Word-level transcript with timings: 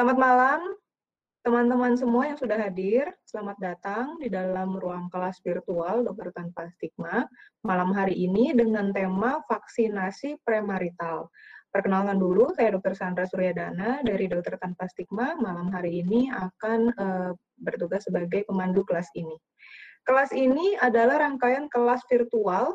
Selamat 0.00 0.16
malam, 0.16 0.60
teman-teman 1.44 1.92
semua 1.92 2.24
yang 2.24 2.40
sudah 2.40 2.56
hadir. 2.56 3.12
Selamat 3.20 3.60
datang 3.60 4.16
di 4.16 4.32
dalam 4.32 4.72
ruang 4.80 5.12
kelas 5.12 5.44
virtual 5.44 6.08
Dokter 6.08 6.32
Tanpa 6.32 6.72
Stigma 6.72 7.28
malam 7.60 7.92
hari 7.92 8.16
ini 8.16 8.56
dengan 8.56 8.96
tema 8.96 9.44
vaksinasi 9.44 10.40
premarital. 10.40 11.28
Perkenalkan 11.68 12.16
dulu, 12.16 12.48
saya 12.56 12.72
Dr. 12.80 12.96
Sandra 12.96 13.28
Suryadana 13.28 14.00
dari 14.00 14.24
Dokter 14.24 14.56
Tanpa 14.56 14.88
Stigma. 14.88 15.36
Malam 15.36 15.68
hari 15.68 16.00
ini 16.00 16.32
akan 16.32 16.96
uh, 16.96 17.36
bertugas 17.60 18.08
sebagai 18.08 18.48
pemandu 18.48 18.80
kelas 18.88 19.12
ini. 19.12 19.36
Kelas 20.08 20.32
ini 20.32 20.80
adalah 20.80 21.28
rangkaian 21.28 21.68
kelas 21.68 22.00
virtual 22.08 22.72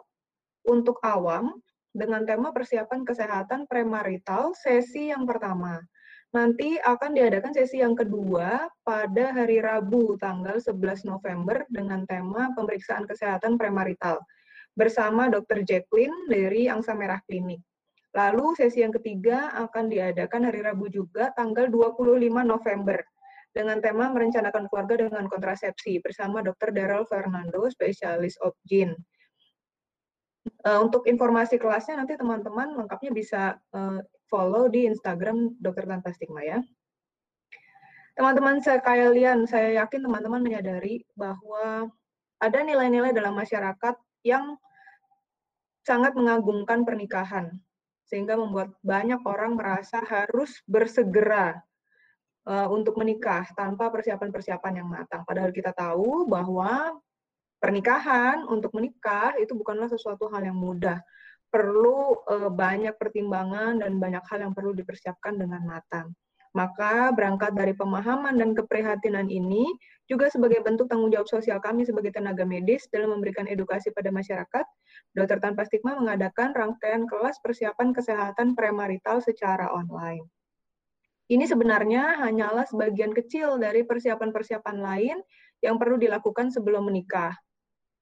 untuk 0.69 1.01
awam 1.01 1.57
dengan 1.89 2.21
tema 2.21 2.53
persiapan 2.53 3.01
kesehatan 3.01 3.65
premarital 3.65 4.53
sesi 4.53 5.09
yang 5.09 5.25
pertama. 5.25 5.81
Nanti 6.35 6.75
akan 6.75 7.15
diadakan 7.15 7.55
sesi 7.55 7.79
yang 7.79 7.95
kedua 7.95 8.67
pada 8.83 9.31
hari 9.31 9.63
Rabu 9.63 10.19
tanggal 10.19 10.59
11 10.59 11.07
November 11.07 11.63
dengan 11.71 12.03
tema 12.03 12.51
pemeriksaan 12.51 13.07
kesehatan 13.07 13.55
premarital 13.55 14.19
bersama 14.75 15.31
Dr. 15.31 15.63
Jacqueline 15.63 16.27
dari 16.27 16.67
Angsa 16.67 16.91
Merah 16.91 17.23
Klinik. 17.23 17.63
Lalu 18.11 18.51
sesi 18.59 18.83
yang 18.83 18.91
ketiga 18.91 19.55
akan 19.63 19.87
diadakan 19.87 20.51
hari 20.51 20.59
Rabu 20.59 20.91
juga 20.91 21.31
tanggal 21.39 21.71
25 21.71 22.19
November 22.43 22.99
dengan 23.55 23.79
tema 23.79 24.11
merencanakan 24.11 24.67
keluarga 24.67 25.07
dengan 25.07 25.31
kontrasepsi 25.31 26.03
bersama 26.03 26.43
Dr. 26.43 26.75
Daryl 26.75 27.07
Fernando, 27.07 27.63
spesialis 27.71 28.35
obgyn. 28.43 28.91
Uh, 30.67 30.83
untuk 30.83 31.07
informasi 31.07 31.55
kelasnya 31.55 32.03
nanti 32.03 32.19
teman-teman 32.19 32.75
lengkapnya 32.75 33.11
bisa 33.15 33.41
uh, 33.71 34.03
follow 34.29 34.69
di 34.69 34.89
Instagram 34.89 35.57
Dokter 35.61 35.85
Tanpa 35.85 36.11
Stigma 36.13 36.41
ya. 36.41 36.59
Teman-teman 38.15 38.63
sekalian, 38.63 39.43
saya 39.43 39.83
yakin 39.83 40.07
teman-teman 40.07 40.39
menyadari 40.39 41.03
bahwa 41.19 41.91
ada 42.39 42.59
nilai-nilai 42.63 43.11
dalam 43.11 43.35
masyarakat 43.35 43.95
yang 44.23 44.55
sangat 45.83 46.15
mengagungkan 46.15 46.87
pernikahan 46.87 47.53
sehingga 48.05 48.37
membuat 48.37 48.73
banyak 48.85 49.19
orang 49.25 49.57
merasa 49.57 50.01
harus 50.05 50.61
bersegera 50.69 51.57
uh, 52.45 52.69
untuk 52.69 52.95
menikah 52.97 53.45
tanpa 53.57 53.89
persiapan-persiapan 53.89 54.73
yang 54.81 54.87
matang. 54.89 55.25
Padahal 55.25 55.49
kita 55.51 55.73
tahu 55.73 56.29
bahwa 56.29 56.95
pernikahan 57.57 58.45
untuk 58.45 58.71
menikah 58.77 59.33
itu 59.41 59.57
bukanlah 59.57 59.89
sesuatu 59.89 60.29
hal 60.29 60.45
yang 60.45 60.57
mudah. 60.57 61.01
Perlu 61.55 62.19
uh, 62.27 62.51
banyak 62.51 62.99
pertimbangan 62.99 63.79
dan 63.79 63.95
banyak 63.95 64.19
hal 64.27 64.43
yang 64.43 64.51
perlu 64.51 64.75
dipersiapkan 64.75 65.39
dengan 65.39 65.63
matang. 65.63 66.11
Maka 66.51 67.15
berangkat 67.15 67.55
dari 67.55 67.71
pemahaman 67.75 68.35
dan 68.35 68.51
keprihatinan 68.55 69.27
ini 69.31 69.63
juga 70.07 70.31
sebagai 70.31 70.63
bentuk 70.63 70.91
tanggung 70.91 71.11
jawab 71.11 71.27
sosial 71.27 71.59
kami 71.63 71.87
sebagai 71.87 72.11
tenaga 72.11 72.43
medis 72.43 72.87
dalam 72.91 73.15
memberikan 73.15 73.47
edukasi 73.47 73.91
pada 73.91 74.11
masyarakat, 74.11 74.65
Dokter 75.15 75.39
Tanpa 75.43 75.67
Stigma 75.67 75.99
mengadakan 75.99 76.55
rangkaian 76.55 77.07
kelas 77.07 77.39
persiapan 77.43 77.91
kesehatan 77.91 78.55
premarital 78.55 79.19
secara 79.19 79.67
online. 79.71 80.23
Ini 81.27 81.43
sebenarnya 81.43 82.23
hanyalah 82.23 82.69
sebagian 82.71 83.11
kecil 83.11 83.59
dari 83.59 83.83
persiapan-persiapan 83.83 84.77
lain 84.77 85.17
yang 85.59 85.75
perlu 85.75 85.99
dilakukan 85.99 86.55
sebelum 86.55 86.87
menikah. 86.87 87.35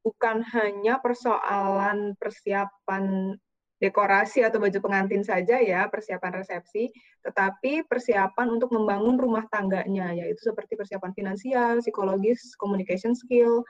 Bukan 0.03 0.43
hanya 0.51 0.99
persoalan 0.99 2.19
persiapan 2.19 3.35
dekorasi 3.83 4.43
atau 4.47 4.63
baju 4.63 4.79
pengantin 4.79 5.23
saja 5.27 5.59
ya, 5.59 5.87
persiapan 5.91 6.39
resepsi, 6.39 6.87
tetapi 7.19 7.83
persiapan 7.83 8.55
untuk 8.59 8.71
membangun 8.71 9.19
rumah 9.19 9.44
tangganya, 9.51 10.16
yaitu 10.16 10.39
seperti 10.39 10.79
persiapan 10.79 11.11
finansial, 11.11 11.83
psikologis, 11.83 12.55
communication 12.55 13.11
skill, 13.11 13.63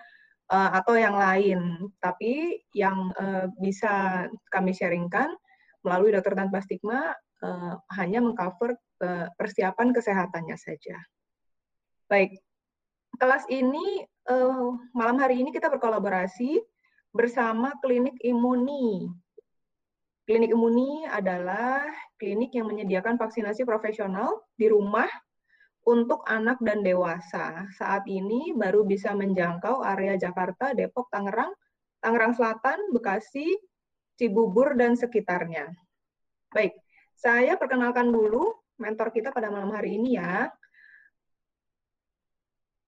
uh, 0.53 0.69
atau 0.77 0.93
yang 0.93 1.17
lain. 1.17 1.89
Tapi 1.97 2.61
yang 2.77 3.09
uh, 3.17 3.49
bisa 3.57 4.25
kami 4.53 4.77
sharingkan 4.77 5.33
melalui 5.81 6.13
dokter 6.13 6.37
tanpa 6.37 6.61
stigma 6.61 7.17
uh, 7.41 7.73
hanya 7.97 8.21
mengcover 8.21 8.77
uh, 9.01 9.27
persiapan 9.33 9.97
kesehatannya 9.97 10.57
saja. 10.61 10.97
Baik, 12.05 12.37
kelas 13.17 13.49
ini 13.49 14.05
uh, 14.29 14.77
malam 14.95 15.17
hari 15.19 15.41
ini 15.43 15.51
kita 15.51 15.67
berkolaborasi 15.67 16.61
bersama 17.11 17.75
Klinik 17.83 18.15
Imuni 18.23 19.11
Klinik 20.23 20.55
Imuni 20.55 21.03
adalah 21.03 21.83
klinik 22.15 22.55
yang 22.55 22.71
menyediakan 22.71 23.19
vaksinasi 23.19 23.67
profesional 23.67 24.47
di 24.55 24.71
rumah 24.71 25.11
untuk 25.83 26.23
anak 26.31 26.63
dan 26.63 26.79
dewasa. 26.79 27.67
Saat 27.75 28.07
ini 28.07 28.55
baru 28.55 28.87
bisa 28.87 29.11
menjangkau 29.11 29.83
area 29.83 30.15
Jakarta, 30.15 30.71
Depok, 30.71 31.11
Tangerang, 31.11 31.51
Tangerang 31.99 32.39
Selatan, 32.39 32.79
Bekasi, 32.95 33.51
Cibubur, 34.15 34.79
dan 34.79 34.95
sekitarnya. 34.95 35.67
Baik, 36.55 36.71
saya 37.19 37.59
perkenalkan 37.59 38.07
dulu 38.07 38.63
mentor 38.79 39.11
kita 39.11 39.35
pada 39.35 39.51
malam 39.51 39.75
hari 39.75 39.99
ini 39.99 40.15
ya. 40.15 40.47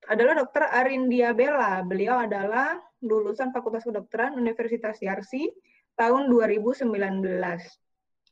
Adalah 0.06 0.46
Dr. 0.46 0.70
Arindia 0.70 1.34
Bella. 1.34 1.82
Beliau 1.82 2.22
adalah 2.22 2.78
lulusan 3.02 3.50
Fakultas 3.50 3.86
Kedokteran 3.86 4.38
Universitas 4.38 5.02
Yarsi 5.02 5.50
tahun 5.98 6.30
2019. 6.30 6.86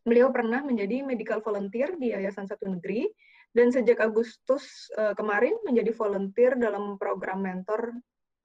Beliau 0.04 0.30
pernah 0.30 0.62
menjadi 0.62 1.02
medical 1.02 1.40
volunteer 1.42 1.96
di 1.98 2.14
Yayasan 2.14 2.46
Satu 2.46 2.70
Negeri 2.70 3.08
dan 3.56 3.74
sejak 3.74 4.02
Agustus 4.04 4.92
uh, 5.00 5.16
kemarin 5.18 5.56
menjadi 5.64 5.96
volunteer 5.96 6.54
dalam 6.60 7.00
program 7.02 7.42
mentor 7.42 7.96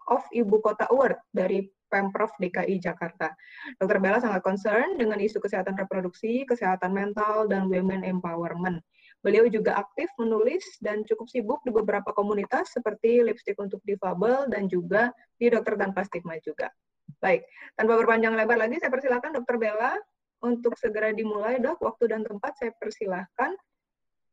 of 0.09 0.25
Ibu 0.33 0.65
Kota 0.65 0.89
Award 0.89 1.21
dari 1.29 1.69
Pemprov 1.89 2.33
DKI 2.37 2.81
Jakarta. 2.81 3.33
Dr. 3.81 3.99
Bella 4.01 4.21
sangat 4.21 4.45
concern 4.45 5.01
dengan 5.01 5.17
isu 5.17 5.41
kesehatan 5.41 5.77
reproduksi, 5.77 6.45
kesehatan 6.45 6.93
mental, 6.93 7.49
dan 7.49 7.67
women 7.73 8.05
empowerment. 8.05 8.85
Beliau 9.19 9.51
juga 9.51 9.75
aktif 9.83 10.07
menulis 10.15 10.63
dan 10.79 11.03
cukup 11.03 11.27
sibuk 11.27 11.61
di 11.67 11.75
beberapa 11.75 12.15
komunitas 12.15 12.71
seperti 12.71 13.19
Lipstick 13.27 13.59
untuk 13.59 13.83
Difabel 13.83 14.47
dan 14.47 14.71
juga 14.71 15.11
di 15.35 15.51
Dokter 15.51 15.75
Tanpa 15.75 16.07
Stigma 16.07 16.39
juga. 16.39 16.71
Baik, 17.19 17.43
tanpa 17.75 17.99
berpanjang 17.99 18.37
lebar 18.39 18.61
lagi, 18.61 18.79
saya 18.79 18.95
persilahkan 18.95 19.35
Dokter 19.35 19.59
Bella 19.59 19.99
untuk 20.39 20.79
segera 20.79 21.11
dimulai, 21.11 21.59
dok. 21.59 21.83
Waktu 21.83 22.15
dan 22.15 22.23
tempat 22.23 22.55
saya 22.61 22.71
persilahkan. 22.79 23.59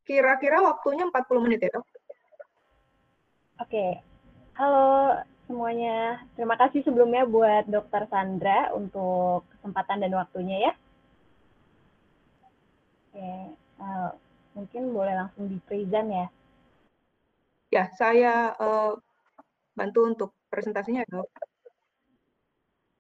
Kira-kira 0.05 0.61
waktunya 0.61 1.09
40 1.09 1.45
menit 1.49 1.65
ya, 1.65 1.71
dok. 1.73 1.85
Oke, 3.65 4.03
halo 4.59 5.17
semuanya. 5.49 6.21
Terima 6.37 6.59
kasih 6.61 6.85
sebelumnya 6.85 7.25
buat 7.25 7.65
Dokter 7.65 8.05
Sandra 8.11 8.69
untuk 8.77 9.47
kesempatan 9.57 10.05
dan 10.05 10.13
waktunya 10.13 10.69
ya. 10.69 10.73
Oke, 13.09 13.29
uh, 13.81 14.11
mungkin 14.55 14.95
boleh 14.95 15.13
langsung 15.13 15.51
di 15.51 15.59
present 15.59 16.07
ya. 16.09 16.27
Ya, 17.69 17.83
saya 17.99 18.55
uh, 18.55 18.95
bantu 19.75 19.99
untuk 20.07 20.29
presentasinya, 20.47 21.03
dok. 21.11 21.27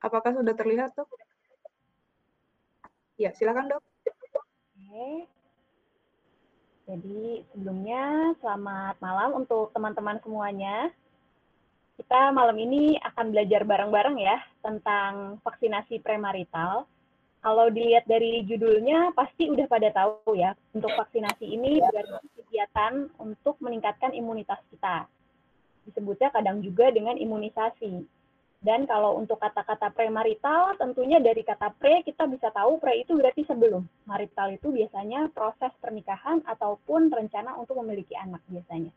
Apakah 0.03 0.35
sudah 0.35 0.51
terlihat, 0.51 0.91
dok? 0.93 1.07
Ya, 3.15 3.31
silakan, 3.31 3.71
dok. 3.71 3.83
Oke. 4.75 5.31
Jadi 6.85 7.41
sebelumnya 7.49 8.35
selamat 8.43 9.01
malam 9.01 9.41
untuk 9.41 9.73
teman-teman 9.73 10.21
semuanya. 10.21 10.93
Kita 11.95 12.29
malam 12.35 12.59
ini 12.59 12.99
akan 12.99 13.31
belajar 13.31 13.63
bareng-bareng 13.63 14.19
ya 14.19 14.37
tentang 14.59 15.39
vaksinasi 15.41 16.03
premarital. 16.03 16.83
Kalau 17.45 17.69
dilihat 17.69 18.09
dari 18.09 18.41
judulnya 18.41 19.13
pasti 19.13 19.45
udah 19.45 19.69
pada 19.69 19.93
tahu 19.93 20.33
ya, 20.33 20.57
untuk 20.73 20.89
vaksinasi 20.97 21.45
ini 21.45 21.77
berarti 21.77 22.25
kegiatan 22.41 23.13
untuk 23.21 23.61
meningkatkan 23.61 24.17
imunitas 24.17 24.57
kita. 24.73 25.05
Disebutnya 25.85 26.33
kadang 26.33 26.65
juga 26.65 26.89
dengan 26.89 27.13
imunisasi. 27.13 28.01
Dan 28.65 28.89
kalau 28.89 29.21
untuk 29.21 29.37
kata-kata 29.37 29.93
premarital, 29.93 30.73
tentunya 30.81 31.21
dari 31.21 31.45
kata 31.45 31.69
pre 31.77 32.01
kita 32.01 32.25
bisa 32.25 32.49
tahu 32.49 32.81
pre 32.81 33.05
itu 33.05 33.13
berarti 33.13 33.45
sebelum. 33.45 33.85
Marital 34.09 34.57
itu 34.57 34.73
biasanya 34.73 35.29
proses 35.29 35.69
pernikahan 35.77 36.41
ataupun 36.49 37.13
rencana 37.13 37.53
untuk 37.61 37.77
memiliki 37.85 38.17
anak 38.17 38.41
biasanya. 38.49 38.89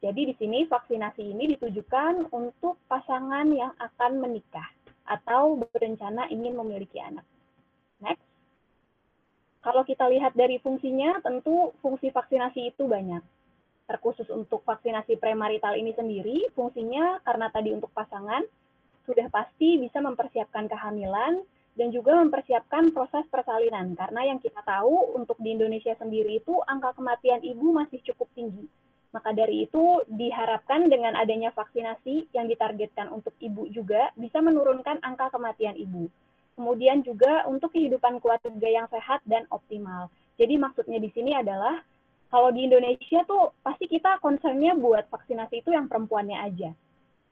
Jadi 0.00 0.32
di 0.32 0.34
sini 0.40 0.64
vaksinasi 0.64 1.20
ini 1.20 1.52
ditujukan 1.52 2.32
untuk 2.32 2.80
pasangan 2.88 3.44
yang 3.52 3.76
akan 3.76 4.24
menikah 4.24 4.72
atau 5.04 5.60
berencana 5.68 6.32
ingin 6.32 6.56
memiliki 6.56 6.96
anak. 6.96 7.28
Next. 8.00 8.24
Kalau 9.60 9.84
kita 9.84 10.08
lihat 10.08 10.32
dari 10.32 10.56
fungsinya, 10.56 11.20
tentu 11.20 11.76
fungsi 11.84 12.08
vaksinasi 12.08 12.72
itu 12.72 12.88
banyak. 12.88 13.20
Terkhusus 13.84 14.24
untuk 14.32 14.64
vaksinasi 14.64 15.20
premarital 15.20 15.76
ini 15.76 15.92
sendiri, 15.92 16.48
fungsinya 16.56 17.20
karena 17.26 17.52
tadi 17.52 17.76
untuk 17.76 17.92
pasangan, 17.92 18.40
sudah 19.04 19.28
pasti 19.28 19.76
bisa 19.76 20.00
mempersiapkan 20.00 20.64
kehamilan 20.70 21.44
dan 21.76 21.88
juga 21.92 22.16
mempersiapkan 22.16 22.94
proses 22.96 23.26
persalinan. 23.28 23.92
Karena 23.98 24.32
yang 24.32 24.38
kita 24.40 24.64
tahu 24.64 25.18
untuk 25.18 25.36
di 25.42 25.52
Indonesia 25.52 25.92
sendiri 25.98 26.40
itu 26.40 26.56
angka 26.64 26.96
kematian 26.96 27.44
ibu 27.44 27.72
masih 27.74 28.00
cukup 28.06 28.32
tinggi. 28.32 28.64
Maka 29.10 29.34
dari 29.34 29.66
itu 29.66 30.06
diharapkan 30.06 30.86
dengan 30.86 31.18
adanya 31.18 31.50
vaksinasi 31.50 32.30
yang 32.30 32.46
ditargetkan 32.46 33.10
untuk 33.10 33.34
ibu 33.42 33.66
juga 33.74 34.14
bisa 34.14 34.38
menurunkan 34.38 35.02
angka 35.02 35.34
kematian 35.34 35.74
ibu. 35.74 36.06
Kemudian 36.60 37.00
juga 37.00 37.48
untuk 37.48 37.72
kehidupan 37.72 38.20
keluarga 38.20 38.68
yang 38.68 38.84
sehat 38.92 39.24
dan 39.24 39.48
optimal. 39.48 40.12
Jadi 40.36 40.60
maksudnya 40.60 41.00
di 41.00 41.08
sini 41.16 41.32
adalah 41.32 41.80
kalau 42.28 42.52
di 42.52 42.68
Indonesia 42.68 43.24
tuh 43.24 43.56
pasti 43.64 43.88
kita 43.88 44.20
concernnya 44.20 44.76
buat 44.76 45.08
vaksinasi 45.08 45.64
itu 45.64 45.72
yang 45.72 45.88
perempuannya 45.88 46.36
aja. 46.36 46.76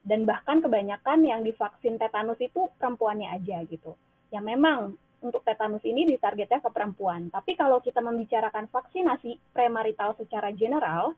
Dan 0.01 0.25
bahkan 0.25 0.65
kebanyakan 0.65 1.29
yang 1.29 1.45
divaksin 1.45 2.01
tetanus 2.01 2.41
itu 2.41 2.73
perempuannya 2.81 3.29
aja 3.29 3.61
gitu. 3.69 3.93
Ya 4.33 4.41
memang 4.41 4.97
untuk 5.21 5.45
tetanus 5.45 5.85
ini 5.85 6.09
ditargetnya 6.09 6.65
ke 6.65 6.69
perempuan. 6.73 7.29
Tapi 7.29 7.53
kalau 7.53 7.77
kita 7.85 8.01
membicarakan 8.01 8.65
vaksinasi 8.73 9.53
premarital 9.53 10.17
secara 10.17 10.49
general, 10.57 11.13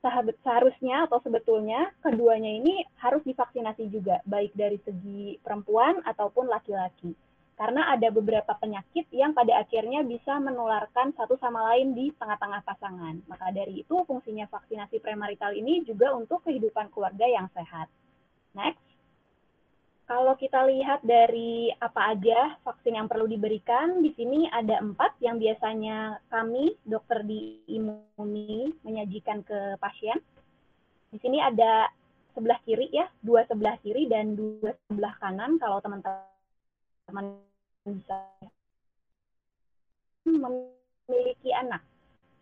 seharusnya 0.00 1.08
atau 1.08 1.18
sebetulnya 1.24 1.90
keduanya 2.04 2.52
ini 2.52 2.86
harus 3.02 3.24
divaksinasi 3.26 3.90
juga, 3.90 4.22
baik 4.28 4.54
dari 4.54 4.78
segi 4.84 5.40
perempuan 5.42 6.00
ataupun 6.06 6.46
laki-laki. 6.46 7.16
Karena 7.56 7.88
ada 7.88 8.12
beberapa 8.12 8.52
penyakit 8.60 9.08
yang 9.16 9.32
pada 9.32 9.64
akhirnya 9.64 10.04
bisa 10.04 10.36
menularkan 10.36 11.16
satu 11.16 11.40
sama 11.40 11.72
lain 11.72 11.96
di 11.96 12.12
tengah-tengah 12.12 12.60
pasangan. 12.68 13.16
Maka 13.24 13.48
dari 13.48 13.80
itu 13.80 13.96
fungsinya 14.04 14.44
vaksinasi 14.52 15.00
premarital 15.00 15.56
ini 15.56 15.80
juga 15.88 16.12
untuk 16.12 16.44
kehidupan 16.44 16.92
keluarga 16.92 17.24
yang 17.24 17.48
sehat. 17.56 17.88
Next. 18.52 18.85
Kalau 20.06 20.38
kita 20.38 20.62
lihat 20.70 21.02
dari 21.02 21.66
apa 21.82 22.14
aja 22.14 22.54
vaksin 22.62 22.94
yang 22.94 23.10
perlu 23.10 23.26
diberikan, 23.26 24.06
di 24.06 24.14
sini 24.14 24.46
ada 24.54 24.78
empat 24.78 25.18
yang 25.18 25.34
biasanya 25.34 26.22
kami, 26.30 26.78
dokter 26.86 27.26
di 27.26 27.58
Imuni, 27.66 28.70
menyajikan 28.86 29.42
ke 29.42 29.74
pasien. 29.82 30.22
Di 31.10 31.18
sini 31.18 31.42
ada 31.42 31.90
sebelah 32.38 32.62
kiri 32.62 32.86
ya, 32.94 33.10
dua 33.18 33.50
sebelah 33.50 33.74
kiri 33.82 34.06
dan 34.06 34.38
dua 34.38 34.78
sebelah 34.86 35.10
kanan 35.18 35.58
kalau 35.58 35.82
teman-teman 35.82 37.42
bisa 37.82 38.18
memiliki 40.22 41.50
anak. 41.50 41.82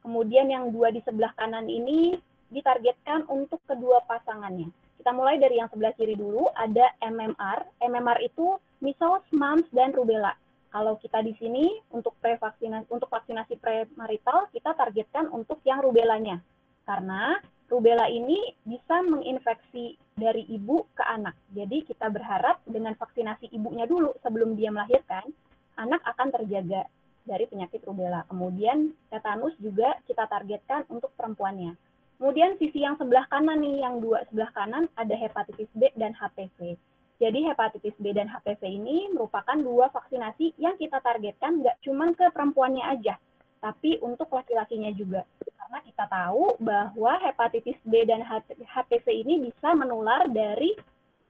Kemudian 0.04 0.52
yang 0.52 0.68
dua 0.68 0.92
di 0.92 1.00
sebelah 1.00 1.32
kanan 1.32 1.64
ini 1.64 2.12
ditargetkan 2.52 3.24
untuk 3.32 3.64
kedua 3.64 4.04
pasangannya. 4.04 4.83
Kita 5.04 5.12
mulai 5.12 5.36
dari 5.36 5.60
yang 5.60 5.68
sebelah 5.68 5.92
kiri 6.00 6.16
dulu, 6.16 6.48
ada 6.56 6.96
MMR. 7.04 7.76
MMR 7.76 8.24
itu 8.24 8.56
measles, 8.80 9.20
mumps, 9.36 9.68
dan 9.76 9.92
rubella. 9.92 10.32
Kalau 10.72 10.96
kita 10.96 11.20
di 11.20 11.36
sini 11.36 11.76
untuk 11.92 12.16
prevaksinasi 12.24 12.88
untuk 12.88 13.12
vaksinasi 13.12 13.60
premarital, 13.60 14.48
kita 14.48 14.72
targetkan 14.72 15.28
untuk 15.28 15.60
yang 15.68 15.84
rubelanya. 15.84 16.40
Karena 16.88 17.36
rubella 17.68 18.08
ini 18.08 18.56
bisa 18.64 19.04
menginfeksi 19.04 20.00
dari 20.16 20.48
ibu 20.48 20.88
ke 20.96 21.04
anak. 21.04 21.36
Jadi 21.52 21.84
kita 21.84 22.08
berharap 22.08 22.64
dengan 22.64 22.96
vaksinasi 22.96 23.52
ibunya 23.52 23.84
dulu 23.84 24.16
sebelum 24.24 24.56
dia 24.56 24.72
melahirkan, 24.72 25.28
anak 25.76 26.00
akan 26.00 26.32
terjaga 26.32 26.88
dari 27.28 27.44
penyakit 27.44 27.84
rubella. 27.84 28.24
Kemudian 28.32 28.88
tetanus 29.12 29.52
juga 29.60 30.00
kita 30.08 30.24
targetkan 30.32 30.88
untuk 30.88 31.12
perempuannya. 31.12 31.83
Kemudian 32.18 32.56
sisi 32.56 32.80
yang 32.80 32.94
sebelah 32.94 33.26
kanan 33.26 33.60
nih, 33.60 33.82
yang 33.82 33.98
dua 33.98 34.22
sebelah 34.30 34.50
kanan 34.54 34.86
ada 34.94 35.14
hepatitis 35.18 35.68
B 35.74 35.90
dan 35.98 36.14
HPV. 36.14 36.78
Jadi 37.18 37.46
hepatitis 37.46 37.94
B 37.98 38.10
dan 38.10 38.26
HPV 38.26 38.62
ini 38.66 39.06
merupakan 39.14 39.54
dua 39.54 39.86
vaksinasi 39.90 40.58
yang 40.58 40.74
kita 40.78 40.98
targetkan 40.98 41.62
nggak 41.62 41.78
cuma 41.86 42.10
ke 42.10 42.26
perempuannya 42.34 42.84
aja, 42.90 43.18
tapi 43.62 44.02
untuk 44.02 44.30
laki-lakinya 44.34 44.90
juga. 44.94 45.22
Karena 45.58 45.78
kita 45.86 46.04
tahu 46.10 46.58
bahwa 46.58 47.12
hepatitis 47.22 47.78
B 47.86 48.02
dan 48.06 48.22
HPV 48.62 49.06
ini 49.10 49.50
bisa 49.50 49.74
menular 49.74 50.26
dari 50.30 50.74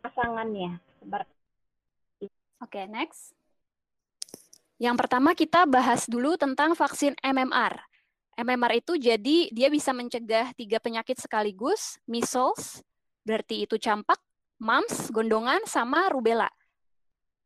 pasangannya. 0.00 0.80
Oke, 1.04 2.28
okay, 2.60 2.84
next. 2.88 3.36
Yang 4.80 4.96
pertama 5.06 5.32
kita 5.38 5.64
bahas 5.68 6.08
dulu 6.10 6.34
tentang 6.34 6.74
vaksin 6.74 7.14
MMR. 7.22 7.93
MMR 8.34 8.82
itu 8.82 8.98
jadi 8.98 9.50
dia 9.54 9.68
bisa 9.70 9.94
mencegah 9.94 10.50
tiga 10.58 10.82
penyakit 10.82 11.18
sekaligus, 11.18 11.98
measles, 12.06 12.82
berarti 13.22 13.64
itu 13.64 13.78
campak, 13.78 14.18
mumps, 14.58 15.10
gondongan, 15.14 15.62
sama 15.66 16.10
rubella. 16.10 16.50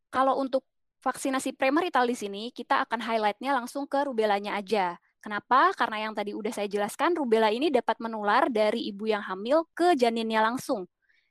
Kalau 0.08 0.40
untuk 0.40 0.64
vaksinasi 1.04 1.54
premarital 1.54 2.08
di 2.08 2.16
sini, 2.16 2.42
kita 2.50 2.82
akan 2.88 3.00
highlightnya 3.04 3.54
langsung 3.54 3.86
ke 3.86 4.02
rubelanya 4.08 4.58
aja. 4.58 4.98
Kenapa? 5.18 5.74
Karena 5.74 6.08
yang 6.08 6.14
tadi 6.14 6.32
udah 6.32 6.50
saya 6.54 6.70
jelaskan, 6.70 7.14
rubella 7.18 7.50
ini 7.50 7.68
dapat 7.68 7.98
menular 7.98 8.48
dari 8.48 8.86
ibu 8.88 9.06
yang 9.10 9.22
hamil 9.22 9.66
ke 9.74 9.98
janinnya 9.98 10.40
langsung. 10.40 10.86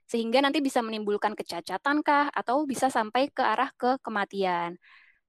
Sehingga 0.08 0.40
nanti 0.40 0.64
bisa 0.64 0.80
menimbulkan 0.80 1.36
kecacatan 1.36 2.04
kah, 2.04 2.32
atau 2.32 2.64
bisa 2.64 2.88
sampai 2.88 3.32
ke 3.32 3.44
arah 3.44 3.72
ke 3.76 4.00
kematian. 4.04 4.80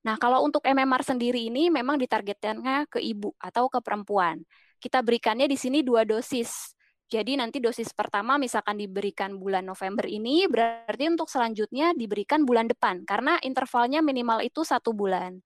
Nah, 0.08 0.16
kalau 0.16 0.40
untuk 0.40 0.64
MMR 0.64 1.04
sendiri 1.04 1.52
ini 1.52 1.68
memang 1.68 2.00
ditargetkannya 2.00 2.88
ke 2.88 2.96
ibu 2.96 3.36
atau 3.36 3.68
ke 3.68 3.76
perempuan. 3.84 4.40
Kita 4.80 5.04
berikannya 5.04 5.44
di 5.44 5.60
sini 5.60 5.84
dua 5.84 6.08
dosis. 6.08 6.72
Jadi 7.12 7.36
nanti 7.36 7.60
dosis 7.60 7.92
pertama 7.92 8.40
misalkan 8.40 8.80
diberikan 8.80 9.36
bulan 9.36 9.68
November 9.68 10.08
ini, 10.08 10.48
berarti 10.48 11.12
untuk 11.12 11.28
selanjutnya 11.28 11.92
diberikan 11.92 12.48
bulan 12.48 12.72
depan, 12.72 13.04
karena 13.04 13.36
intervalnya 13.44 14.00
minimal 14.00 14.40
itu 14.40 14.64
satu 14.64 14.96
bulan. 14.96 15.44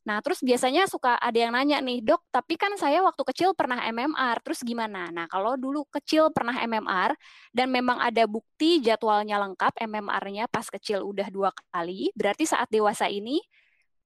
Nah, 0.00 0.24
terus 0.24 0.40
biasanya 0.40 0.88
suka 0.88 1.20
ada 1.20 1.36
yang 1.36 1.52
nanya 1.52 1.84
nih, 1.84 2.00
dok, 2.00 2.24
tapi 2.32 2.56
kan 2.56 2.72
saya 2.80 3.04
waktu 3.04 3.20
kecil 3.20 3.52
pernah 3.52 3.84
MMR, 3.84 4.40
terus 4.40 4.64
gimana? 4.64 5.12
Nah, 5.12 5.28
kalau 5.28 5.60
dulu 5.60 5.84
kecil 5.92 6.32
pernah 6.32 6.56
MMR, 6.56 7.12
dan 7.52 7.68
memang 7.68 8.00
ada 8.00 8.24
bukti 8.24 8.80
jadwalnya 8.80 9.36
lengkap, 9.44 9.76
MMR-nya 9.76 10.48
pas 10.48 10.64
kecil 10.72 11.04
udah 11.04 11.28
dua 11.28 11.52
kali, 11.68 12.08
berarti 12.16 12.48
saat 12.48 12.72
dewasa 12.72 13.12
ini 13.12 13.44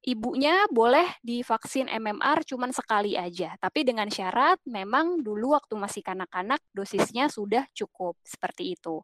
ibunya 0.04 0.68
boleh 0.68 1.08
divaksin 1.24 1.88
MMR 1.88 2.44
cuma 2.44 2.68
sekali 2.70 3.16
aja, 3.16 3.56
tapi 3.56 3.88
dengan 3.88 4.12
syarat 4.12 4.60
memang 4.68 5.24
dulu 5.24 5.56
waktu 5.56 5.74
masih 5.80 6.04
kanak-kanak 6.04 6.60
dosisnya 6.76 7.32
sudah 7.32 7.64
cukup 7.72 8.20
seperti 8.20 8.76
itu. 8.76 9.00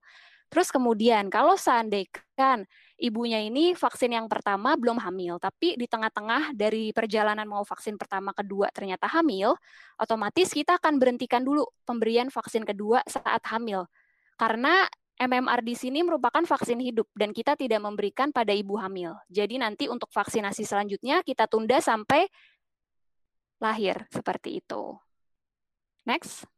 Terus 0.51 0.69
kemudian 0.75 1.31
kalau 1.31 1.55
seandainya 1.55 2.67
ibunya 2.99 3.39
ini 3.39 3.73
vaksin 3.73 4.13
yang 4.13 4.27
pertama 4.27 4.75
belum 4.75 4.99
hamil, 4.99 5.39
tapi 5.39 5.79
di 5.79 5.87
tengah-tengah 5.87 6.53
dari 6.59 6.91
perjalanan 6.91 7.47
mau 7.47 7.63
vaksin 7.63 7.95
pertama 7.95 8.35
kedua 8.35 8.69
ternyata 8.75 9.07
hamil, 9.09 9.55
otomatis 9.97 10.51
kita 10.51 10.77
akan 10.77 10.99
berhentikan 10.99 11.47
dulu 11.47 11.65
pemberian 11.87 12.29
vaksin 12.29 12.67
kedua 12.67 13.01
saat 13.07 13.41
hamil. 13.47 13.87
Karena 14.35 14.85
MMR 15.21 15.61
di 15.61 15.77
sini 15.77 16.01
merupakan 16.01 16.41
vaksin 16.41 16.81
hidup 16.81 17.05
dan 17.13 17.37
kita 17.37 17.53
tidak 17.53 17.85
memberikan 17.85 18.33
pada 18.33 18.57
ibu 18.57 18.81
hamil. 18.81 19.13
Jadi 19.29 19.61
nanti 19.61 19.85
untuk 19.85 20.09
vaksinasi 20.09 20.65
selanjutnya 20.65 21.21
kita 21.21 21.45
tunda 21.45 21.77
sampai 21.77 22.25
lahir 23.61 24.09
seperti 24.09 24.65
itu. 24.65 24.97
Next. 26.09 26.49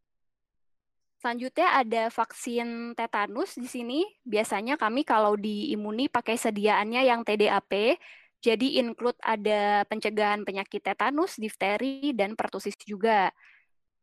Selanjutnya 1.18 1.74
ada 1.74 2.02
vaksin 2.10 2.94
tetanus 2.94 3.58
di 3.58 3.66
sini. 3.66 4.06
Biasanya 4.22 4.78
kami 4.78 5.02
kalau 5.02 5.34
di 5.34 5.74
Imuni 5.74 6.06
pakai 6.06 6.38
sediaannya 6.38 7.02
yang 7.02 7.26
TDAP. 7.26 7.98
Jadi 8.42 8.78
include 8.82 9.18
ada 9.22 9.86
pencegahan 9.86 10.42
penyakit 10.42 10.82
tetanus, 10.82 11.38
difteri, 11.38 12.10
dan 12.14 12.34
pertusis 12.34 12.74
juga. 12.82 13.30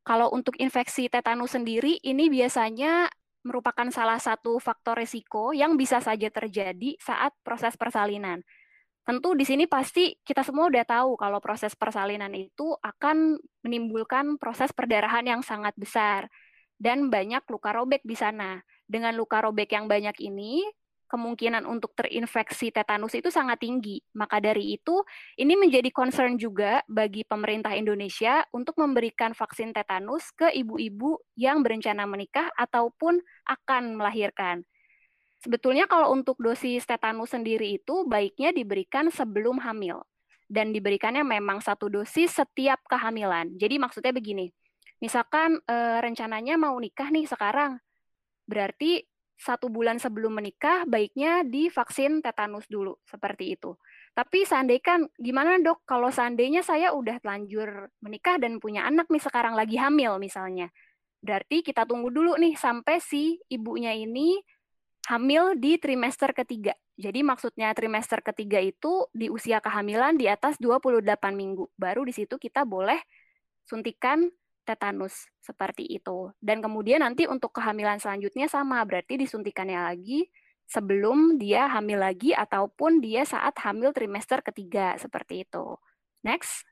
Kalau 0.07 0.31
untuk 0.31 0.55
infeksi 0.63 1.11
tetanus 1.11 1.59
sendiri, 1.59 1.99
ini 2.07 2.31
biasanya 2.31 3.11
merupakan 3.43 3.87
salah 3.91 4.19
satu 4.19 4.59
faktor 4.59 4.99
risiko 4.99 5.55
yang 5.55 5.79
bisa 5.79 6.03
saja 6.03 6.27
terjadi 6.27 6.99
saat 6.99 7.31
proses 7.43 7.75
persalinan. 7.79 8.43
Tentu 9.07 9.33
di 9.33 9.41
sini 9.41 9.65
pasti 9.65 10.13
kita 10.21 10.45
semua 10.45 10.69
udah 10.69 10.85
tahu 10.85 11.17
kalau 11.17 11.41
proses 11.41 11.73
persalinan 11.73 12.29
itu 12.37 12.77
akan 12.83 13.41
menimbulkan 13.65 14.37
proses 14.37 14.69
perdarahan 14.69 15.25
yang 15.25 15.41
sangat 15.41 15.73
besar 15.73 16.29
dan 16.77 17.09
banyak 17.09 17.41
luka 17.49 17.73
robek 17.73 18.05
di 18.05 18.13
sana. 18.13 18.61
Dengan 18.89 19.13
luka 19.17 19.41
robek 19.41 19.73
yang 19.73 19.85
banyak 19.89 20.17
ini, 20.21 20.61
kemungkinan 21.09 21.65
untuk 21.65 21.97
terinfeksi 21.97 22.69
tetanus 22.69 23.17
itu 23.17 23.33
sangat 23.33 23.57
tinggi. 23.65 23.97
Maka 24.13 24.37
dari 24.37 24.77
itu, 24.77 25.01
ini 25.41 25.57
menjadi 25.57 25.89
concern 25.89 26.37
juga 26.37 26.85
bagi 26.85 27.25
pemerintah 27.25 27.73
Indonesia 27.73 28.45
untuk 28.53 28.77
memberikan 28.77 29.33
vaksin 29.33 29.73
tetanus 29.73 30.29
ke 30.37 30.53
ibu-ibu 30.53 31.17
yang 31.33 31.65
berencana 31.65 32.05
menikah 32.05 32.53
ataupun 32.53 33.17
akan 33.49 33.97
melahirkan. 33.97 34.61
Sebetulnya 35.41 35.89
kalau 35.89 36.13
untuk 36.13 36.37
dosis 36.37 36.85
tetanus 36.85 37.33
sendiri 37.33 37.81
itu 37.81 38.05
baiknya 38.05 38.53
diberikan 38.53 39.09
sebelum 39.09 39.57
hamil. 39.65 40.05
Dan 40.49 40.73
diberikannya 40.73 41.25
memang 41.25 41.61
satu 41.61 41.89
dosis 41.89 42.37
setiap 42.37 42.81
kehamilan. 42.89 43.53
Jadi 43.57 43.77
maksudnya 43.77 44.09
begini, 44.09 44.49
misalkan 44.97 45.61
e, 45.61 45.75
rencananya 46.01 46.57
mau 46.57 46.73
nikah 46.73 47.13
nih 47.13 47.29
sekarang, 47.29 47.77
berarti 48.49 49.05
satu 49.39 49.71
bulan 49.71 50.03
sebelum 50.03 50.35
menikah 50.35 50.83
baiknya 50.83 51.47
divaksin 51.47 52.19
tetanus 52.19 52.67
dulu 52.67 52.99
seperti 53.07 53.55
itu. 53.55 53.71
Tapi 54.11 54.43
seandainya 54.43 54.83
kan 54.83 54.99
gimana 55.15 55.55
dok 55.63 55.87
kalau 55.87 56.11
seandainya 56.11 56.59
saya 56.59 56.91
udah 56.91 57.23
telanjur 57.23 57.87
menikah 58.03 58.35
dan 58.35 58.59
punya 58.59 58.83
anak 58.83 59.07
nih 59.07 59.23
sekarang 59.23 59.55
lagi 59.55 59.79
hamil 59.79 60.19
misalnya. 60.19 60.67
Berarti 61.23 61.63
kita 61.63 61.87
tunggu 61.87 62.11
dulu 62.11 62.35
nih 62.35 62.59
sampai 62.59 62.99
si 62.99 63.39
ibunya 63.47 63.95
ini 63.95 64.35
hamil 65.07 65.55
di 65.55 65.79
trimester 65.79 66.35
ketiga. 66.35 66.75
Jadi 66.99 67.23
maksudnya 67.23 67.71
trimester 67.71 68.19
ketiga 68.19 68.59
itu 68.59 69.07
di 69.15 69.31
usia 69.31 69.63
kehamilan 69.63 70.19
di 70.19 70.27
atas 70.27 70.59
28 70.59 70.99
minggu. 71.31 71.71
Baru 71.79 72.03
di 72.03 72.11
situ 72.11 72.35
kita 72.35 72.67
boleh 72.67 72.99
suntikan 73.63 74.27
tetanus 74.69 75.25
seperti 75.41 75.89
itu. 75.89 76.29
Dan 76.37 76.61
kemudian 76.61 77.01
nanti 77.01 77.25
untuk 77.25 77.57
kehamilan 77.57 77.97
selanjutnya 77.97 78.45
sama, 78.45 78.85
berarti 78.85 79.17
disuntikannya 79.17 79.81
lagi 79.81 80.29
sebelum 80.69 81.41
dia 81.41 81.65
hamil 81.65 81.97
lagi 81.97 82.29
ataupun 82.37 83.01
dia 83.01 83.25
saat 83.25 83.57
hamil 83.65 83.89
trimester 83.89 84.45
ketiga 84.45 84.93
seperti 85.01 85.49
itu. 85.49 85.73
Next. 86.21 86.69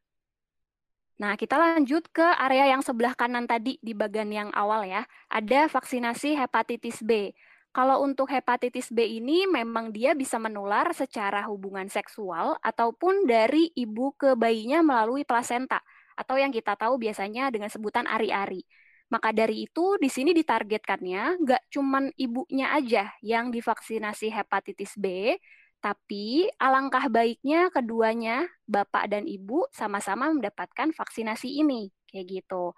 Nah, 1.17 1.33
kita 1.33 1.57
lanjut 1.57 2.05
ke 2.13 2.21
area 2.21 2.77
yang 2.77 2.85
sebelah 2.85 3.17
kanan 3.17 3.49
tadi 3.49 3.81
di 3.81 3.97
bagian 3.97 4.29
yang 4.29 4.53
awal 4.53 4.85
ya. 4.85 5.01
Ada 5.33 5.65
vaksinasi 5.65 6.37
hepatitis 6.37 7.01
B. 7.01 7.33
Kalau 7.73 8.05
untuk 8.05 8.29
hepatitis 8.29 8.93
B 8.93 9.17
ini 9.17 9.49
memang 9.49 9.89
dia 9.89 10.13
bisa 10.13 10.37
menular 10.37 10.93
secara 10.93 11.41
hubungan 11.49 11.89
seksual 11.89 12.57
ataupun 12.61 13.25
dari 13.25 13.73
ibu 13.73 14.13
ke 14.13 14.37
bayinya 14.37 14.85
melalui 14.85 15.25
plasenta 15.25 15.81
atau 16.17 16.35
yang 16.41 16.49
kita 16.49 16.73
tahu 16.73 16.97
biasanya 16.97 17.53
dengan 17.53 17.69
sebutan 17.69 18.09
ari-ari. 18.09 18.65
Maka 19.07 19.31
dari 19.31 19.69
itu 19.69 19.95
di 20.01 20.11
sini 20.11 20.35
ditargetkannya 20.35 21.39
nggak 21.39 21.63
cuman 21.71 22.11
ibunya 22.19 22.75
aja 22.75 23.13
yang 23.23 23.53
divaksinasi 23.53 24.33
hepatitis 24.33 24.99
B, 24.99 25.37
tapi 25.79 26.49
alangkah 26.59 27.07
baiknya 27.07 27.69
keduanya, 27.71 28.49
bapak 28.67 29.07
dan 29.07 29.23
ibu 29.29 29.63
sama-sama 29.71 30.33
mendapatkan 30.33 30.91
vaksinasi 30.91 31.61
ini, 31.63 31.93
kayak 32.09 32.25
gitu. 32.41 32.73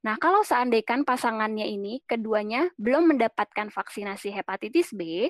Nah, 0.00 0.16
kalau 0.16 0.40
seandainya 0.40 1.04
pasangannya 1.04 1.68
ini 1.68 2.00
keduanya 2.04 2.68
belum 2.80 3.16
mendapatkan 3.16 3.68
vaksinasi 3.72 4.32
hepatitis 4.32 4.92
B, 4.96 5.28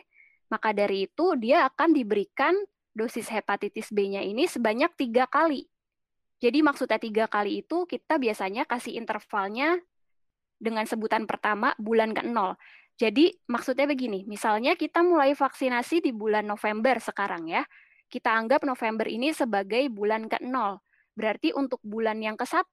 maka 0.50 0.74
dari 0.74 1.06
itu 1.06 1.38
dia 1.38 1.66
akan 1.70 1.94
diberikan 1.94 2.54
dosis 2.90 3.30
hepatitis 3.30 3.90
B-nya 3.94 4.22
ini 4.22 4.50
sebanyak 4.50 4.90
tiga 4.98 5.26
kali. 5.30 5.66
Jadi 6.40 6.64
maksudnya 6.64 6.96
tiga 6.96 7.24
kali 7.28 7.60
itu 7.60 7.84
kita 7.84 8.16
biasanya 8.16 8.64
kasih 8.64 8.96
intervalnya 8.96 9.76
dengan 10.56 10.88
sebutan 10.88 11.28
pertama 11.28 11.76
bulan 11.76 12.16
ke-0. 12.16 12.56
Jadi 12.96 13.32
maksudnya 13.48 13.88
begini, 13.88 14.24
misalnya 14.28 14.76
kita 14.76 15.00
mulai 15.00 15.32
vaksinasi 15.32 16.04
di 16.04 16.12
bulan 16.12 16.48
November 16.48 16.96
sekarang 17.00 17.48
ya. 17.48 17.64
Kita 18.10 18.34
anggap 18.34 18.64
November 18.64 19.06
ini 19.06 19.32
sebagai 19.36 19.86
bulan 19.92 20.26
ke-0. 20.26 20.80
Berarti 21.14 21.52
untuk 21.52 21.78
bulan 21.84 22.18
yang 22.24 22.34
ke-1 22.34 22.72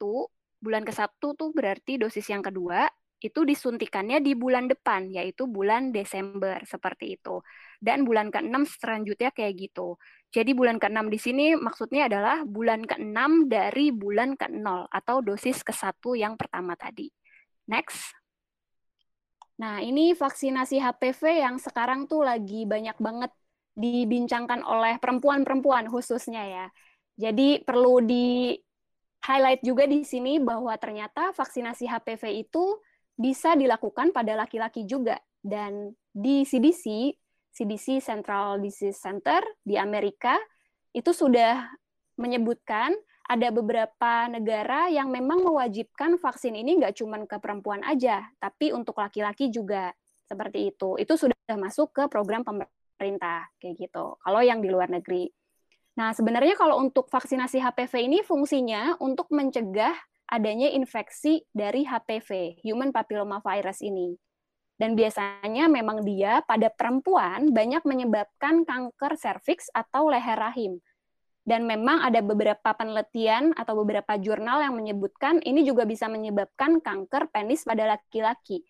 bulan 0.57 0.83
ke-1 0.83 1.21
tuh 1.21 1.49
berarti 1.53 2.01
dosis 2.01 2.25
yang 2.33 2.41
kedua 2.41 2.89
itu 3.17 3.41
disuntikannya 3.41 4.21
di 4.21 4.37
bulan 4.37 4.69
depan, 4.69 5.09
yaitu 5.09 5.49
bulan 5.49 5.89
Desember, 5.89 6.61
seperti 6.69 7.17
itu. 7.17 7.41
Dan 7.77 8.09
bulan 8.09 8.33
ke-6 8.33 8.81
selanjutnya 8.81 9.29
kayak 9.29 9.53
gitu. 9.69 10.01
Jadi 10.33 10.51
bulan 10.57 10.81
ke-6 10.81 11.07
di 11.07 11.19
sini 11.21 11.45
maksudnya 11.53 12.09
adalah 12.09 12.43
bulan 12.43 12.83
ke-6 12.83 13.47
dari 13.47 13.93
bulan 13.93 14.33
ke-0, 14.33 14.89
atau 14.89 15.21
dosis 15.21 15.61
ke-1 15.61 15.93
yang 16.17 16.33
pertama 16.35 16.73
tadi. 16.73 17.07
Next. 17.69 18.17
Nah, 19.57 19.81
ini 19.81 20.13
vaksinasi 20.13 20.77
HPV 20.77 21.41
yang 21.41 21.57
sekarang 21.57 22.05
tuh 22.05 22.21
lagi 22.21 22.65
banyak 22.69 22.97
banget 23.01 23.31
dibincangkan 23.77 24.65
oleh 24.65 24.97
perempuan-perempuan 24.97 25.89
khususnya 25.89 26.43
ya. 26.45 26.65
Jadi 27.17 27.61
perlu 27.65 28.01
di 28.05 28.53
highlight 29.25 29.65
juga 29.65 29.89
di 29.89 30.05
sini 30.05 30.37
bahwa 30.37 30.73
ternyata 30.77 31.33
vaksinasi 31.33 31.89
HPV 31.89 32.45
itu 32.45 32.77
bisa 33.17 33.57
dilakukan 33.57 34.13
pada 34.13 34.37
laki-laki 34.37 34.85
juga. 34.85 35.17
Dan 35.41 35.93
di 36.13 36.45
CDC, 36.45 37.13
CDC 37.57 38.05
Central 38.05 38.61
Disease 38.61 39.01
Center 39.01 39.41
di 39.65 39.73
Amerika, 39.81 40.37
itu 40.93 41.09
sudah 41.09 41.65
menyebutkan 42.21 42.93
ada 43.27 43.49
beberapa 43.49 44.29
negara 44.29 44.87
yang 44.87 45.09
memang 45.09 45.41
mewajibkan 45.41 46.21
vaksin 46.21 46.53
ini 46.53 46.77
nggak 46.79 47.01
cuma 47.01 47.17
ke 47.25 47.41
perempuan 47.41 47.81
aja, 47.81 48.23
tapi 48.37 48.69
untuk 48.71 49.01
laki-laki 49.01 49.49
juga 49.49 49.89
seperti 50.29 50.69
itu. 50.69 50.95
Itu 51.01 51.17
sudah 51.17 51.35
masuk 51.57 51.91
ke 51.91 52.03
program 52.07 52.45
pemerintah 52.45 53.49
kayak 53.57 53.75
gitu. 53.89 54.15
Kalau 54.21 54.41
yang 54.45 54.61
di 54.61 54.69
luar 54.69 54.87
negeri. 54.93 55.27
Nah, 55.97 56.13
sebenarnya 56.13 56.53
kalau 56.53 56.77
untuk 56.77 57.09
vaksinasi 57.09 57.57
HPV 57.57 57.93
ini 58.05 58.19
fungsinya 58.21 59.01
untuk 59.01 59.33
mencegah 59.33 59.97
adanya 60.29 60.69
infeksi 60.69 61.41
dari 61.49 61.87
HPV, 61.87 62.61
human 62.61 62.93
papilloma 62.93 63.41
virus 63.41 63.81
ini. 63.81 64.13
Dan 64.77 64.93
biasanya 64.93 65.65
memang 65.65 66.05
dia 66.05 66.45
pada 66.45 66.69
perempuan 66.69 67.49
banyak 67.49 67.81
menyebabkan 67.81 68.61
kanker 68.61 69.17
serviks 69.17 69.73
atau 69.73 70.13
leher 70.13 70.37
rahim. 70.37 70.77
Dan 71.41 71.65
memang 71.65 72.03
ada 72.03 72.21
beberapa 72.21 72.75
penelitian 72.77 73.57
atau 73.57 73.81
beberapa 73.81 74.19
jurnal 74.21 74.61
yang 74.61 74.77
menyebutkan 74.77 75.41
ini 75.41 75.65
juga 75.65 75.87
bisa 75.87 76.05
menyebabkan 76.11 76.77
kanker 76.83 77.33
penis 77.33 77.65
pada 77.65 77.97
laki-laki. 77.97 78.61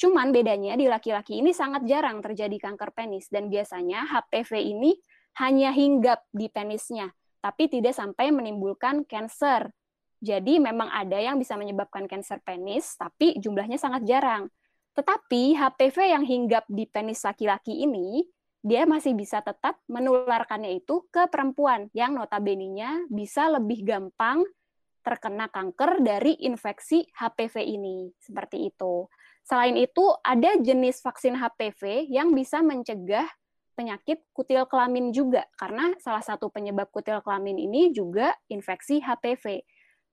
Cuman 0.00 0.34
bedanya 0.34 0.74
di 0.74 0.90
laki-laki 0.90 1.38
ini 1.38 1.54
sangat 1.54 1.86
jarang 1.86 2.24
terjadi 2.24 2.58
kanker 2.58 2.90
penis 2.96 3.30
dan 3.30 3.46
biasanya 3.46 4.08
HPV 4.08 4.50
ini 4.64 4.98
hanya 5.38 5.70
hinggap 5.70 6.24
di 6.32 6.48
penisnya, 6.48 7.12
tapi 7.38 7.68
tidak 7.68 7.94
sampai 7.94 8.34
menimbulkan 8.34 9.04
kanker. 9.06 9.70
Jadi 10.18 10.58
memang 10.58 10.90
ada 10.90 11.20
yang 11.20 11.36
bisa 11.36 11.54
menyebabkan 11.54 12.08
kanker 12.08 12.40
penis, 12.42 12.96
tapi 12.96 13.36
jumlahnya 13.38 13.76
sangat 13.76 14.02
jarang. 14.08 14.48
Tetapi 14.92 15.56
HPV 15.56 15.96
yang 16.12 16.24
hinggap 16.24 16.68
di 16.68 16.84
penis 16.84 17.24
laki-laki 17.24 17.84
ini, 17.84 18.24
dia 18.62 18.86
masih 18.86 19.18
bisa 19.18 19.42
tetap 19.42 19.80
menularkannya 19.90 20.78
itu 20.78 21.08
ke 21.10 21.26
perempuan 21.26 21.90
yang 21.96 22.14
notabene-nya 22.14 23.10
bisa 23.10 23.50
lebih 23.50 23.82
gampang 23.82 24.46
terkena 25.02 25.50
kanker 25.50 25.98
dari 25.98 26.38
infeksi 26.46 27.02
HPV 27.18 27.54
ini. 27.58 28.14
Seperti 28.22 28.70
itu. 28.70 29.10
Selain 29.42 29.74
itu, 29.74 30.14
ada 30.22 30.54
jenis 30.62 31.02
vaksin 31.02 31.34
HPV 31.34 32.06
yang 32.06 32.30
bisa 32.30 32.62
mencegah 32.62 33.26
penyakit 33.74 34.22
kutil 34.30 34.68
kelamin 34.68 35.10
juga 35.10 35.48
karena 35.58 35.90
salah 35.98 36.22
satu 36.22 36.52
penyebab 36.52 36.92
kutil 36.92 37.18
kelamin 37.24 37.58
ini 37.58 37.90
juga 37.90 38.30
infeksi 38.46 39.02
HPV. 39.02 39.64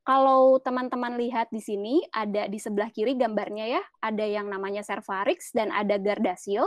Kalau 0.10 0.58
teman-teman 0.58 1.22
lihat 1.22 1.54
di 1.54 1.62
sini 1.62 2.02
ada 2.10 2.50
di 2.50 2.58
sebelah 2.58 2.90
kiri 2.90 3.14
gambarnya 3.14 3.78
ya, 3.78 3.84
ada 4.02 4.26
yang 4.26 4.50
namanya 4.50 4.82
Cervarix 4.82 5.54
dan 5.54 5.70
ada 5.70 6.02
Gardasil. 6.02 6.66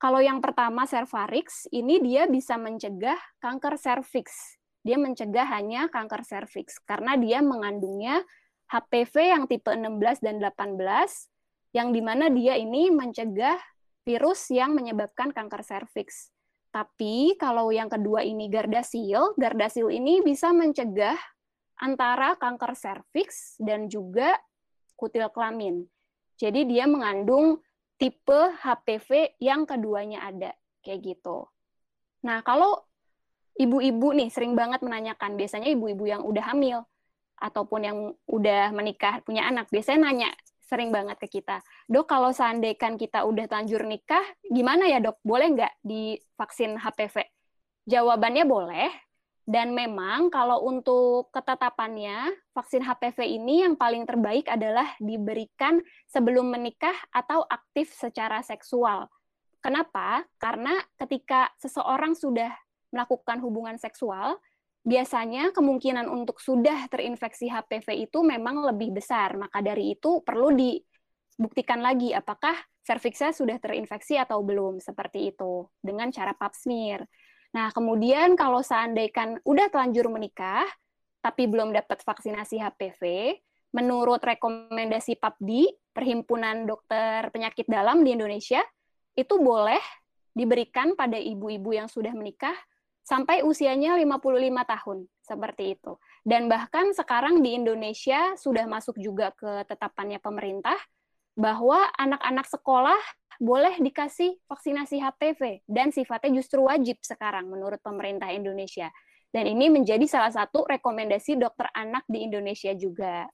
Kalau 0.00 0.16
yang 0.24 0.40
pertama 0.40 0.88
Cervarix 0.88 1.68
ini 1.68 2.00
dia 2.00 2.24
bisa 2.24 2.56
mencegah 2.56 3.20
kanker 3.44 3.76
serviks. 3.76 4.56
Dia 4.80 4.96
mencegah 4.96 5.44
hanya 5.44 5.92
kanker 5.92 6.24
serviks 6.24 6.80
karena 6.88 7.20
dia 7.20 7.44
mengandungnya 7.44 8.24
HPV 8.72 9.12
yang 9.12 9.44
tipe 9.44 9.68
16 9.68 10.24
dan 10.24 10.40
18 10.40 10.80
yang 11.76 11.92
di 11.92 12.00
mana 12.00 12.32
dia 12.32 12.56
ini 12.56 12.88
mencegah 12.88 13.60
virus 14.08 14.48
yang 14.48 14.72
menyebabkan 14.72 15.36
kanker 15.36 15.60
serviks. 15.60 16.32
Tapi 16.72 17.36
kalau 17.36 17.68
yang 17.68 17.92
kedua 17.92 18.24
ini 18.24 18.48
Gardasil, 18.48 19.36
Gardasil 19.36 19.92
ini 19.92 20.24
bisa 20.24 20.48
mencegah 20.48 21.20
antara 21.78 22.38
kanker 22.38 22.74
serviks 22.78 23.58
dan 23.58 23.90
juga 23.90 24.38
kutil 24.94 25.26
kelamin. 25.30 25.86
Jadi 26.38 26.66
dia 26.66 26.86
mengandung 26.90 27.62
tipe 27.98 28.40
HPV 28.58 29.38
yang 29.38 29.66
keduanya 29.66 30.26
ada, 30.26 30.50
kayak 30.82 31.14
gitu. 31.14 31.46
Nah, 32.26 32.42
kalau 32.42 32.82
ibu-ibu 33.54 34.10
nih 34.16 34.28
sering 34.34 34.58
banget 34.58 34.82
menanyakan, 34.82 35.38
biasanya 35.38 35.70
ibu-ibu 35.70 36.04
yang 36.10 36.22
udah 36.26 36.44
hamil 36.50 36.82
ataupun 37.38 37.80
yang 37.82 37.98
udah 38.26 38.74
menikah 38.74 39.22
punya 39.22 39.46
anak, 39.46 39.70
biasanya 39.70 40.10
nanya, 40.10 40.30
sering 40.64 40.90
banget 40.90 41.20
ke 41.20 41.38
kita, 41.38 41.60
dok 41.86 42.08
kalau 42.08 42.32
seandainya 42.32 42.96
kita 42.96 43.22
udah 43.22 43.46
tanjur 43.46 43.84
nikah, 43.84 44.24
gimana 44.48 44.88
ya 44.88 44.98
dok, 44.98 45.20
boleh 45.22 45.54
nggak 45.54 45.72
divaksin 45.84 46.80
HPV? 46.80 47.20
Jawabannya 47.84 48.44
boleh, 48.48 48.88
dan 49.44 49.76
memang 49.76 50.32
kalau 50.32 50.64
untuk 50.64 51.28
ketetapannya, 51.28 52.32
vaksin 52.56 52.80
HPV 52.80 53.28
ini 53.28 53.60
yang 53.60 53.76
paling 53.76 54.08
terbaik 54.08 54.48
adalah 54.48 54.88
diberikan 54.96 55.84
sebelum 56.08 56.48
menikah 56.48 56.96
atau 57.12 57.44
aktif 57.44 57.92
secara 57.92 58.40
seksual. 58.40 59.04
Kenapa? 59.60 60.24
Karena 60.40 60.80
ketika 60.96 61.52
seseorang 61.60 62.16
sudah 62.16 62.56
melakukan 62.88 63.44
hubungan 63.44 63.76
seksual, 63.76 64.40
biasanya 64.80 65.52
kemungkinan 65.52 66.08
untuk 66.08 66.40
sudah 66.40 66.88
terinfeksi 66.88 67.52
HPV 67.52 68.08
itu 68.08 68.24
memang 68.24 68.64
lebih 68.64 68.96
besar. 68.96 69.36
Maka 69.36 69.60
dari 69.60 69.92
itu 69.92 70.24
perlu 70.24 70.56
dibuktikan 70.56 71.84
lagi 71.84 72.16
apakah 72.16 72.56
serviksnya 72.80 73.32
sudah 73.32 73.60
terinfeksi 73.60 74.16
atau 74.16 74.40
belum 74.40 74.80
seperti 74.80 75.36
itu 75.36 75.68
dengan 75.80 76.08
cara 76.08 76.32
pap 76.32 76.56
smear. 76.56 77.04
Nah, 77.54 77.70
kemudian 77.70 78.34
kalau 78.34 78.60
seandainya 78.60 79.38
udah 79.46 79.70
telanjur 79.70 80.10
menikah 80.10 80.66
tapi 81.24 81.48
belum 81.48 81.72
dapat 81.72 82.04
vaksinasi 82.04 82.60
HPV, 82.60 83.02
menurut 83.72 84.20
rekomendasi 84.20 85.16
PAPDI 85.16 85.72
Perhimpunan 85.94 86.68
Dokter 86.68 87.32
Penyakit 87.32 87.64
Dalam 87.64 88.04
di 88.04 88.12
Indonesia, 88.12 88.60
itu 89.16 89.40
boleh 89.40 89.80
diberikan 90.34 90.98
pada 90.98 91.16
ibu-ibu 91.16 91.72
yang 91.72 91.88
sudah 91.88 92.12
menikah 92.12 92.52
sampai 93.06 93.40
usianya 93.40 93.94
55 93.96 94.66
tahun, 94.66 94.98
seperti 95.22 95.78
itu. 95.78 95.96
Dan 96.26 96.50
bahkan 96.50 96.90
sekarang 96.92 97.40
di 97.40 97.56
Indonesia 97.56 98.34
sudah 98.36 98.66
masuk 98.68 98.98
juga 98.98 99.30
ke 99.32 99.64
tetapannya 99.70 100.18
pemerintah 100.18 100.76
bahwa 101.38 101.88
anak-anak 101.96 102.46
sekolah 102.50 103.00
boleh 103.42 103.78
dikasih 103.78 104.38
vaksinasi 104.46 105.00
HPV 105.00 105.66
dan 105.66 105.90
sifatnya 105.90 106.38
justru 106.38 106.64
wajib 106.64 107.00
sekarang 107.02 107.50
menurut 107.50 107.78
pemerintah 107.82 108.30
Indonesia. 108.30 108.90
Dan 109.34 109.50
ini 109.50 109.66
menjadi 109.66 110.06
salah 110.06 110.30
satu 110.30 110.62
rekomendasi 110.62 111.34
dokter 111.34 111.66
anak 111.74 112.06
di 112.06 112.22
Indonesia 112.22 112.70
juga. 112.78 113.26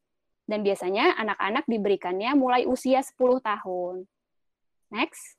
Dan 0.48 0.64
biasanya 0.64 1.14
anak-anak 1.20 1.68
diberikannya 1.68 2.32
mulai 2.34 2.64
usia 2.64 3.04
10 3.04 3.44
tahun. 3.44 4.08
Next. 4.90 5.36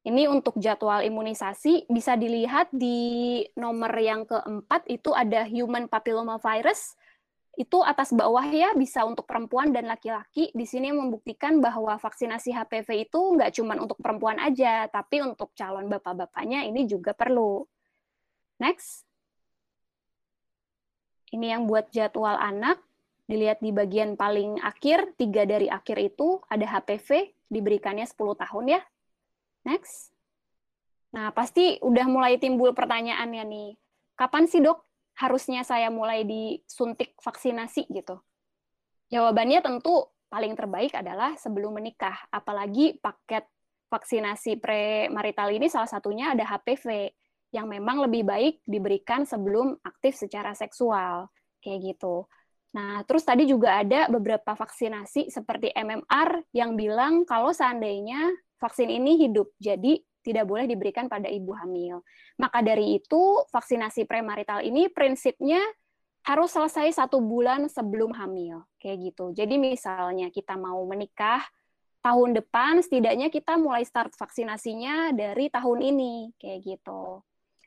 Ini 0.00 0.26
untuk 0.32 0.56
jadwal 0.56 1.04
imunisasi 1.04 1.86
bisa 1.86 2.16
dilihat 2.16 2.72
di 2.72 3.44
nomor 3.54 3.92
yang 4.00 4.24
keempat 4.24 4.88
itu 4.88 5.12
ada 5.12 5.44
human 5.44 5.86
papilloma 5.86 6.40
virus 6.40 6.96
itu 7.58 7.82
atas 7.82 8.14
bawah 8.14 8.46
ya 8.46 8.72
bisa 8.78 9.02
untuk 9.02 9.26
perempuan 9.26 9.74
dan 9.74 9.90
laki-laki. 9.90 10.54
Di 10.54 10.66
sini 10.66 10.94
membuktikan 10.94 11.58
bahwa 11.58 11.98
vaksinasi 11.98 12.54
HPV 12.54 13.10
itu 13.10 13.20
nggak 13.36 13.50
cuma 13.58 13.74
untuk 13.76 13.98
perempuan 13.98 14.38
aja, 14.38 14.86
tapi 14.86 15.20
untuk 15.20 15.50
calon 15.58 15.90
bapak-bapaknya 15.90 16.64
ini 16.66 16.86
juga 16.86 17.10
perlu. 17.10 17.66
Next. 18.62 19.02
Ini 21.30 21.58
yang 21.58 21.66
buat 21.66 21.90
jadwal 21.90 22.38
anak. 22.38 22.82
Dilihat 23.30 23.62
di 23.62 23.70
bagian 23.70 24.18
paling 24.18 24.58
akhir, 24.58 25.14
tiga 25.14 25.46
dari 25.46 25.70
akhir 25.70 26.02
itu 26.02 26.42
ada 26.50 26.66
HPV, 26.66 27.30
diberikannya 27.46 28.02
10 28.02 28.34
tahun 28.34 28.64
ya. 28.74 28.80
Next. 29.70 30.10
Nah, 31.14 31.30
pasti 31.30 31.78
udah 31.78 32.06
mulai 32.10 32.42
timbul 32.42 32.74
pertanyaannya 32.74 33.44
nih. 33.46 33.70
Kapan 34.18 34.50
sih 34.50 34.58
dok 34.58 34.89
harusnya 35.20 35.60
saya 35.68 35.92
mulai 35.92 36.24
disuntik 36.24 37.12
vaksinasi 37.20 37.92
gitu? 37.92 38.16
Jawabannya 39.12 39.60
tentu 39.60 40.08
paling 40.32 40.56
terbaik 40.56 40.96
adalah 40.96 41.36
sebelum 41.36 41.76
menikah. 41.76 42.16
Apalagi 42.32 42.96
paket 42.96 43.44
vaksinasi 43.92 44.56
premarital 44.56 45.52
ini 45.52 45.68
salah 45.68 45.90
satunya 45.90 46.32
ada 46.32 46.46
HPV 46.48 47.12
yang 47.50 47.66
memang 47.66 48.06
lebih 48.06 48.22
baik 48.24 48.62
diberikan 48.64 49.28
sebelum 49.28 49.76
aktif 49.84 50.16
secara 50.16 50.56
seksual. 50.56 51.28
Kayak 51.60 51.94
gitu. 51.94 52.24
Nah, 52.70 53.02
terus 53.02 53.26
tadi 53.26 53.50
juga 53.50 53.82
ada 53.82 54.06
beberapa 54.06 54.54
vaksinasi 54.54 55.28
seperti 55.28 55.74
MMR 55.74 56.54
yang 56.54 56.78
bilang 56.78 57.26
kalau 57.26 57.50
seandainya 57.50 58.30
vaksin 58.62 58.86
ini 58.86 59.26
hidup, 59.26 59.50
jadi 59.58 59.98
tidak 60.20 60.44
boleh 60.48 60.68
diberikan 60.68 61.08
pada 61.08 61.28
ibu 61.28 61.52
hamil. 61.56 62.04
Maka 62.36 62.60
dari 62.60 63.00
itu, 63.00 63.44
vaksinasi 63.48 64.04
premarital 64.04 64.64
ini 64.64 64.88
prinsipnya 64.92 65.60
harus 66.20 66.52
selesai 66.52 67.00
satu 67.00 67.24
bulan 67.24 67.68
sebelum 67.72 68.12
hamil, 68.12 68.68
kayak 68.76 69.12
gitu. 69.12 69.32
Jadi 69.32 69.56
misalnya 69.56 70.28
kita 70.28 70.56
mau 70.60 70.84
menikah 70.84 71.40
tahun 72.04 72.36
depan, 72.36 72.84
setidaknya 72.84 73.32
kita 73.32 73.56
mulai 73.56 73.84
start 73.84 74.12
vaksinasinya 74.16 75.16
dari 75.16 75.48
tahun 75.48 75.80
ini, 75.80 76.36
kayak 76.36 76.60
gitu. 76.64 77.24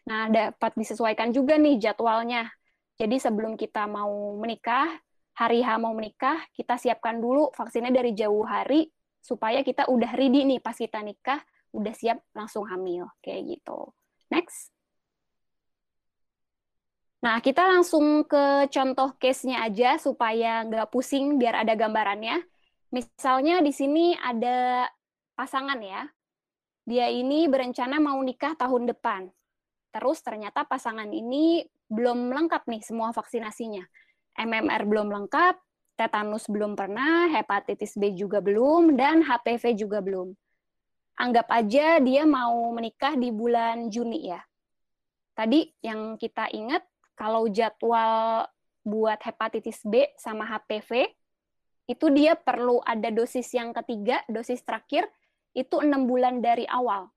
Nah, 0.09 0.29
dapat 0.29 0.73
disesuaikan 0.77 1.33
juga 1.33 1.57
nih 1.57 1.81
jadwalnya. 1.81 2.49
Jadi 2.97 3.17
sebelum 3.17 3.57
kita 3.57 3.89
mau 3.89 4.37
menikah, 4.37 4.89
hari 5.33 5.65
H 5.65 5.81
mau 5.81 5.97
menikah, 5.97 6.37
kita 6.53 6.77
siapkan 6.77 7.17
dulu 7.17 7.49
vaksinnya 7.57 7.89
dari 7.89 8.13
jauh 8.13 8.45
hari, 8.45 8.89
supaya 9.23 9.63
kita 9.65 9.89
udah 9.89 10.13
ready 10.13 10.45
nih 10.45 10.59
pas 10.61 10.77
kita 10.77 11.01
nikah, 11.01 11.41
udah 11.73 11.93
siap 11.97 12.21
langsung 12.37 12.69
hamil 12.69 13.09
kayak 13.19 13.57
gitu. 13.57 13.91
Next. 14.29 14.69
Nah, 17.23 17.39
kita 17.39 17.65
langsung 17.65 18.27
ke 18.27 18.67
contoh 18.69 19.15
case-nya 19.15 19.63
aja 19.65 19.95
supaya 19.97 20.61
nggak 20.67 20.91
pusing 20.91 21.39
biar 21.41 21.65
ada 21.65 21.73
gambarannya. 21.73 22.43
Misalnya 22.93 23.63
di 23.63 23.73
sini 23.73 24.13
ada 24.13 24.85
pasangan 25.33 25.79
ya. 25.81 26.05
Dia 26.83 27.07
ini 27.09 27.47
berencana 27.47 27.97
mau 27.97 28.19
nikah 28.19 28.59
tahun 28.59 28.91
depan. 28.91 29.31
Terus 29.95 30.19
ternyata 30.19 30.67
pasangan 30.67 31.07
ini 31.09 31.63
belum 31.87 32.27
lengkap 32.27 32.67
nih 32.67 32.83
semua 32.83 33.15
vaksinasinya. 33.15 33.87
MMR 34.35 34.83
belum 34.83 35.07
lengkap, 35.07 35.55
tetanus 35.95 36.49
belum 36.51 36.75
pernah, 36.75 37.31
hepatitis 37.31 37.95
B 37.95 38.17
juga 38.19 38.43
belum, 38.43 38.99
dan 38.99 39.23
HPV 39.23 39.79
juga 39.79 40.03
belum 40.03 40.35
anggap 41.17 41.47
aja 41.53 42.01
dia 42.01 42.23
mau 42.25 42.71
menikah 42.73 43.13
di 43.17 43.29
bulan 43.29 43.89
Juni 43.89 44.33
ya. 44.33 44.41
Tadi 45.33 45.65
yang 45.81 46.17
kita 46.17 46.49
ingat 46.53 46.85
kalau 47.17 47.49
jadwal 47.49 48.45
buat 48.83 49.19
hepatitis 49.23 49.81
B 49.87 50.11
sama 50.19 50.45
HPV 50.45 51.07
itu 51.87 52.05
dia 52.15 52.35
perlu 52.35 52.79
ada 52.83 53.11
dosis 53.11 53.51
yang 53.51 53.75
ketiga, 53.75 54.23
dosis 54.31 54.63
terakhir 54.63 55.07
itu 55.51 55.83
enam 55.83 56.07
bulan 56.07 56.39
dari 56.39 56.63
awal. 56.65 57.11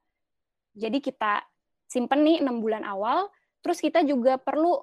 Jadi 0.77 1.01
kita 1.01 1.41
simpen 1.87 2.27
nih 2.27 2.43
enam 2.43 2.61
bulan 2.61 2.83
awal, 2.83 3.31
terus 3.63 3.79
kita 3.79 4.03
juga 4.03 4.37
perlu 4.37 4.83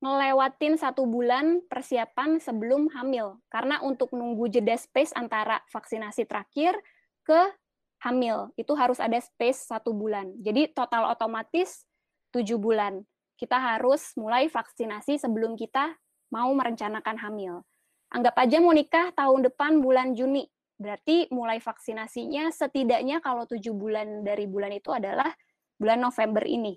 ngelewatin 0.00 0.80
satu 0.80 1.04
bulan 1.04 1.60
persiapan 1.68 2.40
sebelum 2.40 2.88
hamil. 2.96 3.36
Karena 3.52 3.84
untuk 3.84 4.16
nunggu 4.16 4.48
jeda 4.48 4.74
space 4.74 5.12
antara 5.12 5.60
vaksinasi 5.68 6.24
terakhir 6.24 6.80
ke 7.22 7.52
hamil 8.00 8.48
itu 8.56 8.72
harus 8.76 8.98
ada 8.98 9.20
space 9.20 9.68
satu 9.68 9.92
bulan. 9.92 10.32
Jadi 10.40 10.72
total 10.72 11.12
otomatis 11.12 11.84
tujuh 12.32 12.56
bulan. 12.56 13.04
Kita 13.36 13.56
harus 13.56 14.12
mulai 14.16 14.48
vaksinasi 14.48 15.20
sebelum 15.20 15.56
kita 15.56 15.96
mau 16.32 16.52
merencanakan 16.52 17.16
hamil. 17.20 17.64
Anggap 18.10 18.34
aja 18.36 18.58
mau 18.58 18.74
nikah 18.74 19.12
tahun 19.14 19.48
depan 19.52 19.80
bulan 19.80 20.12
Juni. 20.16 20.44
Berarti 20.80 21.28
mulai 21.28 21.60
vaksinasinya 21.60 22.48
setidaknya 22.48 23.20
kalau 23.20 23.44
tujuh 23.44 23.76
bulan 23.76 24.24
dari 24.24 24.48
bulan 24.48 24.72
itu 24.72 24.88
adalah 24.90 25.28
bulan 25.76 26.00
November 26.00 26.44
ini. 26.48 26.76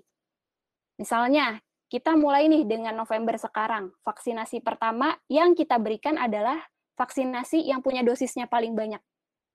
Misalnya, 1.00 1.58
kita 1.88 2.14
mulai 2.14 2.46
nih 2.52 2.68
dengan 2.68 2.94
November 3.00 3.40
sekarang. 3.40 3.92
Vaksinasi 4.04 4.60
pertama 4.60 5.16
yang 5.32 5.56
kita 5.56 5.80
berikan 5.80 6.20
adalah 6.20 6.60
vaksinasi 7.00 7.64
yang 7.64 7.80
punya 7.80 8.04
dosisnya 8.04 8.46
paling 8.46 8.76
banyak 8.76 9.00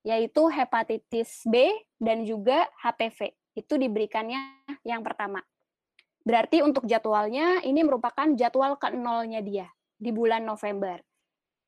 yaitu 0.03 0.47
hepatitis 0.47 1.43
B 1.47 1.71
dan 1.99 2.23
juga 2.23 2.67
HPV. 2.79 3.35
Itu 3.55 3.75
diberikannya 3.75 4.63
yang 4.87 5.03
pertama. 5.03 5.43
Berarti 6.23 6.63
untuk 6.63 6.85
jadwalnya 6.87 7.63
ini 7.65 7.83
merupakan 7.83 8.27
jadwal 8.35 8.79
ke 8.79 8.91
nolnya 8.93 9.43
dia 9.43 9.67
di 9.99 10.11
bulan 10.13 10.47
November. 10.47 10.99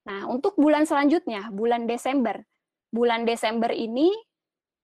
Nah, 0.07 0.25
untuk 0.31 0.57
bulan 0.57 0.87
selanjutnya, 0.87 1.51
bulan 1.51 1.85
Desember. 1.85 2.41
Bulan 2.91 3.23
Desember 3.23 3.71
ini 3.71 4.11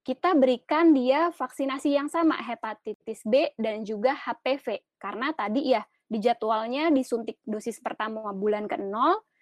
kita 0.07 0.31
berikan 0.39 0.95
dia 0.95 1.35
vaksinasi 1.35 1.91
yang 1.91 2.07
sama 2.07 2.39
hepatitis 2.39 3.27
B 3.27 3.51
dan 3.59 3.83
juga 3.83 4.15
HPV 4.15 4.79
karena 4.95 5.35
tadi 5.35 5.75
ya 5.75 5.83
di 6.07 6.23
jadwalnya 6.23 6.87
disuntik 6.95 7.43
dosis 7.43 7.83
pertama 7.83 8.31
bulan 8.31 8.71
ke-0, 8.71 8.95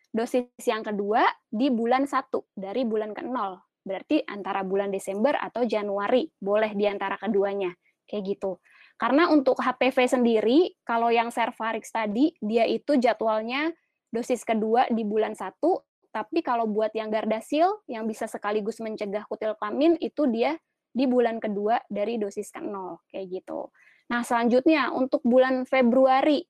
dosis 0.09 0.49
yang 0.65 0.81
kedua 0.81 1.21
di 1.53 1.69
bulan 1.69 2.09
1 2.09 2.33
dari 2.57 2.81
bulan 2.81 3.13
ke-0 3.13 3.64
Berarti 3.85 4.25
antara 4.25 4.65
bulan 4.65 4.89
Desember 4.89 5.37
atau 5.37 5.61
Januari, 5.61 6.25
boleh 6.41 6.73
di 6.73 6.89
antara 6.89 7.21
keduanya. 7.21 7.69
Kayak 8.09 8.23
gitu. 8.33 8.57
Karena 8.97 9.29
untuk 9.29 9.61
HPV 9.61 9.97
sendiri, 10.09 10.73
kalau 10.81 11.13
yang 11.13 11.29
Cervarix 11.29 11.93
tadi, 11.93 12.33
dia 12.41 12.65
itu 12.65 12.97
jadwalnya 12.97 13.69
dosis 14.09 14.41
kedua 14.41 14.89
di 14.89 15.05
bulan 15.05 15.37
1, 15.37 15.61
tapi 16.09 16.39
kalau 16.41 16.65
buat 16.65 16.95
yang 16.95 17.11
Gardasil, 17.11 17.85
yang 17.91 18.07
bisa 18.07 18.25
sekaligus 18.25 18.79
mencegah 18.79 19.27
kutil 19.27 19.53
kelamin, 19.59 19.99
itu 19.99 20.25
dia 20.31 20.55
di 20.95 21.05
bulan 21.05 21.43
kedua 21.43 21.83
dari 21.91 22.15
dosis 22.15 22.49
ke-0. 22.55 23.03
Kayak 23.11 23.25
gitu. 23.43 23.69
Nah, 24.07 24.23
selanjutnya 24.23 24.95
untuk 24.95 25.19
bulan 25.27 25.67
Februari, 25.67 26.47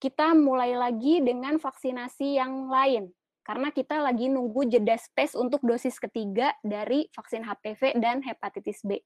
kita 0.00 0.32
mulai 0.32 0.72
lagi 0.72 1.20
dengan 1.20 1.60
vaksinasi 1.60 2.38
yang 2.40 2.70
lain 2.70 3.12
karena 3.48 3.72
kita 3.72 4.04
lagi 4.04 4.28
nunggu 4.28 4.68
jeda 4.68 5.00
space 5.00 5.32
untuk 5.32 5.64
dosis 5.64 5.96
ketiga 5.96 6.52
dari 6.60 7.08
vaksin 7.16 7.40
HPV 7.48 7.96
dan 7.96 8.20
hepatitis 8.20 8.84
B. 8.84 9.00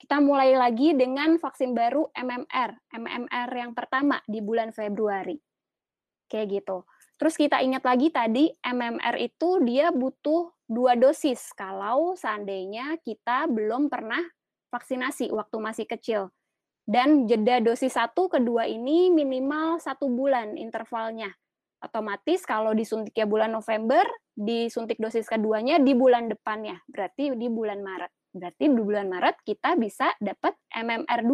Kita 0.00 0.24
mulai 0.24 0.56
lagi 0.56 0.96
dengan 0.96 1.36
vaksin 1.36 1.76
baru 1.76 2.08
MMR, 2.16 2.96
MMR 2.96 3.48
yang 3.52 3.76
pertama 3.76 4.24
di 4.24 4.40
bulan 4.40 4.72
Februari. 4.72 5.36
Kayak 6.32 6.64
gitu. 6.64 6.88
Terus 7.20 7.36
kita 7.36 7.60
ingat 7.60 7.84
lagi 7.84 8.08
tadi 8.08 8.48
MMR 8.64 9.20
itu 9.20 9.60
dia 9.60 9.92
butuh 9.92 10.56
dua 10.64 10.96
dosis 10.96 11.52
kalau 11.52 12.16
seandainya 12.16 12.96
kita 13.04 13.52
belum 13.52 13.92
pernah 13.92 14.24
vaksinasi 14.72 15.28
waktu 15.28 15.56
masih 15.60 15.84
kecil. 15.84 16.32
Dan 16.88 17.28
jeda 17.28 17.60
dosis 17.60 18.00
satu 18.00 18.32
kedua 18.32 18.64
ini 18.64 19.12
minimal 19.12 19.76
satu 19.76 20.08
bulan 20.08 20.56
intervalnya 20.56 21.36
Otomatis 21.82 22.46
kalau 22.46 22.70
disuntiknya 22.78 23.26
bulan 23.26 23.50
November, 23.50 24.06
disuntik 24.38 25.02
dosis 25.02 25.26
keduanya 25.26 25.82
di 25.82 25.98
bulan 25.98 26.30
depannya, 26.30 26.78
berarti 26.86 27.34
di 27.34 27.50
bulan 27.50 27.82
Maret. 27.82 28.12
Berarti 28.32 28.64
di 28.70 28.80
bulan 28.80 29.10
Maret 29.10 29.42
kita 29.42 29.74
bisa 29.74 30.14
dapat 30.22 30.54
MMR2, 30.70 31.32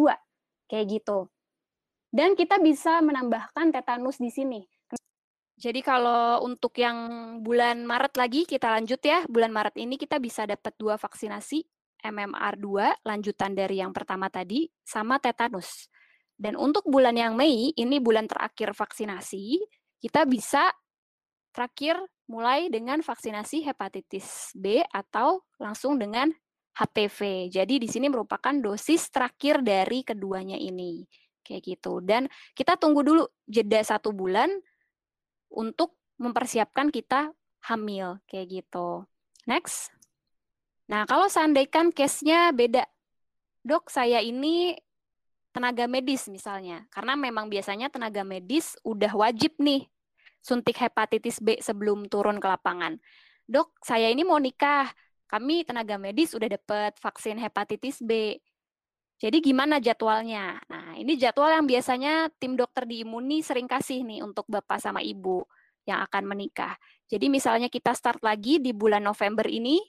kayak 0.65 0.85
gitu. 0.89 1.29
Dan 2.09 2.33
kita 2.33 2.57
bisa 2.57 2.97
menambahkan 3.05 3.69
tetanus 3.69 4.17
di 4.17 4.33
sini. 4.33 4.65
Jadi 5.59 5.85
kalau 5.85 6.41
untuk 6.41 6.73
yang 6.81 6.97
bulan 7.45 7.85
Maret 7.85 8.17
lagi 8.17 8.41
kita 8.49 8.73
lanjut 8.73 8.99
ya, 9.05 9.29
bulan 9.29 9.53
Maret 9.53 9.77
ini 9.77 10.01
kita 10.01 10.17
bisa 10.17 10.49
dapat 10.49 10.73
dua 10.81 10.97
vaksinasi, 10.97 11.61
MMR2 11.99 13.03
lanjutan 13.05 13.53
dari 13.53 13.85
yang 13.85 13.93
pertama 13.93 14.31
tadi 14.33 14.65
sama 14.81 15.21
tetanus. 15.21 15.91
Dan 16.39 16.55
untuk 16.55 16.87
bulan 16.87 17.11
yang 17.19 17.35
Mei, 17.35 17.75
ini 17.75 17.99
bulan 17.99 18.23
terakhir 18.23 18.71
vaksinasi, 18.71 19.59
kita 19.99 20.23
bisa 20.23 20.71
terakhir 21.51 21.99
mulai 22.29 22.69
dengan 22.69 23.01
vaksinasi 23.01 23.65
hepatitis 23.65 24.53
B 24.53 24.79
atau 24.93 25.43
langsung 25.57 25.97
dengan 25.97 26.29
HPV. 26.77 27.51
Jadi 27.51 27.81
di 27.81 27.87
sini 27.91 28.07
merupakan 28.07 28.55
dosis 28.55 29.11
terakhir 29.11 29.59
dari 29.65 30.05
keduanya 30.05 30.55
ini. 30.55 31.03
Kayak 31.43 31.61
gitu. 31.65 31.99
Dan 31.99 32.29
kita 32.55 32.77
tunggu 32.77 33.03
dulu 33.03 33.25
jeda 33.49 33.81
satu 33.83 34.13
bulan 34.15 34.47
untuk 35.51 35.97
mempersiapkan 36.21 36.93
kita 36.93 37.33
hamil. 37.67 38.21
Kayak 38.29 38.63
gitu. 38.63 39.03
Next. 39.49 39.91
Nah, 40.87 41.03
kalau 41.09 41.27
seandainya 41.27 41.91
case-nya 41.91 42.53
beda. 42.53 42.85
Dok, 43.65 43.91
saya 43.91 44.23
ini 44.23 44.77
tenaga 45.49 45.89
medis 45.89 46.29
misalnya, 46.29 46.85
karena 46.93 47.17
memang 47.17 47.49
biasanya 47.49 47.89
tenaga 47.89 48.21
medis 48.21 48.77
udah 48.85 49.11
wajib 49.13 49.57
nih 49.57 49.89
suntik 50.39 50.79
hepatitis 50.79 51.41
B 51.43 51.59
sebelum 51.59 52.07
turun 52.07 52.39
ke 52.39 52.47
lapangan. 52.47 52.95
Dok, 53.49 53.81
saya 53.81 54.07
ini 54.13 54.21
mau 54.23 54.37
nikah, 54.37 54.87
kami 55.27 55.65
tenaga 55.65 55.97
medis 55.97 56.31
udah 56.37 56.47
dapat 56.47 56.95
vaksin 57.01 57.37
hepatitis 57.41 57.99
B. 58.01 58.37
Jadi 59.19 59.43
gimana 59.43 59.83
jadwalnya? 59.83 60.63
Nah, 60.71 60.95
ini 60.95 61.19
jadwal 61.19 61.51
yang 61.51 61.67
biasanya 61.67 62.31
tim 62.39 62.55
dokter 62.55 62.87
di 62.87 63.03
Imuni 63.03 63.43
sering 63.43 63.67
kasih 63.67 64.07
nih 64.07 64.23
untuk 64.23 64.47
bapak 64.47 64.79
sama 64.79 65.03
ibu 65.03 65.43
yang 65.83 65.99
akan 66.07 66.23
menikah. 66.23 66.79
Jadi 67.11 67.27
misalnya 67.27 67.67
kita 67.67 67.91
start 67.91 68.23
lagi 68.23 68.63
di 68.63 68.71
bulan 68.71 69.03
November 69.03 69.43
ini, 69.49 69.81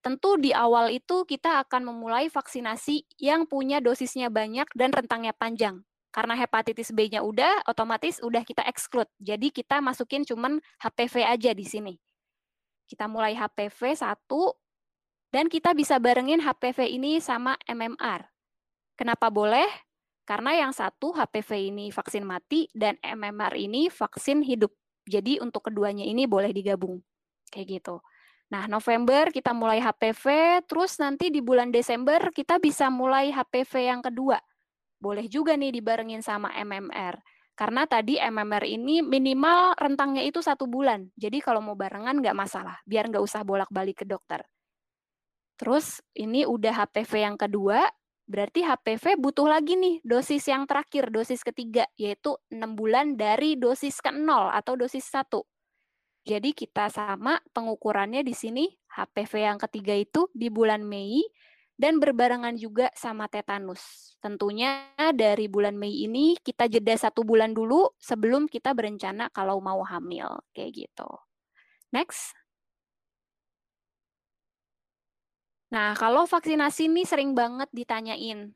tentu 0.00 0.40
di 0.40 0.50
awal 0.56 0.92
itu 0.92 1.28
kita 1.28 1.64
akan 1.64 1.92
memulai 1.92 2.32
vaksinasi 2.32 3.04
yang 3.20 3.44
punya 3.44 3.80
dosisnya 3.84 4.32
banyak 4.32 4.68
dan 4.72 4.92
rentangnya 4.92 5.36
panjang. 5.36 5.84
Karena 6.10 6.34
hepatitis 6.34 6.90
B-nya 6.90 7.22
udah, 7.22 7.70
otomatis 7.70 8.18
udah 8.18 8.42
kita 8.42 8.66
exclude. 8.66 9.06
Jadi 9.22 9.54
kita 9.54 9.78
masukin 9.78 10.26
cuman 10.26 10.58
HPV 10.82 11.22
aja 11.22 11.54
di 11.54 11.62
sini. 11.62 11.94
Kita 12.90 13.06
mulai 13.06 13.38
HPV 13.38 13.94
1, 13.94 14.26
dan 15.30 15.46
kita 15.46 15.70
bisa 15.78 16.02
barengin 16.02 16.42
HPV 16.42 16.90
ini 16.90 17.22
sama 17.22 17.54
MMR. 17.62 18.26
Kenapa 18.98 19.30
boleh? 19.30 19.70
Karena 20.26 20.58
yang 20.58 20.74
satu 20.74 21.14
HPV 21.14 21.70
ini 21.70 21.94
vaksin 21.94 22.26
mati, 22.26 22.66
dan 22.74 22.98
MMR 22.98 23.54
ini 23.54 23.86
vaksin 23.86 24.42
hidup. 24.42 24.74
Jadi 25.06 25.38
untuk 25.38 25.70
keduanya 25.70 26.02
ini 26.02 26.26
boleh 26.26 26.50
digabung. 26.50 26.98
Kayak 27.54 27.78
gitu. 27.78 28.02
Nah, 28.50 28.66
November 28.66 29.30
kita 29.30 29.54
mulai 29.54 29.78
HPV, 29.78 30.24
terus 30.66 30.98
nanti 30.98 31.30
di 31.30 31.38
bulan 31.38 31.70
Desember 31.70 32.34
kita 32.34 32.58
bisa 32.58 32.90
mulai 32.90 33.30
HPV 33.30 33.72
yang 33.78 34.02
kedua. 34.02 34.42
Boleh 34.98 35.30
juga 35.30 35.54
nih 35.54 35.70
dibarengin 35.70 36.18
sama 36.18 36.50
MMR. 36.58 37.14
Karena 37.54 37.86
tadi 37.86 38.18
MMR 38.18 38.66
ini 38.66 39.06
minimal 39.06 39.78
rentangnya 39.78 40.26
itu 40.26 40.42
satu 40.42 40.66
bulan. 40.66 41.06
Jadi 41.14 41.38
kalau 41.38 41.62
mau 41.62 41.78
barengan 41.78 42.18
nggak 42.18 42.34
masalah, 42.34 42.82
biar 42.82 43.06
nggak 43.06 43.22
usah 43.22 43.46
bolak-balik 43.46 44.02
ke 44.02 44.06
dokter. 44.08 44.42
Terus 45.54 46.02
ini 46.16 46.42
udah 46.42 46.72
HPV 46.72 47.12
yang 47.20 47.36
kedua, 47.36 47.86
berarti 48.24 48.66
HPV 48.66 49.20
butuh 49.20 49.46
lagi 49.46 49.76
nih 49.76 50.00
dosis 50.02 50.48
yang 50.48 50.64
terakhir, 50.66 51.12
dosis 51.12 51.44
ketiga, 51.44 51.84
yaitu 52.00 52.34
6 52.48 52.74
bulan 52.74 53.14
dari 53.14 53.60
dosis 53.60 54.00
ke-0 54.00 54.26
atau 54.56 54.74
dosis 54.74 55.04
1. 55.06 55.44
Jadi 56.24 56.52
kita 56.52 56.92
sama 56.92 57.40
pengukurannya 57.56 58.20
di 58.20 58.36
sini 58.36 58.68
HPV 58.92 59.32
yang 59.40 59.58
ketiga 59.58 59.96
itu 59.96 60.28
di 60.36 60.52
bulan 60.52 60.84
Mei 60.84 61.24
dan 61.80 61.96
berbarengan 61.96 62.60
juga 62.60 62.92
sama 62.92 63.24
tetanus. 63.32 64.12
Tentunya 64.20 64.92
dari 65.16 65.48
bulan 65.48 65.80
Mei 65.80 66.04
ini 66.04 66.36
kita 66.36 66.68
jeda 66.68 66.92
satu 66.92 67.24
bulan 67.24 67.56
dulu 67.56 67.96
sebelum 67.96 68.44
kita 68.52 68.76
berencana 68.76 69.32
kalau 69.32 69.64
mau 69.64 69.80
hamil 69.80 70.28
kayak 70.52 70.76
gitu. 70.76 71.08
Next. 71.88 72.36
Nah, 75.72 75.96
kalau 75.96 76.26
vaksinasi 76.28 76.90
ini 76.90 77.06
sering 77.06 77.32
banget 77.32 77.70
ditanyain, 77.70 78.52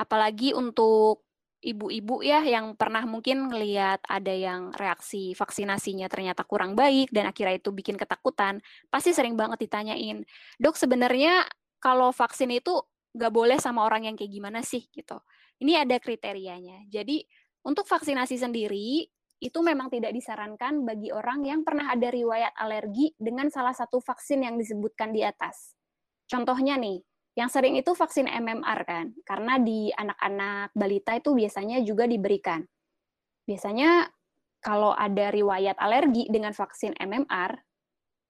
apalagi 0.00 0.56
untuk 0.56 1.22
ibu-ibu 1.64 2.20
ya 2.20 2.44
yang 2.44 2.76
pernah 2.76 3.08
mungkin 3.08 3.48
ngelihat 3.48 4.04
ada 4.04 4.30
yang 4.30 4.70
reaksi 4.76 5.32
vaksinasinya 5.32 6.12
ternyata 6.12 6.44
kurang 6.44 6.76
baik 6.76 7.08
dan 7.08 7.32
akhirnya 7.32 7.56
itu 7.56 7.72
bikin 7.72 7.96
ketakutan, 7.96 8.60
pasti 8.92 9.16
sering 9.16 9.34
banget 9.34 9.64
ditanyain, 9.64 10.28
dok 10.60 10.76
sebenarnya 10.76 11.48
kalau 11.80 12.12
vaksin 12.12 12.52
itu 12.52 12.84
nggak 13.16 13.32
boleh 13.32 13.56
sama 13.56 13.88
orang 13.88 14.10
yang 14.12 14.16
kayak 14.20 14.32
gimana 14.32 14.60
sih 14.60 14.84
gitu. 14.92 15.16
Ini 15.62 15.86
ada 15.86 15.96
kriterianya. 15.96 16.84
Jadi 16.92 17.24
untuk 17.64 17.88
vaksinasi 17.88 18.36
sendiri 18.36 19.06
itu 19.40 19.58
memang 19.60 19.88
tidak 19.92 20.12
disarankan 20.12 20.84
bagi 20.84 21.12
orang 21.12 21.44
yang 21.44 21.60
pernah 21.62 21.92
ada 21.92 22.08
riwayat 22.08 22.56
alergi 22.56 23.12
dengan 23.16 23.48
salah 23.48 23.72
satu 23.72 24.00
vaksin 24.00 24.44
yang 24.44 24.56
disebutkan 24.56 25.12
di 25.12 25.20
atas. 25.20 25.76
Contohnya 26.24 26.80
nih, 26.80 27.04
yang 27.34 27.50
sering 27.50 27.74
itu 27.74 27.90
vaksin 27.98 28.30
MMR 28.30 28.80
kan, 28.86 29.06
karena 29.26 29.58
di 29.58 29.90
anak-anak 29.90 30.70
balita 30.70 31.18
itu 31.18 31.34
biasanya 31.34 31.82
juga 31.82 32.06
diberikan. 32.06 32.62
Biasanya 33.42 34.06
kalau 34.62 34.94
ada 34.94 35.34
riwayat 35.34 35.76
alergi 35.76 36.30
dengan 36.30 36.54
vaksin 36.54 36.94
MMR, 36.94 37.58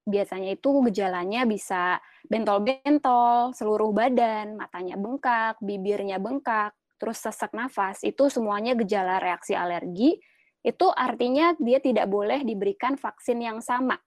biasanya 0.08 0.56
itu 0.56 0.84
gejalanya 0.88 1.44
bisa 1.44 2.00
bentol-bentol, 2.28 3.52
seluruh 3.52 3.92
badan, 3.92 4.56
matanya 4.56 4.96
bengkak, 4.96 5.60
bibirnya 5.60 6.16
bengkak, 6.16 6.72
terus 6.96 7.20
sesak 7.20 7.52
nafas, 7.52 8.00
itu 8.04 8.32
semuanya 8.32 8.72
gejala 8.72 9.20
reaksi 9.20 9.52
alergi, 9.52 10.16
itu 10.64 10.86
artinya 10.96 11.52
dia 11.60 11.76
tidak 11.80 12.08
boleh 12.08 12.40
diberikan 12.40 12.96
vaksin 12.96 13.44
yang 13.44 13.60
sama. 13.60 14.00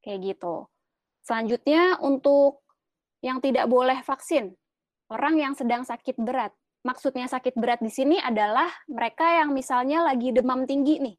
Kayak 0.00 0.36
gitu. 0.36 0.64
Selanjutnya 1.20 2.00
untuk 2.00 2.64
yang 3.24 3.42
tidak 3.42 3.66
boleh 3.66 3.98
vaksin, 4.06 4.54
orang 5.10 5.38
yang 5.40 5.54
sedang 5.58 5.82
sakit 5.82 6.18
berat. 6.20 6.54
Maksudnya 6.86 7.26
sakit 7.26 7.58
berat 7.58 7.82
di 7.82 7.90
sini 7.90 8.16
adalah 8.22 8.70
mereka 8.86 9.42
yang 9.42 9.50
misalnya 9.50 10.06
lagi 10.06 10.30
demam 10.30 10.62
tinggi 10.62 11.02
nih, 11.02 11.16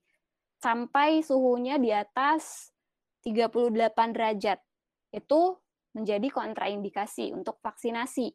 sampai 0.63 1.19
suhunya 1.19 1.75
di 1.77 1.91
atas 1.91 2.71
38 3.27 4.15
derajat. 4.15 4.59
Itu 5.11 5.59
menjadi 5.91 6.31
kontraindikasi 6.31 7.35
untuk 7.35 7.59
vaksinasi. 7.59 8.31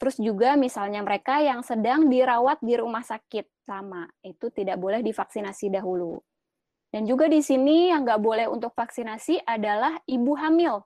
Terus 0.00 0.16
juga 0.16 0.56
misalnya 0.56 1.04
mereka 1.04 1.44
yang 1.44 1.60
sedang 1.60 2.08
dirawat 2.08 2.62
di 2.64 2.72
rumah 2.78 3.04
sakit 3.04 3.66
sama, 3.68 4.08
itu 4.24 4.48
tidak 4.48 4.80
boleh 4.80 5.04
divaksinasi 5.04 5.68
dahulu. 5.68 6.16
Dan 6.90 7.06
juga 7.06 7.30
di 7.30 7.38
sini 7.38 7.92
yang 7.92 8.02
nggak 8.02 8.22
boleh 8.22 8.46
untuk 8.50 8.74
vaksinasi 8.74 9.44
adalah 9.44 10.00
ibu 10.08 10.32
hamil. 10.34 10.82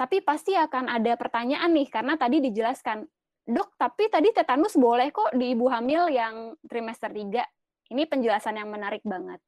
Tapi 0.00 0.24
pasti 0.24 0.56
akan 0.56 0.88
ada 0.88 1.12
pertanyaan 1.20 1.76
nih, 1.76 1.92
karena 1.92 2.16
tadi 2.16 2.40
dijelaskan, 2.40 3.04
dok, 3.44 3.76
tapi 3.76 4.08
tadi 4.08 4.32
tetanus 4.32 4.80
boleh 4.80 5.12
kok 5.12 5.36
di 5.36 5.52
ibu 5.52 5.68
hamil 5.68 6.08
yang 6.08 6.56
trimester 6.64 7.12
3. 7.12 7.44
Ini 7.92 8.08
penjelasan 8.08 8.56
yang 8.56 8.72
menarik 8.72 9.04
banget. 9.04 9.44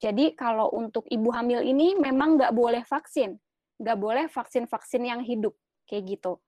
Jadi 0.00 0.32
kalau 0.32 0.72
untuk 0.72 1.04
ibu 1.12 1.28
hamil 1.28 1.60
ini 1.60 2.00
memang 2.00 2.40
nggak 2.40 2.56
boleh 2.56 2.80
vaksin. 2.88 3.36
Nggak 3.76 3.98
boleh 4.00 4.24
vaksin-vaksin 4.32 5.04
yang 5.04 5.20
hidup, 5.20 5.52
kayak 5.84 6.16
gitu. 6.16 6.40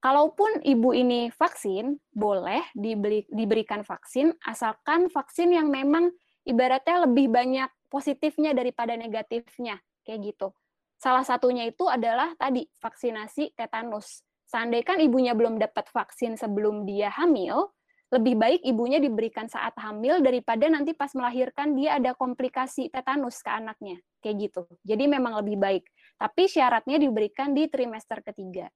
Kalaupun 0.00 0.64
ibu 0.64 0.96
ini 0.96 1.28
vaksin, 1.28 2.00
boleh 2.16 2.64
dibeli, 2.72 3.28
diberikan 3.28 3.84
vaksin, 3.84 4.32
asalkan 4.48 5.12
vaksin 5.12 5.52
yang 5.52 5.68
memang 5.68 6.16
ibaratnya 6.48 7.04
lebih 7.04 7.28
banyak 7.28 7.68
positifnya 7.92 8.56
daripada 8.56 8.96
negatifnya, 8.96 9.76
kayak 10.00 10.32
gitu. 10.32 10.56
Salah 10.96 11.24
satunya 11.24 11.68
itu 11.68 11.84
adalah 11.86 12.32
tadi 12.40 12.64
vaksinasi 12.80 13.52
tetanus. 13.52 14.24
Seandainya 14.48 14.96
kan 14.96 14.98
ibunya 15.02 15.32
belum 15.36 15.60
dapat 15.60 15.90
vaksin 15.92 16.40
sebelum 16.40 16.88
dia 16.88 17.12
hamil, 17.12 17.74
lebih 18.14 18.38
baik 18.38 18.60
ibunya 18.62 19.02
diberikan 19.02 19.50
saat 19.50 19.74
hamil 19.82 20.22
daripada 20.22 20.70
nanti 20.70 20.94
pas 20.94 21.10
melahirkan 21.12 21.74
dia 21.74 21.98
ada 21.98 22.14
komplikasi 22.14 22.88
tetanus 22.88 23.42
ke 23.42 23.50
anaknya. 23.50 23.98
Kayak 24.22 24.36
gitu. 24.48 24.62
Jadi 24.86 25.04
memang 25.10 25.42
lebih 25.42 25.58
baik. 25.58 25.84
Tapi 26.16 26.46
syaratnya 26.46 27.02
diberikan 27.02 27.50
di 27.52 27.66
trimester 27.66 28.22
ketiga. 28.22 28.70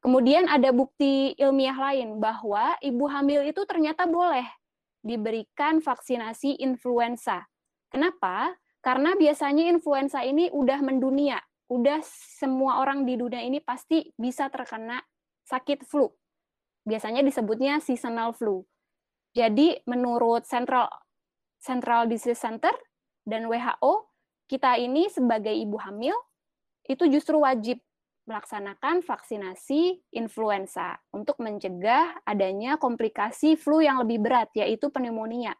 Kemudian 0.00 0.48
ada 0.48 0.68
bukti 0.72 1.32
ilmiah 1.36 1.76
lain 1.76 2.20
bahwa 2.20 2.76
ibu 2.80 3.04
hamil 3.08 3.44
itu 3.44 3.64
ternyata 3.64 4.04
boleh 4.04 4.44
diberikan 5.04 5.84
vaksinasi 5.84 6.60
influenza. 6.60 7.44
Kenapa? 7.92 8.56
Karena 8.84 9.16
biasanya 9.16 9.64
influenza 9.72 10.20
ini 10.20 10.52
udah 10.52 10.84
mendunia, 10.84 11.40
udah 11.72 12.04
semua 12.36 12.84
orang 12.84 13.08
di 13.08 13.16
dunia 13.16 13.40
ini 13.40 13.64
pasti 13.64 14.12
bisa 14.12 14.52
terkena 14.52 15.00
sakit 15.48 15.88
flu. 15.88 16.12
Biasanya 16.84 17.24
disebutnya 17.24 17.80
seasonal 17.80 18.36
flu. 18.36 18.60
Jadi 19.32 19.80
menurut 19.88 20.44
Central 20.44 20.92
Central 21.56 22.12
Disease 22.12 22.36
Center 22.36 22.76
dan 23.24 23.48
WHO, 23.48 24.12
kita 24.44 24.76
ini 24.76 25.08
sebagai 25.08 25.56
ibu 25.56 25.80
hamil 25.80 26.12
itu 26.84 27.08
justru 27.08 27.40
wajib 27.40 27.80
melaksanakan 28.28 29.00
vaksinasi 29.00 30.12
influenza 30.12 31.00
untuk 31.08 31.40
mencegah 31.40 32.20
adanya 32.28 32.76
komplikasi 32.76 33.56
flu 33.56 33.80
yang 33.80 34.04
lebih 34.04 34.20
berat, 34.20 34.52
yaitu 34.52 34.92
pneumonia. 34.92 35.56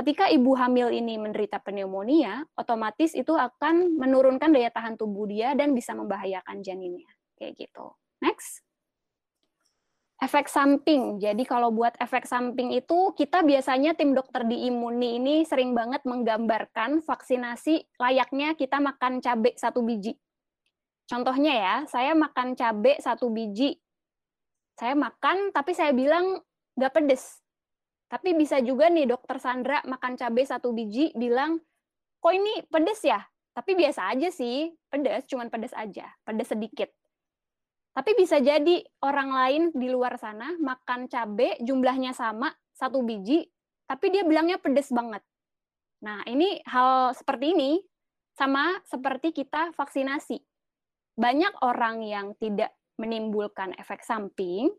Ketika 0.00 0.32
ibu 0.32 0.56
hamil 0.56 0.88
ini 0.96 1.20
menderita 1.20 1.60
pneumonia, 1.60 2.40
otomatis 2.56 3.12
itu 3.12 3.36
akan 3.36 4.00
menurunkan 4.00 4.48
daya 4.48 4.72
tahan 4.72 4.96
tubuh 4.96 5.28
dia 5.28 5.52
dan 5.52 5.76
bisa 5.76 5.92
membahayakan 5.92 6.64
janinnya. 6.64 7.12
Kayak 7.36 7.68
gitu. 7.68 7.92
Next. 8.24 8.64
Efek 10.24 10.48
samping. 10.48 11.20
Jadi 11.20 11.44
kalau 11.44 11.68
buat 11.68 12.00
efek 12.00 12.24
samping 12.24 12.72
itu, 12.72 13.12
kita 13.12 13.44
biasanya 13.44 13.92
tim 13.92 14.16
dokter 14.16 14.48
di 14.48 14.72
Imuni 14.72 15.20
ini 15.20 15.44
sering 15.44 15.76
banget 15.76 16.00
menggambarkan 16.08 17.04
vaksinasi 17.04 18.00
layaknya 18.00 18.56
kita 18.56 18.80
makan 18.80 19.20
cabai 19.20 19.52
satu 19.60 19.84
biji. 19.84 20.16
Contohnya 21.12 21.52
ya, 21.52 21.76
saya 21.84 22.16
makan 22.16 22.56
cabai 22.56 22.96
satu 23.04 23.28
biji. 23.28 23.76
Saya 24.80 24.96
makan, 24.96 25.52
tapi 25.52 25.76
saya 25.76 25.92
bilang 25.92 26.40
nggak 26.72 26.88
pedes 26.96 27.39
tapi 28.10 28.34
bisa 28.34 28.58
juga 28.58 28.90
nih 28.90 29.06
dokter 29.06 29.38
Sandra 29.38 29.78
makan 29.86 30.18
cabai 30.18 30.42
satu 30.42 30.74
biji 30.74 31.14
bilang, 31.14 31.62
kok 32.18 32.34
ini 32.34 32.66
pedes 32.66 33.06
ya? 33.06 33.22
Tapi 33.54 33.78
biasa 33.78 34.10
aja 34.10 34.34
sih, 34.34 34.66
pedes, 34.90 35.30
cuman 35.30 35.46
pedes 35.46 35.70
aja, 35.70 36.10
pedes 36.26 36.50
sedikit. 36.50 36.90
Tapi 37.94 38.18
bisa 38.18 38.42
jadi 38.42 38.82
orang 39.06 39.30
lain 39.30 39.62
di 39.74 39.90
luar 39.90 40.18
sana 40.18 40.54
makan 40.58 41.06
cabai 41.06 41.58
jumlahnya 41.62 42.10
sama, 42.10 42.50
satu 42.74 43.06
biji, 43.06 43.46
tapi 43.86 44.10
dia 44.10 44.26
bilangnya 44.26 44.58
pedes 44.58 44.90
banget. 44.90 45.22
Nah, 46.02 46.26
ini 46.26 46.58
hal 46.66 47.14
seperti 47.14 47.54
ini 47.54 47.78
sama 48.34 48.78
seperti 48.90 49.30
kita 49.30 49.70
vaksinasi. 49.74 50.38
Banyak 51.14 51.62
orang 51.62 52.02
yang 52.02 52.34
tidak 52.38 52.74
menimbulkan 52.98 53.70
efek 53.78 54.02
samping, 54.02 54.70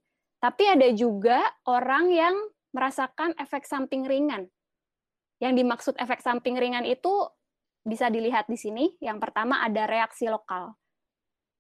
tapi 0.41 0.67
ada 0.67 0.89
juga 0.91 1.43
orang 1.69 2.09
yang 2.09 2.35
merasakan 2.71 3.35
efek 3.39 3.67
samping 3.67 4.07
ringan. 4.07 4.47
Yang 5.39 5.53
dimaksud 5.63 5.93
efek 5.97 6.19
samping 6.23 6.59
ringan 6.59 6.87
itu 6.87 7.27
bisa 7.81 8.07
dilihat 8.07 8.47
di 8.47 8.57
sini. 8.59 8.85
Yang 8.99 9.29
pertama 9.29 9.63
ada 9.63 9.87
reaksi 9.87 10.27
lokal. 10.27 10.75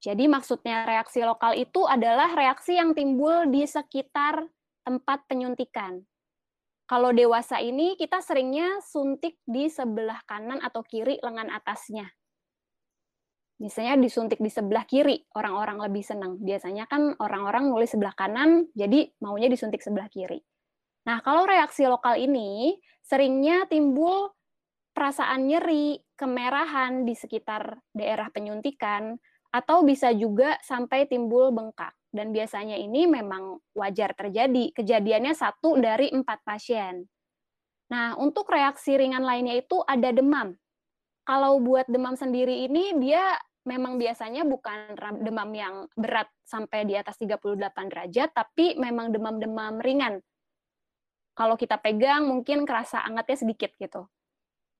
Jadi 0.01 0.25
maksudnya 0.25 0.81
reaksi 0.83 1.21
lokal 1.21 1.53
itu 1.53 1.85
adalah 1.85 2.33
reaksi 2.33 2.73
yang 2.73 2.97
timbul 2.97 3.45
di 3.53 3.69
sekitar 3.69 4.41
tempat 4.81 5.29
penyuntikan. 5.29 6.01
Kalau 6.89 7.13
dewasa 7.13 7.61
ini 7.61 7.95
kita 7.95 8.19
seringnya 8.19 8.81
suntik 8.81 9.37
di 9.45 9.69
sebelah 9.69 10.19
kanan 10.25 10.59
atau 10.59 10.81
kiri 10.81 11.21
lengan 11.21 11.53
atasnya. 11.53 12.09
Misalnya 13.61 13.93
disuntik 14.01 14.41
di 14.41 14.49
sebelah 14.49 14.89
kiri, 14.89 15.21
orang-orang 15.37 15.85
lebih 15.85 16.01
senang. 16.01 16.41
Biasanya 16.41 16.89
kan 16.89 17.13
orang-orang 17.21 17.69
nulis 17.69 17.93
sebelah 17.93 18.17
kanan, 18.17 18.73
jadi 18.73 19.13
maunya 19.21 19.53
disuntik 19.53 19.85
sebelah 19.85 20.09
kiri. 20.09 20.41
Nah, 21.01 21.17
kalau 21.25 21.49
reaksi 21.49 21.85
lokal 21.89 22.17
ini 22.21 22.77
seringnya 23.01 23.65
timbul 23.65 24.29
perasaan 24.93 25.49
nyeri, 25.49 25.97
kemerahan 26.13 27.07
di 27.07 27.17
sekitar 27.17 27.79
daerah 27.95 28.29
penyuntikan, 28.29 29.17
atau 29.51 29.83
bisa 29.83 30.13
juga 30.13 30.61
sampai 30.61 31.09
timbul 31.09 31.49
bengkak. 31.49 31.91
Dan 32.11 32.35
biasanya 32.35 32.75
ini 32.75 33.07
memang 33.07 33.59
wajar 33.73 34.13
terjadi. 34.13 34.75
Kejadiannya 34.75 35.33
satu 35.33 35.79
dari 35.79 36.11
empat 36.11 36.43
pasien. 36.43 37.07
Nah, 37.91 38.15
untuk 38.19 38.47
reaksi 38.51 38.95
ringan 38.95 39.23
lainnya 39.23 39.59
itu 39.59 39.79
ada 39.83 40.11
demam. 40.11 40.55
Kalau 41.27 41.59
buat 41.59 41.87
demam 41.87 42.15
sendiri 42.15 42.67
ini, 42.67 42.95
dia 42.99 43.35
memang 43.63 43.95
biasanya 43.95 44.43
bukan 44.43 44.95
demam 45.23 45.49
yang 45.55 45.75
berat 45.95 46.27
sampai 46.43 46.83
di 46.87 46.95
atas 46.99 47.15
38 47.19 47.91
derajat, 47.91 48.29
tapi 48.35 48.75
memang 48.79 49.11
demam-demam 49.11 49.79
ringan 49.79 50.19
kalau 51.41 51.57
kita 51.57 51.81
pegang 51.81 52.29
mungkin 52.29 52.69
kerasa 52.69 53.01
angetnya 53.01 53.33
sedikit 53.41 53.73
gitu. 53.81 54.05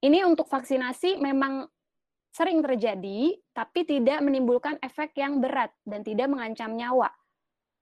Ini 0.06 0.30
untuk 0.30 0.46
vaksinasi 0.46 1.18
memang 1.18 1.66
sering 2.30 2.62
terjadi, 2.62 3.34
tapi 3.50 3.82
tidak 3.82 4.22
menimbulkan 4.22 4.78
efek 4.78 5.18
yang 5.18 5.42
berat 5.42 5.74
dan 5.90 6.06
tidak 6.06 6.30
mengancam 6.30 6.78
nyawa. 6.78 7.10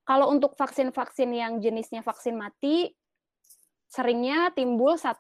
Kalau 0.08 0.32
untuk 0.32 0.56
vaksin-vaksin 0.56 1.28
yang 1.28 1.60
jenisnya 1.60 2.00
vaksin 2.08 2.40
mati, 2.40 2.96
seringnya 3.92 4.56
timbul 4.56 4.96
1-2 4.96 5.20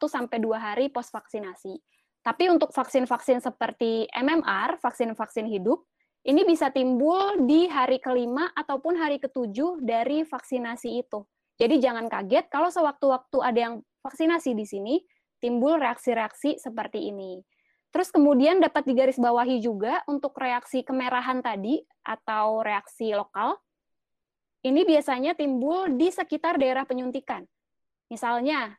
hari 0.55 0.87
pos 0.87 1.11
vaksinasi. 1.11 1.75
Tapi 2.23 2.47
untuk 2.47 2.71
vaksin-vaksin 2.71 3.43
seperti 3.43 4.07
MMR, 4.07 4.79
vaksin-vaksin 4.79 5.51
hidup, 5.51 5.83
ini 6.23 6.47
bisa 6.47 6.71
timbul 6.71 7.43
di 7.43 7.67
hari 7.67 7.99
kelima 7.99 8.55
ataupun 8.55 8.95
hari 8.95 9.19
ketujuh 9.19 9.83
dari 9.83 10.23
vaksinasi 10.23 11.03
itu. 11.03 11.27
Jadi 11.59 11.83
jangan 11.83 12.07
kaget 12.07 12.47
kalau 12.47 12.71
sewaktu-waktu 12.71 13.37
ada 13.43 13.59
yang 13.59 13.75
vaksinasi 13.99 14.55
di 14.55 14.63
sini, 14.63 14.95
timbul 15.43 15.75
reaksi-reaksi 15.75 16.55
seperti 16.55 17.11
ini. 17.11 17.43
Terus 17.91 18.15
kemudian 18.15 18.63
dapat 18.63 18.87
digarisbawahi 18.87 19.59
juga 19.59 19.99
untuk 20.07 20.37
reaksi 20.39 20.87
kemerahan 20.87 21.43
tadi 21.43 21.83
atau 22.05 22.63
reaksi 22.63 23.11
lokal. 23.11 23.59
Ini 24.63 24.87
biasanya 24.87 25.35
timbul 25.35 25.99
di 25.99 26.07
sekitar 26.11 26.59
daerah 26.59 26.87
penyuntikan. 26.87 27.43
Misalnya, 28.11 28.75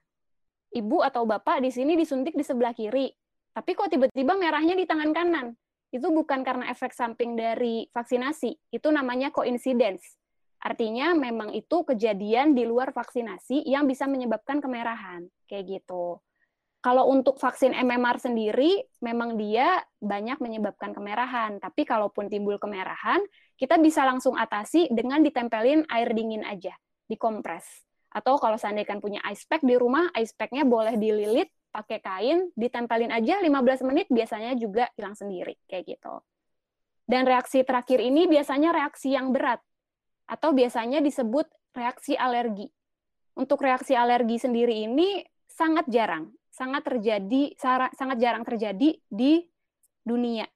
ibu 0.73 1.03
atau 1.03 1.27
bapak 1.27 1.61
di 1.65 1.73
sini 1.73 1.97
disuntik 1.97 2.37
di 2.37 2.45
sebelah 2.45 2.77
kiri, 2.77 3.11
tapi 3.51 3.75
kok 3.75 3.91
tiba-tiba 3.91 4.37
merahnya 4.39 4.79
di 4.79 4.85
tangan 4.87 5.11
kanan. 5.11 5.47
Itu 5.91 6.15
bukan 6.15 6.47
karena 6.47 6.71
efek 6.71 6.95
samping 6.95 7.35
dari 7.35 7.91
vaksinasi, 7.91 8.71
itu 8.71 8.89
namanya 8.95 9.35
coincidence. 9.35 10.20
Artinya 10.61 11.17
memang 11.17 11.57
itu 11.57 11.89
kejadian 11.89 12.53
di 12.53 12.69
luar 12.69 12.93
vaksinasi 12.93 13.65
yang 13.65 13.89
bisa 13.89 14.05
menyebabkan 14.05 14.61
kemerahan, 14.61 15.25
kayak 15.49 15.81
gitu. 15.81 16.21
Kalau 16.81 17.13
untuk 17.13 17.37
vaksin 17.37 17.77
MMR 17.77 18.17
sendiri, 18.17 18.89
memang 19.05 19.37
dia 19.37 19.85
banyak 20.01 20.41
menyebabkan 20.41 20.97
kemerahan. 20.97 21.61
Tapi 21.61 21.85
kalaupun 21.85 22.33
timbul 22.33 22.57
kemerahan, 22.57 23.21
kita 23.61 23.77
bisa 23.77 24.05
langsung 24.09 24.33
atasi 24.33 24.89
dengan 24.89 25.21
ditempelin 25.21 25.85
air 25.93 26.09
dingin 26.17 26.41
aja, 26.41 26.73
dikompres. 27.05 27.69
Atau 28.09 28.41
kalau 28.41 28.57
seandainya 28.57 28.97
punya 28.97 29.21
ice 29.29 29.45
pack 29.45 29.61
di 29.61 29.77
rumah, 29.77 30.09
ice 30.17 30.33
pack-nya 30.33 30.65
boleh 30.65 30.97
dililit 30.97 31.53
pakai 31.69 32.01
kain, 32.01 32.49
ditempelin 32.57 33.13
aja 33.13 33.45
15 33.45 33.85
menit, 33.85 34.09
biasanya 34.09 34.57
juga 34.57 34.89
hilang 34.97 35.13
sendiri, 35.13 35.61
kayak 35.69 35.85
gitu. 35.85 36.25
Dan 37.05 37.29
reaksi 37.29 37.61
terakhir 37.61 38.01
ini 38.01 38.25
biasanya 38.25 38.73
reaksi 38.73 39.13
yang 39.15 39.37
berat, 39.37 39.61
atau 40.31 40.55
biasanya 40.55 41.03
disebut 41.03 41.51
reaksi 41.75 42.15
alergi. 42.15 42.71
Untuk 43.35 43.59
reaksi 43.67 43.99
alergi 43.99 44.39
sendiri 44.39 44.87
ini 44.87 45.27
sangat 45.51 45.91
jarang, 45.91 46.31
sangat 46.55 46.87
terjadi 46.87 47.59
sangat 47.91 48.19
jarang 48.23 48.47
terjadi 48.47 48.95
di 49.11 49.33
dunia. 50.07 50.47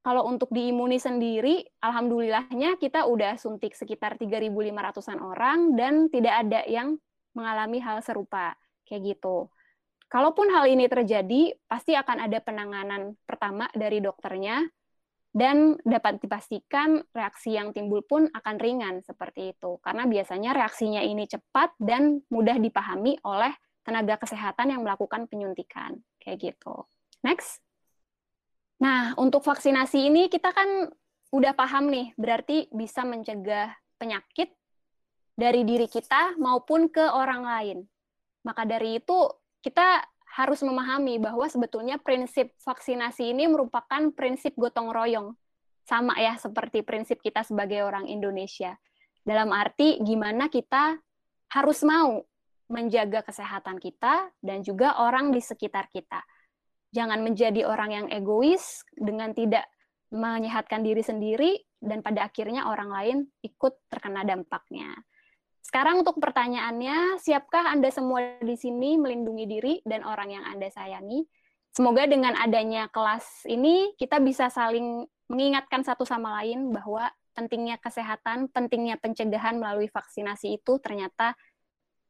Kalau 0.00 0.24
untuk 0.24 0.48
di 0.48 0.72
Imuni 0.72 0.96
sendiri, 0.96 1.60
alhamdulillahnya 1.84 2.80
kita 2.80 3.04
udah 3.04 3.36
suntik 3.36 3.76
sekitar 3.76 4.16
3.500-an 4.16 5.20
orang 5.20 5.76
dan 5.76 6.08
tidak 6.08 6.40
ada 6.40 6.64
yang 6.64 6.96
mengalami 7.36 7.84
hal 7.84 8.00
serupa 8.00 8.56
kayak 8.88 9.14
gitu. 9.14 9.52
Kalaupun 10.08 10.50
hal 10.50 10.66
ini 10.72 10.88
terjadi, 10.88 11.54
pasti 11.68 11.94
akan 11.94 12.26
ada 12.26 12.40
penanganan 12.40 13.14
pertama 13.28 13.68
dari 13.76 14.00
dokternya 14.00 14.64
dan 15.30 15.78
dapat 15.86 16.18
dipastikan 16.18 16.98
reaksi 17.14 17.54
yang 17.54 17.70
timbul 17.70 18.02
pun 18.02 18.26
akan 18.34 18.56
ringan 18.58 18.98
seperti 19.06 19.54
itu 19.54 19.78
karena 19.78 20.02
biasanya 20.10 20.50
reaksinya 20.50 21.02
ini 21.06 21.30
cepat 21.30 21.78
dan 21.78 22.18
mudah 22.34 22.58
dipahami 22.58 23.14
oleh 23.22 23.54
tenaga 23.86 24.18
kesehatan 24.18 24.74
yang 24.74 24.82
melakukan 24.82 25.30
penyuntikan 25.30 26.02
kayak 26.18 26.52
gitu. 26.52 26.84
Next. 27.22 27.62
Nah, 28.80 29.12
untuk 29.20 29.44
vaksinasi 29.44 30.08
ini 30.08 30.32
kita 30.32 30.50
kan 30.50 30.88
udah 31.30 31.52
paham 31.54 31.92
nih, 31.92 32.16
berarti 32.16 32.66
bisa 32.72 33.04
mencegah 33.06 33.70
penyakit 34.00 34.50
dari 35.36 35.62
diri 35.62 35.86
kita 35.86 36.36
maupun 36.40 36.88
ke 36.90 37.04
orang 37.12 37.42
lain. 37.44 37.78
Maka 38.42 38.64
dari 38.64 38.98
itu 38.98 39.28
kita 39.60 40.00
harus 40.30 40.62
memahami 40.62 41.18
bahwa 41.18 41.46
sebetulnya 41.50 41.98
prinsip 41.98 42.54
vaksinasi 42.62 43.34
ini 43.34 43.50
merupakan 43.50 44.14
prinsip 44.14 44.54
gotong 44.54 44.94
royong. 44.94 45.34
Sama 45.82 46.14
ya 46.22 46.38
seperti 46.38 46.86
prinsip 46.86 47.18
kita 47.18 47.42
sebagai 47.42 47.82
orang 47.82 48.06
Indonesia. 48.06 48.78
Dalam 49.26 49.50
arti 49.50 49.98
gimana 50.00 50.46
kita 50.46 50.96
harus 51.50 51.82
mau 51.82 52.22
menjaga 52.70 53.26
kesehatan 53.26 53.82
kita 53.82 54.30
dan 54.38 54.62
juga 54.62 55.02
orang 55.02 55.34
di 55.34 55.42
sekitar 55.42 55.90
kita. 55.90 56.22
jangan 56.90 57.22
menjadi 57.22 57.70
orang 57.70 57.90
yang 57.94 58.06
egois 58.10 58.82
dengan 58.98 59.30
tidak 59.30 59.62
menyehatkan 60.10 60.82
diri 60.82 61.06
sendiri 61.06 61.54
dan 61.78 62.02
pada 62.02 62.26
akhirnya 62.26 62.66
orang 62.66 62.90
lain 62.90 63.18
ikut 63.46 63.78
terkena 63.86 64.26
dampaknya. 64.26 64.90
Sekarang 65.70 66.02
untuk 66.02 66.18
pertanyaannya, 66.18 67.22
siapkah 67.22 67.70
Anda 67.70 67.94
semua 67.94 68.42
di 68.42 68.58
sini 68.58 68.98
melindungi 68.98 69.46
diri 69.46 69.74
dan 69.86 70.02
orang 70.02 70.34
yang 70.34 70.42
Anda 70.42 70.66
sayangi? 70.66 71.22
Semoga 71.70 72.10
dengan 72.10 72.34
adanya 72.34 72.90
kelas 72.90 73.46
ini 73.46 73.94
kita 73.94 74.18
bisa 74.18 74.50
saling 74.50 75.06
mengingatkan 75.30 75.86
satu 75.86 76.02
sama 76.02 76.42
lain 76.42 76.74
bahwa 76.74 77.06
pentingnya 77.38 77.78
kesehatan, 77.78 78.50
pentingnya 78.50 78.98
pencegahan 78.98 79.62
melalui 79.62 79.86
vaksinasi 79.86 80.58
itu 80.58 80.82
ternyata 80.82 81.38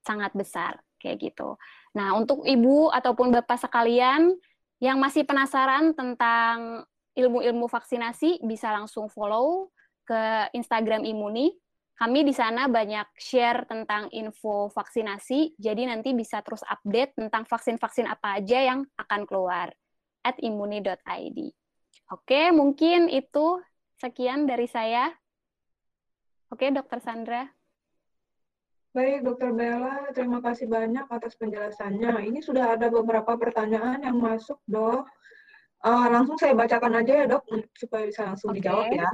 sangat 0.09 0.33
besar 0.33 0.81
kayak 0.96 1.20
gitu. 1.20 1.61
Nah, 1.92 2.16
untuk 2.16 2.49
Ibu 2.49 2.88
ataupun 2.96 3.29
Bapak 3.29 3.61
sekalian 3.61 4.40
yang 4.81 4.96
masih 4.96 5.29
penasaran 5.29 5.92
tentang 5.92 6.88
ilmu-ilmu 7.12 7.68
vaksinasi 7.68 8.40
bisa 8.40 8.73
langsung 8.73 9.12
follow 9.12 9.68
ke 10.09 10.49
Instagram 10.57 11.05
Imuni. 11.05 11.53
Kami 12.01 12.25
di 12.25 12.33
sana 12.33 12.65
banyak 12.65 13.13
share 13.21 13.69
tentang 13.69 14.09
info 14.17 14.73
vaksinasi, 14.73 15.61
jadi 15.61 15.85
nanti 15.85 16.17
bisa 16.17 16.41
terus 16.41 16.65
update 16.65 17.13
tentang 17.13 17.45
vaksin-vaksin 17.45 18.09
apa 18.09 18.41
aja 18.41 18.73
yang 18.73 18.89
akan 18.97 19.29
keluar 19.29 19.69
at 20.25 20.41
imuni.id. 20.41 21.39
Oke, 22.09 22.57
mungkin 22.57 23.13
itu 23.13 23.61
sekian 24.01 24.49
dari 24.49 24.65
saya. 24.65 25.13
Oke, 26.49 26.73
Dokter 26.73 27.05
Sandra. 27.05 27.45
Baik, 28.97 29.21
Dokter 29.21 29.53
Bella, 29.53 30.09
terima 30.17 30.41
kasih 30.41 30.73
banyak 30.73 31.05
atas 31.05 31.37
penjelasannya. 31.37 32.27
Ini 32.33 32.41
sudah 32.41 32.81
ada 32.81 32.89
beberapa 32.89 33.37
pertanyaan 33.37 34.09
yang 34.09 34.17
masuk, 34.17 34.57
Dok. 34.65 35.05
Uh, 35.85 36.07
langsung 36.09 36.41
saya 36.41 36.57
bacakan 36.57 36.97
aja 36.97 37.13
ya, 37.13 37.27
Dok, 37.29 37.45
supaya 37.77 38.09
bisa 38.09 38.25
langsung 38.25 38.57
okay. 38.57 38.65
dijawab 38.65 38.89
ya. 38.89 39.11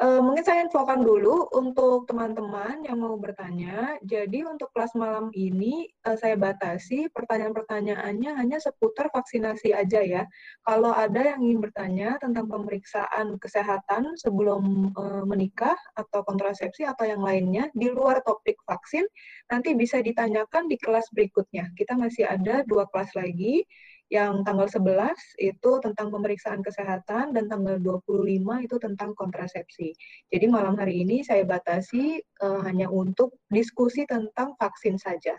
Uh, 0.00 0.24
mungkin 0.24 0.40
saya 0.40 0.64
infokan 0.64 1.04
dulu 1.04 1.52
untuk 1.52 2.08
teman-teman 2.08 2.80
yang 2.88 3.04
mau 3.04 3.20
bertanya. 3.20 4.00
Jadi 4.00 4.48
untuk 4.48 4.72
kelas 4.72 4.96
malam 4.96 5.28
ini 5.36 5.92
uh, 6.08 6.16
saya 6.16 6.40
batasi 6.40 7.12
pertanyaan-pertanyaannya 7.12 8.32
hanya 8.32 8.56
seputar 8.64 9.12
vaksinasi 9.12 9.76
aja 9.76 10.00
ya. 10.00 10.24
Kalau 10.64 10.96
ada 10.96 11.36
yang 11.36 11.44
ingin 11.44 11.60
bertanya 11.60 12.16
tentang 12.16 12.48
pemeriksaan 12.48 13.36
kesehatan 13.36 14.16
sebelum 14.16 14.88
uh, 14.96 15.28
menikah 15.28 15.76
atau 15.92 16.24
kontrasepsi 16.24 16.88
atau 16.88 17.04
yang 17.04 17.20
lainnya 17.20 17.68
di 17.76 17.92
luar 17.92 18.24
topik 18.24 18.56
vaksin, 18.64 19.04
nanti 19.52 19.76
bisa 19.76 20.00
ditanyakan 20.00 20.64
di 20.64 20.80
kelas 20.80 21.12
berikutnya. 21.12 21.76
Kita 21.76 21.92
masih 21.92 22.24
ada 22.24 22.64
dua 22.64 22.88
kelas 22.88 23.12
lagi 23.12 23.68
yang 24.10 24.42
tanggal 24.42 24.66
11 24.66 25.14
itu 25.38 25.70
tentang 25.78 26.10
pemeriksaan 26.10 26.66
kesehatan 26.66 27.30
dan 27.30 27.46
tanggal 27.46 27.78
25 27.78 28.66
itu 28.66 28.76
tentang 28.82 29.14
kontrasepsi. 29.14 29.94
Jadi 30.26 30.46
malam 30.50 30.74
hari 30.74 31.06
ini 31.06 31.22
saya 31.22 31.46
batasi 31.46 32.18
uh, 32.42 32.60
hanya 32.66 32.90
untuk 32.90 33.38
diskusi 33.46 34.02
tentang 34.10 34.58
vaksin 34.58 34.98
saja. 34.98 35.38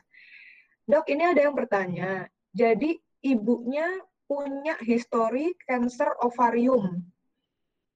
Dok, 0.87 1.03
ini 1.11 1.23
ada 1.35 1.51
yang 1.51 1.55
bertanya. 1.55 2.31
Jadi 2.55 2.95
ibunya 3.27 3.91
punya 4.23 4.79
histori 4.79 5.51
kanker 5.67 6.23
ovarium. 6.23 7.03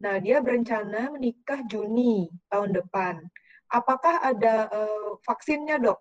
Nah, 0.03 0.19
dia 0.19 0.43
berencana 0.43 1.15
menikah 1.15 1.63
Juni 1.71 2.27
tahun 2.51 2.75
depan. 2.75 3.23
Apakah 3.71 4.19
ada 4.27 4.67
uh, 4.67 5.15
vaksinnya, 5.23 5.79
Dok? 5.79 5.99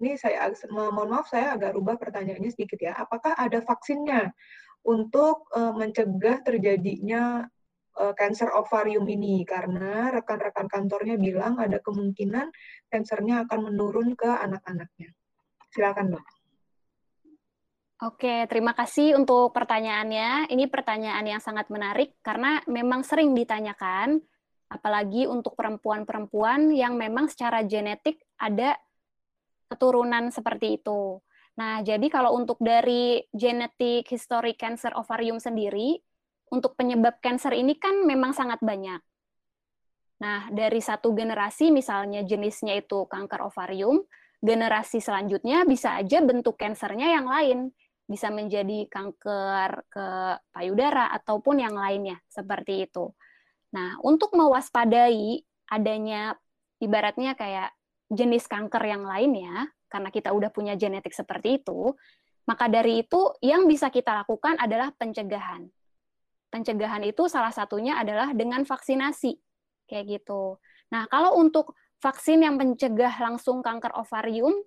Ini 0.00 0.16
saya 0.16 0.48
mohon 0.72 1.12
maaf 1.12 1.28
saya 1.28 1.52
agak 1.52 1.76
rubah 1.76 2.00
pertanyaannya 2.00 2.48
sedikit 2.48 2.80
ya. 2.80 2.96
Apakah 2.96 3.36
ada 3.36 3.60
vaksinnya 3.60 4.32
untuk 4.88 5.52
uh, 5.52 5.76
mencegah 5.76 6.40
terjadinya 6.40 7.44
uh, 8.00 8.12
kanker 8.16 8.48
ovarium 8.56 9.04
ini? 9.04 9.44
Karena 9.44 10.08
rekan-rekan 10.08 10.72
kantornya 10.72 11.20
bilang 11.20 11.60
ada 11.60 11.76
kemungkinan 11.84 12.48
kankernya 12.88 13.44
akan 13.44 13.60
menurun 13.68 14.16
ke 14.16 14.24
anak-anaknya. 14.24 15.12
Silakan, 15.68 16.16
Mbak. 16.16 16.24
Oke, 18.00 18.48
terima 18.48 18.72
kasih 18.72 19.20
untuk 19.20 19.52
pertanyaannya. 19.52 20.48
Ini 20.48 20.64
pertanyaan 20.72 21.28
yang 21.28 21.44
sangat 21.44 21.68
menarik 21.68 22.16
karena 22.24 22.64
memang 22.64 23.04
sering 23.04 23.36
ditanyakan, 23.36 24.16
apalagi 24.72 25.28
untuk 25.28 25.52
perempuan-perempuan 25.52 26.72
yang 26.72 26.96
memang 26.96 27.28
secara 27.28 27.60
genetik 27.60 28.24
ada 28.40 28.80
keturunan 29.70 30.34
seperti 30.34 30.82
itu. 30.82 31.22
Nah, 31.54 31.86
jadi 31.86 32.10
kalau 32.10 32.34
untuk 32.34 32.58
dari 32.58 33.22
genetic 33.30 34.10
history 34.10 34.58
cancer 34.58 34.90
ovarium 34.98 35.38
sendiri, 35.38 36.02
untuk 36.50 36.74
penyebab 36.74 37.22
kanker 37.22 37.54
ini 37.54 37.78
kan 37.78 38.02
memang 38.02 38.34
sangat 38.34 38.58
banyak. 38.58 38.98
Nah, 40.20 40.50
dari 40.52 40.82
satu 40.82 41.14
generasi 41.14 41.72
misalnya 41.72 42.26
jenisnya 42.26 42.76
itu 42.76 43.06
kanker 43.06 43.40
ovarium, 43.46 44.02
generasi 44.42 45.00
selanjutnya 45.00 45.64
bisa 45.64 45.96
aja 45.96 46.20
bentuk 46.20 46.58
kansernya 46.58 47.16
yang 47.16 47.30
lain. 47.30 47.72
Bisa 48.10 48.26
menjadi 48.26 48.90
kanker 48.90 49.86
ke 49.86 50.06
payudara 50.50 51.14
ataupun 51.14 51.62
yang 51.62 51.78
lainnya, 51.78 52.18
seperti 52.26 52.90
itu. 52.90 53.14
Nah, 53.70 54.02
untuk 54.02 54.34
mewaspadai 54.34 55.46
adanya 55.70 56.34
ibaratnya 56.82 57.38
kayak 57.38 57.70
jenis 58.10 58.50
kanker 58.50 58.82
yang 58.82 59.06
lainnya, 59.06 59.70
karena 59.86 60.10
kita 60.10 60.34
udah 60.34 60.50
punya 60.50 60.74
genetik 60.74 61.14
seperti 61.14 61.62
itu, 61.62 61.94
maka 62.44 62.66
dari 62.66 63.06
itu 63.06 63.30
yang 63.38 63.70
bisa 63.70 63.88
kita 63.88 64.10
lakukan 64.26 64.58
adalah 64.58 64.90
pencegahan. 64.98 65.70
Pencegahan 66.50 67.06
itu 67.06 67.30
salah 67.30 67.54
satunya 67.54 67.94
adalah 68.02 68.34
dengan 68.34 68.66
vaksinasi, 68.66 69.38
kayak 69.86 70.18
gitu. 70.18 70.58
Nah, 70.90 71.06
kalau 71.06 71.38
untuk 71.38 71.78
vaksin 72.02 72.42
yang 72.42 72.58
mencegah 72.58 73.14
langsung 73.22 73.62
kanker 73.62 73.94
ovarium, 73.94 74.58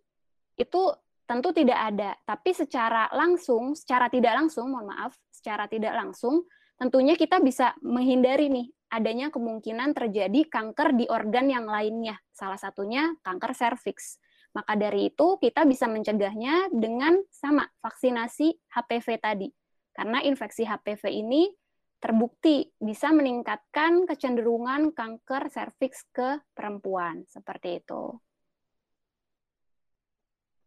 itu 0.56 0.82
tentu 1.28 1.52
tidak 1.52 1.80
ada. 1.92 2.16
Tapi 2.24 2.56
secara 2.56 3.12
langsung, 3.12 3.76
secara 3.76 4.08
tidak 4.08 4.32
langsung, 4.38 4.72
mohon 4.72 4.96
maaf, 4.96 5.12
secara 5.28 5.68
tidak 5.68 5.92
langsung, 5.92 6.48
tentunya 6.80 7.20
kita 7.20 7.44
bisa 7.44 7.76
menghindari 7.84 8.48
nih 8.48 8.68
adanya 8.94 9.34
kemungkinan 9.34 9.98
terjadi 9.98 10.46
kanker 10.46 10.94
di 10.94 11.10
organ 11.10 11.50
yang 11.50 11.66
lainnya, 11.66 12.22
salah 12.30 12.62
satunya 12.62 13.18
kanker 13.26 13.58
serviks. 13.58 14.22
Maka 14.54 14.78
dari 14.78 15.10
itu 15.10 15.42
kita 15.42 15.66
bisa 15.66 15.90
mencegahnya 15.90 16.70
dengan 16.70 17.18
sama 17.34 17.66
vaksinasi 17.82 18.54
HPV 18.70 19.08
tadi. 19.18 19.50
Karena 19.98 20.22
infeksi 20.22 20.62
HPV 20.62 21.10
ini 21.10 21.50
terbukti 21.98 22.70
bisa 22.78 23.10
meningkatkan 23.10 24.06
kecenderungan 24.06 24.94
kanker 24.94 25.50
serviks 25.50 26.06
ke 26.14 26.38
perempuan, 26.54 27.26
seperti 27.26 27.82
itu. 27.82 28.14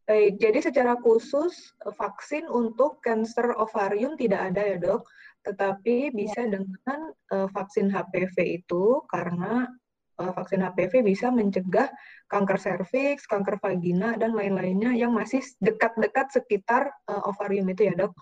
Baik, 0.06 0.38
jadi 0.38 0.58
secara 0.62 0.94
khusus 1.02 1.74
vaksin 1.82 2.46
untuk 2.46 3.02
kanker 3.02 3.58
ovarium 3.58 4.14
tidak 4.14 4.54
ada 4.54 4.62
ya 4.62 4.76
dok? 4.78 5.02
Tetapi 5.46 6.10
bisa 6.10 6.42
ya. 6.42 6.58
dengan 6.58 6.98
uh, 7.30 7.46
vaksin 7.54 7.86
HPV 7.94 8.34
itu 8.62 9.06
karena 9.06 9.70
uh, 10.18 10.32
vaksin 10.34 10.66
HPV 10.66 11.06
bisa 11.06 11.30
mencegah 11.30 11.86
kanker 12.26 12.58
serviks, 12.58 13.30
kanker 13.30 13.62
vagina 13.62 14.18
dan 14.18 14.34
lain-lainnya 14.34 14.90
yang 14.98 15.14
masih 15.14 15.40
dekat-dekat 15.62 16.34
sekitar 16.34 16.90
uh, 17.06 17.30
ovarium 17.30 17.70
itu 17.70 17.86
ya, 17.86 17.94
Dok? 17.94 18.12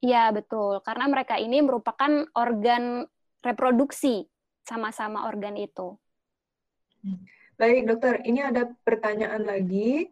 Iya, 0.00 0.24
betul. 0.32 0.80
Karena 0.80 1.04
mereka 1.12 1.36
ini 1.36 1.60
merupakan 1.60 2.24
organ 2.32 3.04
reproduksi 3.44 4.24
sama-sama 4.64 5.28
organ 5.28 5.54
itu. 5.60 5.96
Baik, 7.56 7.88
Dokter. 7.88 8.20
Ini 8.24 8.52
ada 8.52 8.68
pertanyaan 8.84 9.44
lagi 9.44 10.10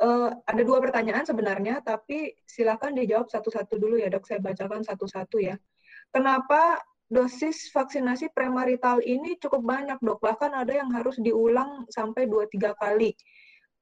Uh, 0.00 0.32
ada 0.48 0.64
dua 0.64 0.80
pertanyaan 0.80 1.28
sebenarnya, 1.28 1.84
tapi 1.84 2.32
silakan 2.48 2.96
dijawab 2.96 3.28
satu-satu 3.28 3.76
dulu 3.76 4.00
ya 4.00 4.08
dok. 4.08 4.24
Saya 4.24 4.40
bacakan 4.40 4.80
satu-satu 4.80 5.36
ya. 5.44 5.60
Kenapa 6.08 6.80
dosis 7.10 7.68
vaksinasi 7.68 8.32
premarital 8.32 9.04
ini 9.04 9.36
cukup 9.36 9.60
banyak 9.60 10.00
dok? 10.00 10.24
Bahkan 10.24 10.56
ada 10.56 10.72
yang 10.72 10.88
harus 10.96 11.20
diulang 11.20 11.84
sampai 11.92 12.24
2-3 12.24 12.80
kali. 12.80 13.12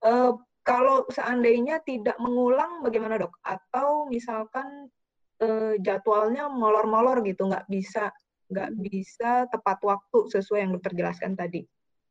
Uh, 0.02 0.34
kalau 0.66 1.06
seandainya 1.06 1.78
tidak 1.86 2.18
mengulang 2.18 2.82
bagaimana 2.82 3.14
dok? 3.14 3.38
Atau 3.46 4.10
misalkan 4.10 4.90
uh, 5.38 5.78
jadwalnya 5.78 6.50
molor-molor 6.50 7.22
gitu, 7.22 7.46
nggak 7.46 7.70
bisa 7.70 8.10
nggak 8.48 8.70
bisa 8.80 9.44
tepat 9.52 9.78
waktu 9.84 10.18
sesuai 10.34 10.66
yang 10.66 10.72
dokter 10.74 10.98
jelaskan 10.98 11.38
tadi. 11.38 11.62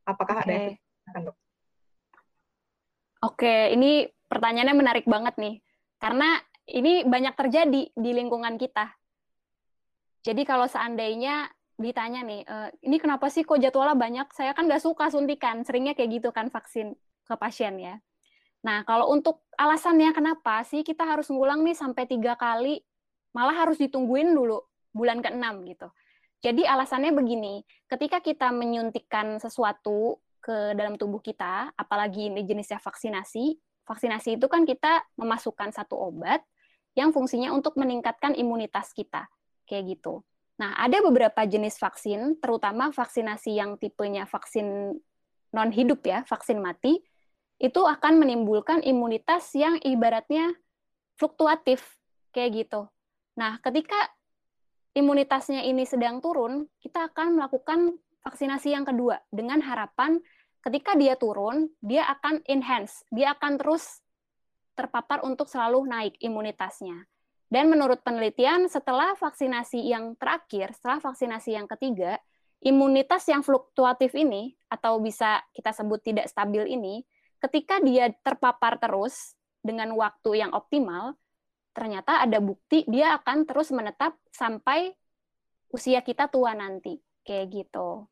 Apakah 0.08 0.48
okay. 0.48 0.80
ada 1.12 1.20
dok? 1.28 1.38
Oke, 3.26 3.74
ini 3.74 4.06
pertanyaannya 4.30 4.76
menarik 4.78 5.06
banget 5.10 5.36
nih. 5.42 5.56
Karena 5.98 6.38
ini 6.70 7.02
banyak 7.08 7.34
terjadi 7.34 7.82
di 7.90 8.12
lingkungan 8.14 8.60
kita. 8.62 8.94
Jadi 10.22 10.44
kalau 10.44 10.68
seandainya 10.68 11.48
ditanya 11.80 12.22
nih, 12.22 12.42
e, 12.44 12.56
ini 12.86 12.98
kenapa 13.00 13.32
sih 13.32 13.48
kok 13.48 13.58
jadwalnya 13.58 13.96
banyak? 13.96 14.28
Saya 14.36 14.52
kan 14.52 14.68
nggak 14.68 14.84
suka 14.84 15.10
suntikan, 15.10 15.64
seringnya 15.64 15.96
kayak 15.96 16.22
gitu 16.22 16.30
kan 16.36 16.52
vaksin 16.52 16.94
ke 17.26 17.34
pasien 17.40 17.80
ya. 17.80 17.96
Nah, 18.66 18.84
kalau 18.84 19.10
untuk 19.14 19.48
alasannya 19.56 20.12
kenapa 20.12 20.62
sih 20.68 20.84
kita 20.84 21.08
harus 21.08 21.32
ngulang 21.32 21.64
nih 21.64 21.78
sampai 21.78 22.04
tiga 22.10 22.36
kali 22.36 22.84
malah 23.32 23.56
harus 23.56 23.80
ditungguin 23.80 24.34
dulu 24.34 24.60
bulan 24.92 25.22
ke-6 25.22 25.64
gitu. 25.70 25.88
Jadi 26.42 26.66
alasannya 26.66 27.14
begini, 27.14 27.66
ketika 27.90 28.22
kita 28.22 28.54
menyuntikkan 28.54 29.42
sesuatu 29.42 30.22
ke 30.48 30.72
dalam 30.80 30.96
tubuh 30.96 31.20
kita, 31.20 31.76
apalagi 31.76 32.32
ini 32.32 32.48
jenisnya 32.48 32.80
vaksinasi, 32.80 33.60
vaksinasi 33.84 34.40
itu 34.40 34.48
kan 34.48 34.64
kita 34.64 35.04
memasukkan 35.20 35.76
satu 35.76 36.00
obat 36.00 36.40
yang 36.96 37.12
fungsinya 37.12 37.52
untuk 37.52 37.76
meningkatkan 37.76 38.32
imunitas 38.32 38.96
kita, 38.96 39.28
kayak 39.68 40.00
gitu. 40.00 40.24
Nah, 40.56 40.72
ada 40.80 41.04
beberapa 41.04 41.44
jenis 41.44 41.76
vaksin, 41.76 42.40
terutama 42.40 42.96
vaksinasi 42.96 43.60
yang 43.60 43.76
tipenya 43.76 44.24
vaksin 44.24 44.96
non 45.52 45.72
hidup 45.76 46.08
ya, 46.08 46.24
vaksin 46.24 46.64
mati, 46.64 47.04
itu 47.60 47.82
akan 47.84 48.24
menimbulkan 48.24 48.80
imunitas 48.88 49.52
yang 49.52 49.76
ibaratnya 49.84 50.56
fluktuatif 51.20 52.00
kayak 52.32 52.66
gitu. 52.66 52.88
Nah, 53.36 53.60
ketika 53.60 54.00
imunitasnya 54.96 55.68
ini 55.68 55.84
sedang 55.84 56.24
turun, 56.24 56.72
kita 56.80 57.12
akan 57.12 57.36
melakukan 57.38 58.00
vaksinasi 58.26 58.74
yang 58.74 58.86
kedua 58.88 59.22
dengan 59.30 59.62
harapan 59.62 60.18
ketika 60.68 61.00
dia 61.00 61.16
turun, 61.16 61.72
dia 61.80 62.04
akan 62.12 62.44
enhance, 62.44 63.08
dia 63.08 63.32
akan 63.32 63.56
terus 63.56 64.04
terpapar 64.76 65.24
untuk 65.24 65.48
selalu 65.48 65.88
naik 65.88 66.20
imunitasnya. 66.20 67.08
Dan 67.48 67.72
menurut 67.72 68.04
penelitian, 68.04 68.68
setelah 68.68 69.16
vaksinasi 69.16 69.88
yang 69.88 70.20
terakhir, 70.20 70.76
setelah 70.76 71.00
vaksinasi 71.00 71.56
yang 71.56 71.72
ketiga, 71.72 72.20
imunitas 72.60 73.24
yang 73.32 73.40
fluktuatif 73.48 74.12
ini, 74.12 74.60
atau 74.68 75.00
bisa 75.00 75.40
kita 75.56 75.72
sebut 75.72 76.04
tidak 76.04 76.28
stabil 76.28 76.68
ini, 76.68 77.08
ketika 77.40 77.80
dia 77.80 78.12
terpapar 78.20 78.76
terus 78.76 79.40
dengan 79.64 79.96
waktu 79.96 80.44
yang 80.44 80.52
optimal, 80.52 81.16
ternyata 81.72 82.28
ada 82.28 82.44
bukti 82.44 82.84
dia 82.92 83.16
akan 83.16 83.48
terus 83.48 83.72
menetap 83.72 84.20
sampai 84.36 84.92
usia 85.72 86.04
kita 86.04 86.28
tua 86.28 86.52
nanti. 86.52 87.00
Kayak 87.24 87.46
gitu. 87.56 88.12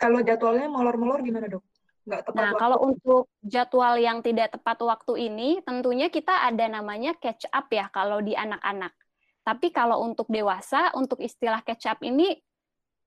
Kalau 0.00 0.24
jadwalnya 0.24 0.72
molor-molor 0.72 1.20
gimana 1.20 1.52
dok? 1.52 1.60
Nggak 2.08 2.32
tepat 2.32 2.40
nah, 2.40 2.50
waktu. 2.56 2.62
kalau 2.64 2.78
untuk 2.88 3.22
jadwal 3.44 3.94
yang 4.00 4.24
tidak 4.24 4.56
tepat 4.56 4.80
waktu 4.80 5.28
ini, 5.28 5.60
tentunya 5.60 6.08
kita 6.08 6.48
ada 6.48 6.64
namanya 6.72 7.12
catch 7.20 7.44
up 7.52 7.68
ya 7.68 7.92
kalau 7.92 8.24
di 8.24 8.32
anak-anak. 8.32 8.96
Tapi 9.44 9.68
kalau 9.68 10.00
untuk 10.00 10.24
dewasa, 10.32 10.96
untuk 10.96 11.20
istilah 11.20 11.60
catch 11.60 11.84
up 11.84 12.00
ini 12.00 12.40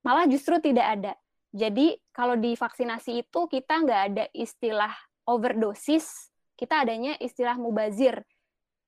malah 0.06 0.30
justru 0.30 0.62
tidak 0.62 0.88
ada. 1.02 1.14
Jadi 1.54 1.98
kalau 2.14 2.38
di 2.38 2.54
vaksinasi 2.54 3.26
itu 3.26 3.50
kita 3.50 3.82
nggak 3.82 4.02
ada 4.14 4.26
istilah 4.34 4.94
overdosis, 5.26 6.30
kita 6.54 6.86
adanya 6.86 7.18
istilah 7.18 7.58
mubazir. 7.58 8.22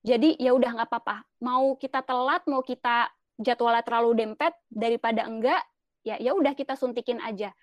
Jadi 0.06 0.38
ya 0.38 0.54
udah 0.54 0.78
nggak 0.78 0.90
apa-apa. 0.90 1.26
Mau 1.42 1.74
kita 1.82 2.06
telat, 2.06 2.46
mau 2.46 2.62
kita 2.62 3.10
jadwalnya 3.42 3.82
terlalu 3.82 4.12
dempet 4.22 4.54
daripada 4.70 5.26
enggak, 5.26 5.62
ya 6.06 6.22
ya 6.22 6.38
udah 6.38 6.54
kita 6.54 6.78
suntikin 6.78 7.18
aja. 7.22 7.54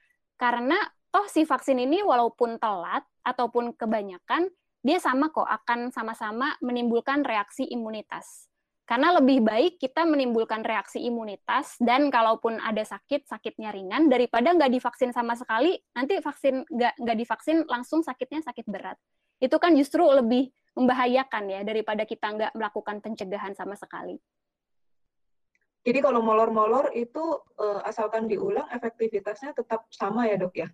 Karena 0.42 0.74
toh 1.14 1.30
si 1.30 1.46
vaksin 1.46 1.78
ini 1.78 2.02
walaupun 2.02 2.58
telat 2.58 3.06
ataupun 3.22 3.78
kebanyakan, 3.78 4.50
dia 4.82 4.98
sama 4.98 5.30
kok 5.30 5.46
akan 5.46 5.94
sama-sama 5.94 6.58
menimbulkan 6.58 7.22
reaksi 7.22 7.62
imunitas. 7.70 8.50
Karena 8.82 9.14
lebih 9.14 9.46
baik 9.46 9.78
kita 9.78 10.02
menimbulkan 10.02 10.66
reaksi 10.66 10.98
imunitas 10.98 11.78
dan 11.78 12.10
kalaupun 12.10 12.58
ada 12.58 12.82
sakit, 12.82 13.30
sakitnya 13.30 13.70
ringan 13.70 14.10
daripada 14.10 14.50
nggak 14.50 14.74
divaksin 14.74 15.14
sama 15.14 15.38
sekali, 15.38 15.78
nanti 15.94 16.18
vaksin 16.18 16.66
nggak 16.66 16.98
nggak 16.98 17.16
divaksin 17.22 17.62
langsung 17.70 18.02
sakitnya 18.02 18.42
sakit 18.42 18.66
berat. 18.66 18.98
Itu 19.38 19.62
kan 19.62 19.78
justru 19.78 20.02
lebih 20.10 20.50
membahayakan 20.74 21.54
ya 21.54 21.60
daripada 21.62 22.02
kita 22.02 22.26
nggak 22.34 22.52
melakukan 22.58 22.98
pencegahan 22.98 23.54
sama 23.54 23.78
sekali. 23.78 24.18
Jadi 25.82 25.98
kalau 25.98 26.22
molor-molor 26.22 26.94
itu 26.94 27.42
uh, 27.58 27.82
asalkan 27.82 28.30
diulang 28.30 28.70
efektivitasnya 28.70 29.50
tetap 29.50 29.90
sama 29.90 30.30
ya 30.30 30.38
dok 30.38 30.54
ya? 30.54 30.68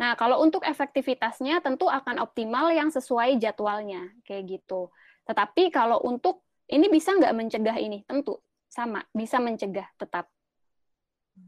Nah 0.00 0.16
kalau 0.16 0.40
untuk 0.40 0.64
efektivitasnya 0.64 1.60
tentu 1.60 1.84
akan 1.84 2.24
optimal 2.24 2.72
yang 2.72 2.88
sesuai 2.88 3.36
jadwalnya 3.36 4.08
kayak 4.24 4.48
gitu. 4.48 4.88
Tetapi 5.28 5.68
kalau 5.68 6.00
untuk 6.00 6.40
ini 6.72 6.88
bisa 6.88 7.12
nggak 7.12 7.36
mencegah 7.36 7.76
ini? 7.76 8.00
Tentu 8.08 8.40
sama, 8.70 9.04
bisa 9.12 9.36
mencegah 9.42 9.90
tetap. 10.00 10.30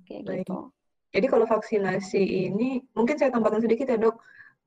Kayak 0.04 0.22
Baik. 0.28 0.38
gitu. 0.44 0.58
Jadi 1.12 1.26
kalau 1.28 1.44
vaksinasi 1.44 2.22
ini, 2.50 2.80
mungkin 2.96 3.20
saya 3.20 3.28
tambahkan 3.28 3.60
sedikit 3.60 3.84
ya 3.84 4.00
dok, 4.00 4.16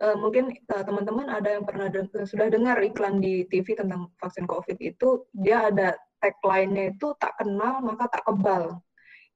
uh, 0.01 0.17
mungkin 0.19 0.51
uh, 0.71 0.83
teman-teman 0.83 1.27
ada 1.31 1.59
yang 1.59 1.63
pernah 1.63 1.87
de 1.87 2.07
sudah 2.25 2.47
dengar 2.51 2.79
iklan 2.83 3.19
di 3.23 3.47
TV 3.47 3.75
tentang 3.77 4.11
vaksin 4.19 4.47
COVID 4.49 4.77
itu, 4.81 5.23
dia 5.31 5.69
ada 5.71 5.95
tagline-nya 6.19 6.95
itu 6.95 7.13
tak 7.21 7.37
kenal 7.39 7.83
maka 7.83 8.09
tak 8.09 8.23
kebal. 8.25 8.79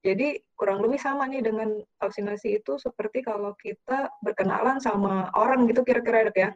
Jadi 0.00 0.40
kurang 0.56 0.80
lebih 0.80 0.96
sama 0.96 1.28
nih 1.28 1.44
dengan 1.44 1.76
vaksinasi 2.00 2.64
itu 2.64 2.80
seperti 2.80 3.20
kalau 3.20 3.52
kita 3.60 4.08
berkenalan 4.24 4.80
sama 4.80 5.28
orang 5.36 5.68
gitu 5.68 5.84
kira-kira 5.84 6.32
ya. 6.32 6.50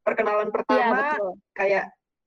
Perkenalan 0.00 0.48
pertama 0.48 1.12
ya, 1.12 1.20
kayak 1.52 1.84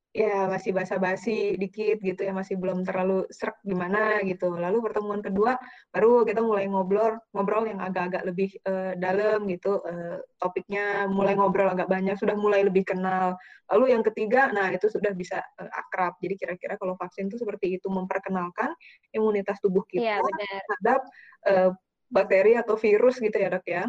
ya 0.10 0.49
masih 0.49 0.74
basa-basi 0.74 1.53
dikit 1.53 2.01
gitu 2.01 2.26
ya 2.26 2.34
masih 2.34 2.57
belum 2.57 2.82
terlalu 2.82 3.30
serak 3.30 3.62
gimana 3.62 4.18
gitu. 4.26 4.57
Lalu 4.57 4.82
pertemuan 4.82 5.22
kedua 5.22 5.53
baru 5.93 6.26
kita 6.26 6.41
mulai 6.41 6.66
ngobrol 6.66 7.22
ngobrol 7.30 7.70
yang 7.70 7.78
agak-agak 7.78 8.26
lebih 8.26 8.49
uh, 8.66 8.97
dalam 8.97 9.45
gitu 9.45 9.78
uh, 9.86 10.18
topiknya. 10.41 11.05
Mulai 11.14 11.38
ngobrol 11.38 11.70
agak 11.70 11.88
banyak 11.88 12.18
sudah 12.18 12.34
mulai 12.34 12.66
lebih 12.66 12.89
kenal. 12.89 13.38
Lalu 13.70 13.93
yang 13.93 14.01
ketiga 14.01 14.49
nah 14.49 14.74
itu 14.74 14.89
sudah 14.89 15.14
bisa 15.14 15.45
uh, 15.62 15.72
akrab. 15.78 16.18
Jadi 16.18 16.36
kira-kira 16.41 16.74
kalau 16.82 16.97
vaksin 16.97 17.30
itu 17.30 17.38
seperti 17.38 17.78
itu 17.78 17.88
memperkenalkan 17.88 18.74
imunitas 19.14 19.62
tubuh 19.62 19.86
kita 19.86 20.18
ya, 20.18 20.26
terhadap 20.26 21.01
uh, 21.45 21.72
bakteri 22.10 22.57
atau 22.57 22.74
virus 22.74 23.22
gitu 23.22 23.38
ya 23.38 23.53
dok 23.53 23.66
ya 23.70 23.86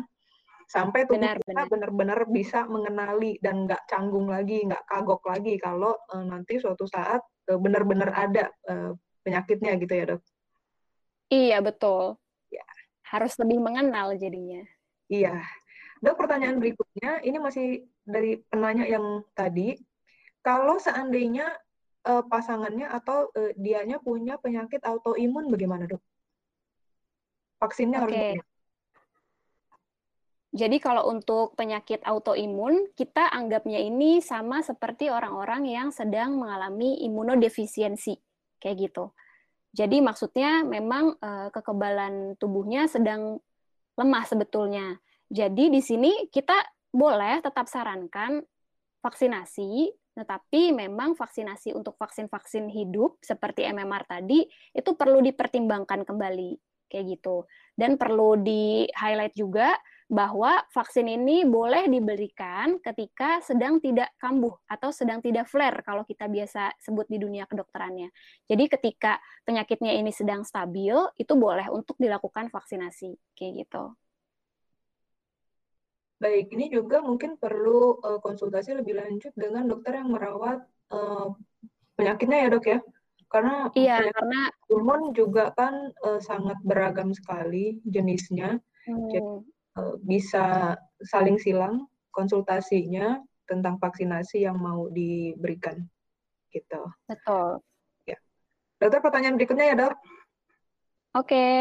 sampai 0.70 1.02
tubuh 1.02 1.18
benar, 1.18 1.36
kita 1.42 1.62
benar-benar 1.66 2.20
bisa 2.30 2.62
mengenali 2.70 3.42
dan 3.42 3.66
nggak 3.66 3.90
canggung 3.90 4.30
lagi, 4.30 4.62
nggak 4.62 4.86
kagok 4.86 5.26
lagi 5.26 5.58
kalau 5.58 5.98
uh, 6.14 6.22
nanti 6.22 6.62
suatu 6.62 6.86
saat 6.86 7.18
uh, 7.50 7.58
benar-benar 7.58 8.14
ada 8.14 8.46
uh, 8.70 8.94
penyakitnya 9.26 9.74
gitu 9.82 9.90
ya 9.98 10.04
dok. 10.14 10.22
Iya 11.30 11.58
betul. 11.58 12.14
Ya. 12.54 12.62
Harus 13.02 13.34
lebih 13.42 13.58
mengenal 13.58 14.14
jadinya. 14.14 14.62
Iya. 15.10 15.42
Dok 15.98 16.16
pertanyaan 16.16 16.62
berikutnya 16.62 17.18
ini 17.26 17.38
masih 17.42 17.66
dari 18.06 18.38
penanya 18.46 18.86
yang 18.86 19.26
tadi. 19.34 19.74
Kalau 20.40 20.78
seandainya 20.78 21.50
uh, 22.06 22.22
pasangannya 22.30 22.86
atau 22.86 23.26
uh, 23.34 23.52
dianya 23.58 23.98
punya 23.98 24.38
penyakit 24.38 24.86
autoimun 24.86 25.50
bagaimana 25.50 25.90
dok? 25.90 26.00
Vaksinnya 27.58 28.06
okay. 28.06 28.38
harus? 28.38 28.49
Jadi 30.50 30.82
kalau 30.82 31.06
untuk 31.06 31.54
penyakit 31.54 32.02
autoimun, 32.02 32.90
kita 32.98 33.30
anggapnya 33.30 33.78
ini 33.78 34.18
sama 34.18 34.66
seperti 34.66 35.06
orang-orang 35.06 35.62
yang 35.70 35.88
sedang 35.94 36.34
mengalami 36.34 37.06
imunodefisiensi, 37.06 38.18
kayak 38.58 38.90
gitu. 38.90 39.14
Jadi 39.70 40.02
maksudnya 40.02 40.66
memang 40.66 41.14
eh, 41.22 41.48
kekebalan 41.54 42.34
tubuhnya 42.34 42.90
sedang 42.90 43.38
lemah 43.94 44.24
sebetulnya. 44.26 44.98
Jadi 45.30 45.70
di 45.70 45.78
sini 45.78 46.26
kita 46.26 46.58
boleh 46.90 47.38
tetap 47.38 47.70
sarankan 47.70 48.42
vaksinasi, 48.98 49.94
tetapi 50.18 50.74
memang 50.74 51.14
vaksinasi 51.14 51.70
untuk 51.78 51.94
vaksin-vaksin 51.94 52.66
hidup 52.74 53.22
seperti 53.22 53.62
MMR 53.70 54.02
tadi 54.10 54.42
itu 54.74 54.90
perlu 54.98 55.22
dipertimbangkan 55.22 56.02
kembali, 56.02 56.58
kayak 56.90 57.04
gitu. 57.14 57.46
Dan 57.78 57.94
perlu 57.94 58.34
di-highlight 58.42 59.38
juga 59.38 59.78
bahwa 60.10 60.58
vaksin 60.74 61.06
ini 61.06 61.46
boleh 61.46 61.86
diberikan 61.86 62.82
ketika 62.82 63.38
sedang 63.46 63.78
tidak 63.78 64.10
kambuh 64.18 64.58
atau 64.66 64.90
sedang 64.90 65.22
tidak 65.22 65.46
flare 65.46 65.86
kalau 65.86 66.02
kita 66.02 66.26
biasa 66.26 66.74
sebut 66.82 67.06
di 67.06 67.22
dunia 67.22 67.46
kedokterannya. 67.46 68.10
Jadi 68.50 68.64
ketika 68.66 69.22
penyakitnya 69.46 69.94
ini 69.94 70.10
sedang 70.10 70.42
stabil, 70.42 70.98
itu 71.14 71.32
boleh 71.38 71.70
untuk 71.70 71.94
dilakukan 71.94 72.50
vaksinasi 72.50 73.14
kayak 73.38 73.62
gitu. 73.62 73.94
Baik, 76.18 76.52
ini 76.58 76.74
juga 76.74 77.00
mungkin 77.00 77.38
perlu 77.38 78.02
uh, 78.02 78.18
konsultasi 78.18 78.82
lebih 78.82 78.98
lanjut 78.98 79.30
dengan 79.38 79.70
dokter 79.70 79.94
yang 80.02 80.10
merawat 80.10 80.66
uh, 80.90 81.32
penyakitnya 81.94 82.38
ya 82.44 82.48
dok 82.50 82.66
ya, 82.66 82.78
karena 83.30 83.54
iya 83.72 84.04
karena 84.10 84.52
imun 84.68 85.16
juga 85.16 85.54
kan 85.56 85.94
uh, 86.04 86.20
sangat 86.20 86.58
beragam 86.66 87.14
sekali 87.14 87.80
jenisnya. 87.88 88.60
Hmm. 88.84 89.08
Jadi 89.08 89.24
Eh, 89.24 89.59
bisa 90.02 90.74
saling 91.00 91.38
silang 91.38 91.86
konsultasinya 92.10 93.22
tentang 93.46 93.78
vaksinasi 93.78 94.46
yang 94.46 94.58
mau 94.58 94.86
diberikan 94.90 95.82
gitu. 96.50 96.90
Betul. 97.06 97.62
Ya. 98.06 98.18
Dokter 98.78 99.00
pertanyaan 99.02 99.38
berikutnya 99.38 99.66
ya 99.70 99.76
dok. 99.78 99.94
Oke. 99.94 101.26
Okay. 101.26 101.56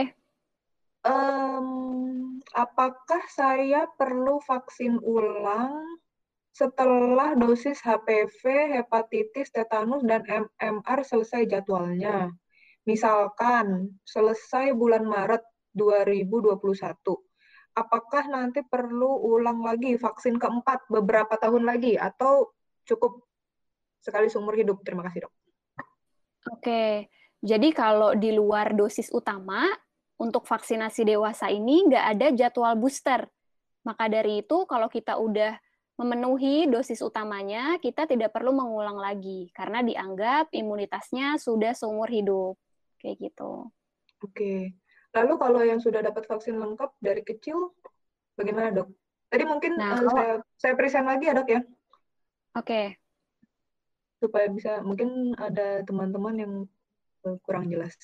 Um, 0.99 2.43
apakah 2.53 3.23
saya 3.31 3.87
perlu 3.95 4.43
vaksin 4.43 4.99
ulang 4.99 5.79
setelah 6.51 7.39
dosis 7.39 7.79
HPV, 7.79 8.75
hepatitis, 8.75 9.47
tetanus, 9.55 10.03
dan 10.03 10.27
MMR 10.27 11.07
selesai 11.07 11.47
jadwalnya. 11.47 12.35
Misalkan 12.83 13.95
selesai 14.03 14.75
bulan 14.75 15.07
Maret 15.07 15.45
2021, 15.77 16.59
apakah 17.75 18.27
nanti 18.29 18.65
perlu 18.65 19.19
ulang 19.19 19.61
lagi 19.61 19.95
vaksin 19.95 20.37
keempat 20.37 20.89
beberapa 20.89 21.35
tahun 21.37 21.65
lagi 21.65 21.95
atau 21.95 22.53
cukup 22.85 23.23
sekali 23.99 24.31
seumur 24.31 24.55
hidup? 24.55 24.81
Terima 24.81 25.05
kasih, 25.05 25.27
Dok. 25.27 25.33
Oke, 26.55 27.11
jadi 27.43 27.67
kalau 27.75 28.15
di 28.15 28.31
luar 28.31 28.73
dosis 28.73 29.11
utama, 29.11 29.67
untuk 30.19 30.43
vaksinasi 30.43 31.07
dewasa 31.07 31.47
ini 31.47 31.87
nggak 31.87 32.05
ada 32.15 32.27
jadwal 32.35 32.75
booster. 32.75 33.23
Maka 33.87 34.11
dari 34.11 34.43
itu, 34.43 34.67
kalau 34.67 34.91
kita 34.91 35.15
udah 35.15 35.55
memenuhi 35.95 36.67
dosis 36.67 36.99
utamanya, 36.99 37.79
kita 37.79 38.03
tidak 38.03 38.35
perlu 38.35 38.51
mengulang 38.51 38.99
lagi 38.99 39.47
karena 39.55 39.79
dianggap 39.79 40.51
imunitasnya 40.51 41.39
sudah 41.39 41.71
seumur 41.71 42.11
hidup. 42.11 42.59
Kayak 42.99 43.31
gitu. 43.31 43.71
Oke. 44.19 44.75
Lalu 45.15 45.33
kalau 45.41 45.61
yang 45.65 45.81
sudah 45.81 46.05
dapat 46.05 46.29
vaksin 46.29 46.57
lengkap 46.57 46.93
dari 47.01 47.25
kecil, 47.25 47.73
bagaimana 48.37 48.69
dok? 48.69 48.89
Tadi 49.29 49.43
mungkin 49.45 49.77
nah, 49.77 49.93
uh, 49.93 50.05
kalau... 50.05 50.13
saya, 50.13 50.33
saya 50.57 50.73
present 50.77 51.05
lagi 51.05 51.29
ya 51.29 51.33
dok 51.37 51.49
ya? 51.49 51.61
Oke. 52.57 52.97
Supaya 54.21 54.45
bisa, 54.51 54.81
mungkin 54.85 55.33
ada 55.37 55.81
teman-teman 55.85 56.35
yang 56.37 56.53
uh, 57.25 57.37
kurang 57.45 57.69
jelas. 57.69 57.95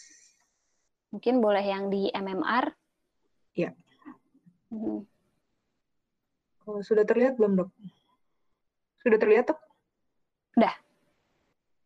Mungkin 1.13 1.39
boleh 1.39 1.63
yang 1.63 1.87
di 1.87 2.11
MMR? 2.11 2.75
Iya. 3.55 3.71
Hmm. 4.67 5.07
Oh, 6.65 6.81
sudah 6.81 7.05
terlihat 7.05 7.37
belum, 7.37 7.61
Dok? 7.61 7.69
Sudah 9.05 9.21
terlihat, 9.21 9.47
Dok? 9.53 9.59
Udah. 10.57 10.73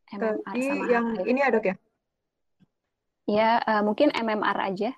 MMR 0.09 0.41
Tadi 0.41 0.61
sama 0.65 0.85
yang 0.89 1.05
ini 1.27 1.41
ada, 1.43 1.59
ya? 1.61 1.75
Ya, 3.29 3.49
uh, 3.61 3.85
mungkin 3.85 4.09
MMR 4.09 4.57
aja. 4.57 4.95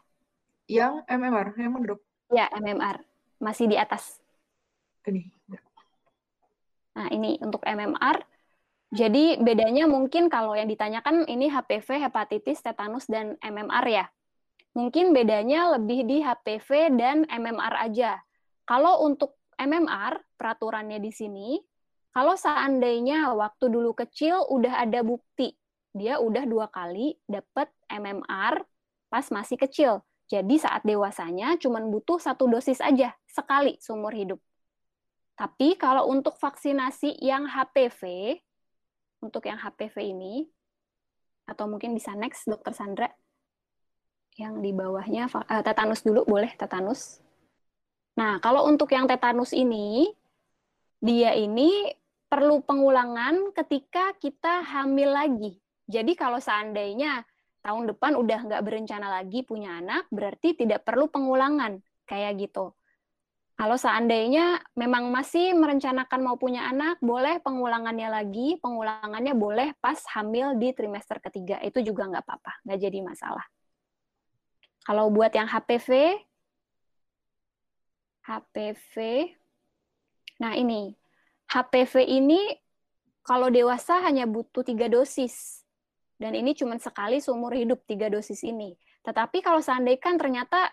Yang 0.72 1.04
MMR, 1.12 1.52
yang 1.60 1.84
Dok? 1.84 2.00
Ya, 2.32 2.48
MMR. 2.56 3.04
Masih 3.44 3.68
di 3.68 3.76
atas. 3.76 4.24
Ini. 5.04 5.28
Nah, 6.96 7.12
ini 7.12 7.36
untuk 7.44 7.60
MMR. 7.68 8.24
Jadi 8.96 9.36
bedanya 9.44 9.84
mungkin 9.92 10.32
kalau 10.32 10.56
yang 10.56 10.72
ditanyakan 10.72 11.28
ini 11.28 11.52
HPV, 11.52 12.08
hepatitis, 12.08 12.64
tetanus, 12.64 13.04
dan 13.12 13.36
MMR 13.44 13.84
ya. 13.92 14.06
Mungkin 14.72 15.12
bedanya 15.12 15.76
lebih 15.76 16.08
di 16.08 16.24
HPV 16.24 16.96
dan 16.96 17.28
MMR 17.28 17.92
aja. 17.92 18.24
Kalau 18.64 19.04
untuk 19.04 19.36
MMR, 19.60 20.24
peraturannya 20.40 21.04
di 21.04 21.12
sini, 21.12 21.60
kalau 22.16 22.40
seandainya 22.40 23.36
waktu 23.36 23.68
dulu 23.68 23.92
kecil 23.92 24.48
udah 24.48 24.88
ada 24.88 25.04
bukti, 25.04 25.52
dia 25.92 26.24
udah 26.24 26.48
dua 26.48 26.72
kali 26.72 27.20
dapat 27.28 27.68
MMR 27.92 28.64
pas 29.12 29.28
masih 29.28 29.60
kecil. 29.60 30.00
Jadi 30.32 30.56
saat 30.56 30.88
dewasanya 30.88 31.60
cuma 31.60 31.84
butuh 31.84 32.16
satu 32.16 32.48
dosis 32.48 32.80
aja, 32.80 33.12
sekali 33.28 33.76
seumur 33.84 34.16
hidup. 34.16 34.40
Tapi 35.36 35.76
kalau 35.76 36.08
untuk 36.08 36.40
vaksinasi 36.40 37.20
yang 37.20 37.52
HPV, 37.52 38.00
untuk 39.20 39.44
yang 39.44 39.60
HPV 39.60 40.16
ini, 40.16 40.48
atau 41.44 41.68
mungkin 41.68 41.92
bisa 41.92 42.16
next, 42.16 42.48
Dokter 42.48 42.72
Sandra, 42.72 43.12
yang 44.40 44.64
di 44.64 44.72
bawahnya, 44.72 45.28
uh, 45.28 45.60
tetanus 45.60 46.08
dulu, 46.08 46.24
boleh 46.24 46.56
tetanus. 46.56 47.20
Nah, 48.16 48.40
kalau 48.40 48.64
untuk 48.72 48.88
yang 48.96 49.12
tetanus 49.12 49.52
ini, 49.52 50.08
dia 51.04 51.36
ini 51.36 51.92
perlu 52.32 52.64
pengulangan 52.64 53.52
ketika 53.52 54.16
kita 54.16 54.64
hamil 54.64 55.12
lagi. 55.12 55.60
Jadi 55.92 56.16
kalau 56.16 56.40
seandainya 56.40 57.28
tahun 57.62 57.94
depan 57.94 58.18
udah 58.18 58.40
nggak 58.50 58.62
berencana 58.66 59.08
lagi 59.22 59.46
punya 59.46 59.78
anak, 59.78 60.10
berarti 60.10 60.58
tidak 60.58 60.82
perlu 60.86 61.08
pengulangan 61.10 61.82
kayak 62.10 62.42
gitu. 62.42 62.74
Kalau 63.62 63.78
seandainya 63.78 64.58
memang 64.74 65.14
masih 65.14 65.54
merencanakan 65.54 66.20
mau 66.26 66.34
punya 66.34 66.66
anak, 66.66 66.98
boleh 66.98 67.38
pengulangannya 67.46 68.10
lagi. 68.10 68.58
Pengulangannya 68.58 69.38
boleh 69.38 69.78
pas 69.78 70.02
hamil 70.18 70.58
di 70.58 70.74
trimester 70.74 71.22
ketiga. 71.22 71.62
Itu 71.62 71.86
juga 71.86 72.10
nggak 72.10 72.26
apa-apa, 72.26 72.66
nggak 72.66 72.80
jadi 72.82 73.00
masalah. 73.06 73.46
Kalau 74.82 75.14
buat 75.14 75.30
yang 75.30 75.46
HPV, 75.46 76.18
HPV. 78.26 78.94
Nah 80.42 80.58
ini, 80.58 80.98
HPV 81.54 82.02
ini 82.02 82.42
kalau 83.22 83.54
dewasa 83.54 84.02
hanya 84.02 84.26
butuh 84.26 84.66
tiga 84.66 84.90
dosis. 84.90 85.61
Dan 86.22 86.38
ini 86.38 86.54
cuma 86.54 86.78
sekali 86.78 87.18
seumur 87.18 87.58
hidup 87.58 87.82
tiga 87.90 88.06
dosis 88.06 88.46
ini. 88.46 88.78
Tetapi 89.02 89.42
kalau 89.42 89.58
seandainya 89.58 89.98
kan 89.98 90.22
ternyata 90.22 90.70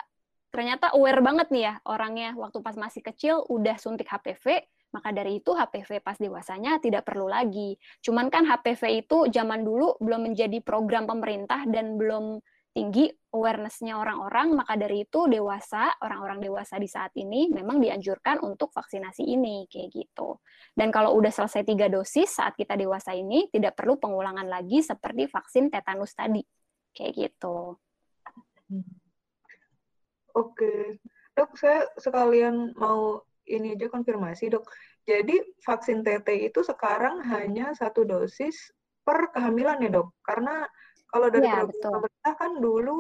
ternyata 0.53 0.93
aware 0.93 1.25
banget 1.25 1.49
nih 1.49 1.63
ya 1.73 1.75
orangnya 1.89 2.37
waktu 2.37 2.61
pas 2.61 2.77
masih 2.77 3.01
kecil 3.01 3.49
udah 3.49 3.81
suntik 3.81 4.09
HPV, 4.13 4.69
maka 4.93 5.09
dari 5.13 5.41
itu 5.41 5.57
HPV 5.57 6.05
pas 6.05 6.21
dewasanya 6.21 6.77
tidak 6.85 7.09
perlu 7.09 7.33
lagi. 7.33 7.81
Cuman 8.05 8.29
kan 8.29 8.45
HPV 8.45 9.09
itu 9.09 9.29
zaman 9.33 9.65
dulu 9.65 9.97
belum 10.05 10.33
menjadi 10.33 10.61
program 10.61 11.09
pemerintah 11.09 11.65
dan 11.65 11.97
belum 11.97 12.45
tinggi 12.79 13.11
awareness-nya 13.35 13.99
orang-orang, 13.99 14.55
maka 14.55 14.79
dari 14.79 15.03
itu 15.03 15.27
dewasa, 15.27 15.99
orang-orang 15.99 16.39
dewasa 16.39 16.79
di 16.79 16.87
saat 16.87 17.11
ini 17.19 17.51
memang 17.51 17.83
dianjurkan 17.83 18.39
untuk 18.39 18.71
vaksinasi 18.71 19.27
ini, 19.27 19.67
kayak 19.67 19.91
gitu. 19.91 20.39
Dan 20.71 20.95
kalau 20.95 21.19
udah 21.19 21.35
selesai 21.35 21.67
tiga 21.67 21.91
dosis 21.91 22.39
saat 22.39 22.55
kita 22.55 22.79
dewasa 22.79 23.19
ini, 23.19 23.51
tidak 23.51 23.75
perlu 23.75 23.99
pengulangan 23.99 24.47
lagi 24.47 24.79
seperti 24.79 25.27
vaksin 25.27 25.75
tetanus 25.75 26.15
tadi, 26.15 26.39
kayak 26.95 27.13
gitu. 27.19 27.75
Oke, 30.39 31.03
dok, 31.35 31.59
saya 31.59 31.83
sekalian 31.99 32.79
mau 32.79 33.27
ini 33.43 33.75
aja 33.75 33.91
konfirmasi, 33.91 34.55
dok. 34.55 34.71
Jadi 35.03 35.35
vaksin 35.67 36.07
TT 36.07 36.47
itu 36.47 36.63
sekarang 36.63 37.27
hanya 37.27 37.75
satu 37.75 38.07
dosis 38.07 38.71
per 39.03 39.35
kehamilan 39.35 39.83
ya, 39.83 39.91
dok? 39.99 40.15
Karena 40.23 40.63
kalau 41.09 41.33
dari 41.33 41.49
ya, 41.49 41.65
program 41.65 42.05
pemerintah 42.05 42.35
kan 42.37 42.53
dulu 42.61 42.97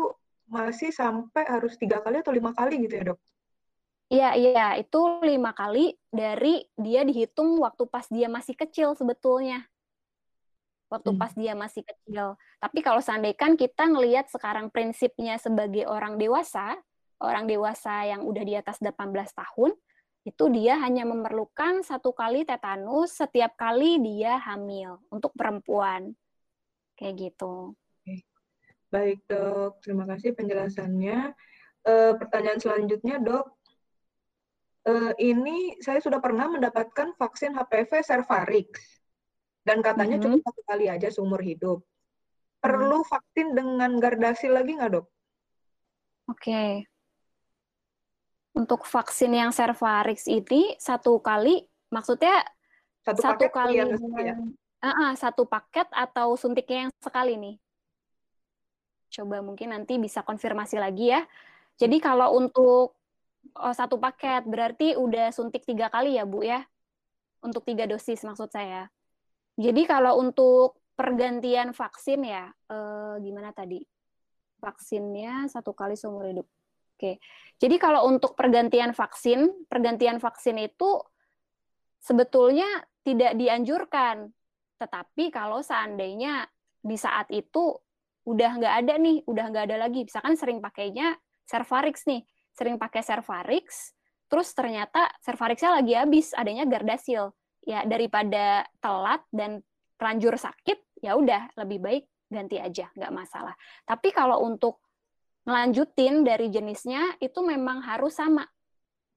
masih 0.48 0.90
sampai 0.90 1.44
harus 1.44 1.76
tiga 1.76 2.00
kali 2.00 2.24
atau 2.24 2.32
lima 2.32 2.56
kali 2.56 2.88
gitu 2.88 2.94
ya 2.96 3.04
dok? 3.12 3.20
Iya, 4.08 4.30
iya. 4.40 4.66
Itu 4.80 5.20
lima 5.20 5.52
kali 5.52 5.92
dari 6.08 6.64
dia 6.80 7.04
dihitung 7.04 7.60
waktu 7.60 7.84
pas 7.84 8.08
dia 8.08 8.24
masih 8.32 8.56
kecil 8.56 8.96
sebetulnya. 8.96 9.68
Waktu 10.88 11.12
hmm. 11.12 11.20
pas 11.20 11.32
dia 11.36 11.52
masih 11.52 11.84
kecil. 11.84 12.40
Tapi 12.56 12.80
kalau 12.80 13.04
seandainya 13.04 13.36
kan 13.36 13.52
kita 13.60 13.84
ngelihat 13.84 14.32
sekarang 14.32 14.72
prinsipnya 14.72 15.36
sebagai 15.36 15.84
orang 15.84 16.16
dewasa, 16.16 16.80
orang 17.20 17.44
dewasa 17.44 18.08
yang 18.08 18.24
udah 18.24 18.40
di 18.40 18.56
atas 18.56 18.80
18 18.80 19.12
tahun, 19.36 19.76
itu 20.24 20.44
dia 20.56 20.80
hanya 20.80 21.04
memerlukan 21.04 21.84
satu 21.84 22.16
kali 22.16 22.48
tetanus 22.48 23.12
setiap 23.20 23.60
kali 23.60 24.00
dia 24.00 24.40
hamil 24.40 25.04
untuk 25.12 25.36
perempuan. 25.36 26.16
Kayak 26.96 27.28
gitu. 27.28 27.76
Baik 28.88 29.20
dok, 29.28 29.84
terima 29.84 30.08
kasih 30.08 30.32
penjelasannya. 30.32 31.36
E, 31.84 31.92
pertanyaan 32.16 32.56
selanjutnya 32.56 33.20
dok, 33.20 33.52
e, 34.88 34.92
ini 35.28 35.76
saya 35.84 36.00
sudah 36.00 36.24
pernah 36.24 36.48
mendapatkan 36.48 37.12
vaksin 37.20 37.52
HPV 37.52 38.00
Cervarix 38.00 38.68
dan 39.60 39.84
katanya 39.84 40.16
mm 40.16 40.24
-hmm. 40.24 40.32
cukup 40.40 40.40
satu 40.48 40.62
kali 40.64 40.84
aja 40.88 41.08
seumur 41.12 41.44
hidup. 41.44 41.84
Perlu 42.64 43.04
mm. 43.04 43.08
vaksin 43.12 43.48
dengan 43.52 43.90
Gardasil 44.00 44.56
lagi 44.56 44.72
nggak 44.80 44.92
dok? 44.96 45.06
Oke. 46.32 46.48
Okay. 46.48 46.72
Untuk 48.56 48.88
vaksin 48.88 49.36
yang 49.36 49.52
Cervarix 49.52 50.24
ini 50.24 50.80
satu 50.80 51.20
kali, 51.20 51.60
maksudnya 51.92 52.40
satu, 53.04 53.20
satu 53.20 53.46
kali, 53.52 53.78
ya, 53.78 53.86
ya? 54.20 54.34
Uh, 54.80 54.88
uh, 54.88 55.10
satu 55.14 55.44
paket 55.44 55.86
atau 55.92 56.34
suntiknya 56.34 56.88
yang 56.88 56.92
sekali 56.98 57.36
nih? 57.36 57.56
Coba 59.08 59.40
mungkin 59.40 59.72
nanti 59.72 59.96
bisa 59.96 60.20
konfirmasi 60.22 60.76
lagi 60.76 61.12
ya. 61.12 61.24
Jadi 61.78 61.96
kalau 62.02 62.36
untuk 62.36 62.96
oh, 63.56 63.74
satu 63.74 63.96
paket 63.96 64.44
berarti 64.44 64.98
udah 64.98 65.30
suntik 65.32 65.64
tiga 65.64 65.88
kali 65.88 66.18
ya 66.18 66.28
Bu 66.28 66.44
ya? 66.44 66.64
Untuk 67.40 67.64
tiga 67.64 67.86
dosis 67.86 68.20
maksud 68.26 68.50
saya. 68.50 68.90
Jadi 69.58 69.86
kalau 69.86 70.18
untuk 70.22 70.78
pergantian 70.98 71.70
vaksin 71.70 72.26
ya, 72.26 72.50
eh, 72.50 73.14
gimana 73.22 73.54
tadi? 73.54 73.82
Vaksinnya 74.58 75.46
satu 75.46 75.70
kali 75.70 75.94
seumur 75.94 76.26
hidup. 76.26 76.46
Oke. 76.98 77.22
Jadi 77.62 77.78
kalau 77.78 78.10
untuk 78.10 78.34
pergantian 78.34 78.90
vaksin, 78.90 79.70
pergantian 79.70 80.18
vaksin 80.18 80.58
itu 80.58 80.98
sebetulnya 82.02 82.66
tidak 83.06 83.38
dianjurkan. 83.38 84.34
Tetapi 84.82 85.30
kalau 85.30 85.62
seandainya 85.62 86.46
di 86.82 86.98
saat 86.98 87.30
itu 87.30 87.78
udah 88.28 88.50
nggak 88.60 88.74
ada 88.84 88.94
nih, 89.00 89.24
udah 89.24 89.44
nggak 89.48 89.64
ada 89.72 89.76
lagi. 89.88 90.04
Misalkan 90.04 90.36
sering 90.36 90.60
pakainya 90.60 91.16
Cervarix 91.48 92.04
nih, 92.04 92.20
sering 92.52 92.76
pakai 92.76 93.00
Cervarix, 93.00 93.96
terus 94.28 94.52
ternyata 94.52 95.08
Cervarixnya 95.24 95.80
lagi 95.80 95.96
habis, 95.96 96.36
adanya 96.36 96.68
Gardasil. 96.68 97.32
ya 97.68 97.84
daripada 97.84 98.64
telat 98.80 99.20
dan 99.28 99.60
terlanjur 100.00 100.40
sakit, 100.40 101.04
ya 101.04 101.20
udah 101.20 101.52
lebih 101.60 101.84
baik 101.84 102.04
ganti 102.32 102.56
aja, 102.56 102.88
nggak 102.96 103.12
masalah. 103.12 103.52
Tapi 103.84 104.08
kalau 104.08 104.40
untuk 104.40 104.80
ngelanjutin 105.44 106.24
dari 106.24 106.48
jenisnya 106.48 107.16
itu 107.20 107.40
memang 107.44 107.84
harus 107.84 108.16
sama. 108.16 108.44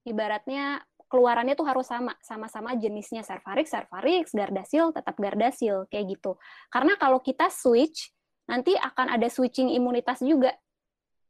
Ibaratnya 0.04 0.84
keluarannya 1.12 1.60
tuh 1.60 1.68
harus 1.68 1.88
sama, 1.88 2.16
sama-sama 2.24 2.76
jenisnya 2.80 3.24
Cervarix, 3.24 3.68
Cervarix, 3.72 4.32
Gardasil, 4.32 4.96
tetap 4.96 5.16
Gardasil, 5.20 5.88
kayak 5.92 6.18
gitu. 6.18 6.40
Karena 6.72 6.96
kalau 6.96 7.20
kita 7.20 7.52
switch, 7.52 8.12
nanti 8.52 8.76
akan 8.76 9.16
ada 9.16 9.32
switching 9.32 9.72
imunitas 9.72 10.20
juga. 10.20 10.52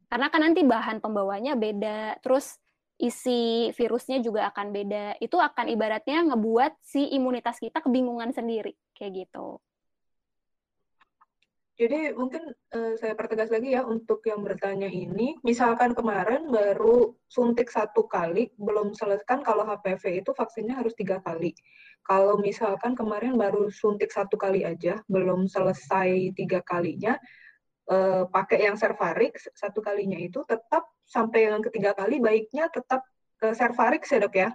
Karena 0.09 0.28
kan 0.34 0.41
nanti 0.41 0.65
bahan 0.65 0.99
pembawanya 0.99 1.53
beda, 1.53 2.17
terus 2.19 2.57
isi 2.97 3.69
virusnya 3.78 4.19
juga 4.19 4.49
akan 4.49 4.74
beda. 4.74 5.22
Itu 5.22 5.38
akan 5.38 5.69
ibaratnya 5.69 6.26
ngebuat 6.34 6.82
si 6.82 7.13
imunitas 7.13 7.61
kita 7.61 7.80
kebingungan 7.80 8.34
sendiri, 8.34 8.74
kayak 8.97 9.30
gitu. 9.30 9.61
Jadi 11.82 12.13
mungkin 12.13 12.45
uh, 12.77 12.93
saya 12.93 13.17
pertegas 13.17 13.49
lagi 13.49 13.73
ya 13.73 13.82
untuk 13.82 14.21
yang 14.29 14.45
bertanya 14.45 14.86
ini, 14.86 15.41
misalkan 15.41 15.97
kemarin 15.97 16.45
baru 16.53 17.17
suntik 17.25 17.73
satu 17.73 18.05
kali, 18.05 18.53
belum 18.61 18.93
selesai 18.93 19.41
kalau 19.41 19.65
HPV 19.65 20.21
itu 20.21 20.29
vaksinnya 20.29 20.77
harus 20.77 20.93
tiga 20.93 21.17
kali. 21.25 21.57
Kalau 22.05 22.38
misalkan 22.38 22.93
kemarin 22.93 23.34
baru 23.34 23.73
suntik 23.73 24.13
satu 24.13 24.38
kali 24.38 24.61
aja, 24.61 25.01
belum 25.09 25.49
selesai 25.49 26.38
tiga 26.38 26.61
kalinya, 26.61 27.17
uh, 27.89 28.29
pakai 28.29 28.69
yang 28.69 28.77
Cervarix 28.77 29.49
satu 29.57 29.82
kalinya 29.82 30.21
itu 30.21 30.45
tetap 30.45 30.86
sampai 31.09 31.49
yang 31.49 31.65
ketiga 31.65 31.97
kali 31.97 32.21
baiknya 32.21 32.69
tetap 32.69 33.01
ke 33.41 33.57
Cervarix 33.57 34.05
ya 34.05 34.21
dok 34.21 34.36
ya, 34.38 34.49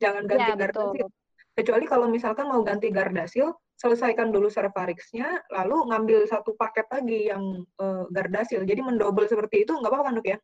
jangan 0.00 0.24
ganti 0.24 0.50
ya, 0.50 0.56
Gardasil. 0.56 1.08
Kecuali 1.52 1.84
kalau 1.84 2.08
misalkan 2.08 2.48
mau 2.48 2.64
ganti 2.64 2.88
Gardasil, 2.88 3.52
selesaikan 3.82 4.30
dulu 4.30 4.46
Cervarix-nya, 4.46 5.42
lalu 5.50 5.90
ngambil 5.90 6.30
satu 6.30 6.54
paket 6.54 6.86
lagi 6.86 7.26
yang 7.26 7.66
uh, 7.82 8.06
Gardasil. 8.14 8.62
Jadi 8.62 8.78
mendobel 8.78 9.26
seperti 9.26 9.66
itu 9.66 9.74
nggak 9.74 9.90
apa-apa 9.90 10.06
kan 10.06 10.14
dok 10.22 10.28
ya? 10.30 10.38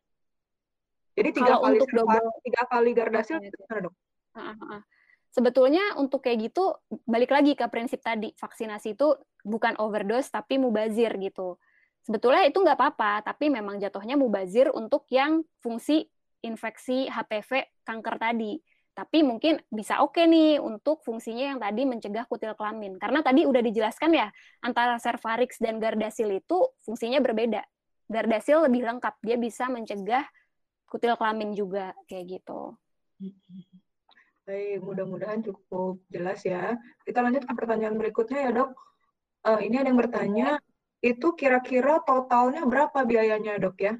Jadi 1.15 1.29
tiga 1.31 1.55
Kalau 1.55 1.63
kali 1.63 1.75
untuk 1.79 1.91
double, 1.95 2.27
tiga 2.43 2.63
kali 2.67 2.91
Gardasil 2.91 3.37
itu 3.39 3.55
gimana 3.55 3.79
dok? 3.87 3.95
Sebetulnya 5.31 5.95
untuk 5.95 6.25
kayak 6.25 6.51
gitu 6.51 6.75
balik 7.07 7.31
lagi 7.31 7.55
ke 7.55 7.63
prinsip 7.71 8.03
tadi 8.03 8.35
vaksinasi 8.35 8.99
itu 8.99 9.15
bukan 9.47 9.79
overdose 9.79 10.27
tapi 10.27 10.59
mubazir 10.59 11.15
gitu. 11.15 11.55
Sebetulnya 12.03 12.43
itu 12.43 12.59
nggak 12.59 12.75
apa-apa, 12.75 13.23
tapi 13.23 13.47
memang 13.47 13.79
jatuhnya 13.79 14.19
mubazir 14.19 14.67
untuk 14.73 15.07
yang 15.13 15.45
fungsi 15.63 16.09
infeksi 16.43 17.07
HPV 17.07 17.83
kanker 17.87 18.15
tadi. 18.19 18.59
Tapi 18.99 19.23
mungkin 19.23 19.63
bisa 19.71 20.03
oke 20.03 20.19
okay 20.19 20.27
nih 20.27 20.59
untuk 20.59 20.99
fungsinya 21.07 21.55
yang 21.55 21.59
tadi 21.63 21.87
mencegah 21.87 22.27
kutil 22.27 22.51
kelamin. 22.59 22.99
Karena 22.99 23.23
tadi 23.23 23.47
udah 23.47 23.63
dijelaskan 23.63 24.11
ya, 24.11 24.27
antara 24.59 24.99
Cervarix 24.99 25.55
dan 25.55 25.79
Gardasil 25.79 26.27
itu 26.35 26.67
fungsinya 26.83 27.23
berbeda. 27.23 27.63
Gardasil 28.11 28.67
lebih 28.67 28.83
lengkap, 28.83 29.15
dia 29.23 29.39
bisa 29.39 29.71
mencegah 29.71 30.27
kutil 30.91 31.15
kelamin 31.15 31.55
juga, 31.55 31.95
kayak 32.11 32.43
gitu. 32.43 32.75
Baik, 34.43 34.83
mudah-mudahan 34.83 35.47
cukup 35.47 36.03
jelas 36.11 36.43
ya. 36.43 36.75
Kita 37.07 37.23
lanjut 37.23 37.47
ke 37.47 37.53
pertanyaan 37.55 37.95
berikutnya 37.95 38.49
ya 38.49 38.51
dok. 38.51 38.75
Uh, 39.47 39.63
ini 39.63 39.79
ada 39.79 39.87
yang 39.87 40.01
bertanya, 40.01 40.59
itu 40.99 41.31
kira-kira 41.39 42.03
totalnya 42.03 42.67
berapa 42.67 43.07
biayanya 43.07 43.63
dok 43.63 43.79
ya? 43.79 43.95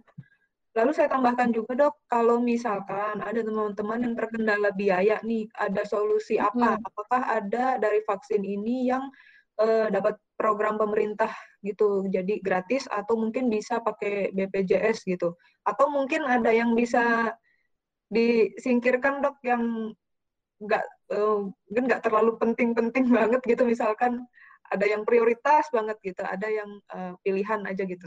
Lalu 0.78 0.92
saya 0.94 1.10
tambahkan 1.10 1.50
juga 1.50 1.74
dok, 1.74 2.06
kalau 2.06 2.38
misalkan 2.38 3.26
ada 3.26 3.42
teman-teman 3.42 4.06
yang 4.06 4.14
terkendala 4.14 4.70
biaya 4.78 5.18
nih, 5.26 5.50
ada 5.58 5.82
solusi 5.82 6.38
apa? 6.38 6.78
Hmm. 6.78 6.86
Apakah 6.86 7.22
ada 7.26 7.82
dari 7.82 8.06
vaksin 8.06 8.46
ini 8.46 8.86
yang 8.94 9.10
uh, 9.58 9.90
dapat 9.90 10.22
program 10.38 10.78
pemerintah 10.78 11.34
gitu, 11.66 12.06
jadi 12.06 12.38
gratis 12.40 12.86
atau 12.86 13.18
mungkin 13.18 13.50
bisa 13.50 13.82
pakai 13.82 14.30
BPJS 14.30 15.10
gitu? 15.10 15.34
Atau 15.66 15.90
mungkin 15.90 16.30
ada 16.30 16.54
yang 16.54 16.78
bisa 16.78 17.34
disingkirkan 18.14 19.26
dok 19.26 19.42
yang 19.42 19.94
nggak 20.62 20.86
uh, 21.18 21.50
mungkin 21.50 21.84
nggak 21.90 22.04
terlalu 22.06 22.38
penting-penting 22.38 23.10
banget 23.18 23.42
gitu, 23.42 23.66
misalkan 23.66 24.22
ada 24.70 24.86
yang 24.86 25.02
prioritas 25.02 25.66
banget 25.74 25.98
gitu, 26.06 26.22
ada 26.22 26.46
yang 26.46 26.78
uh, 26.94 27.18
pilihan 27.26 27.66
aja 27.66 27.90
gitu. 27.90 28.06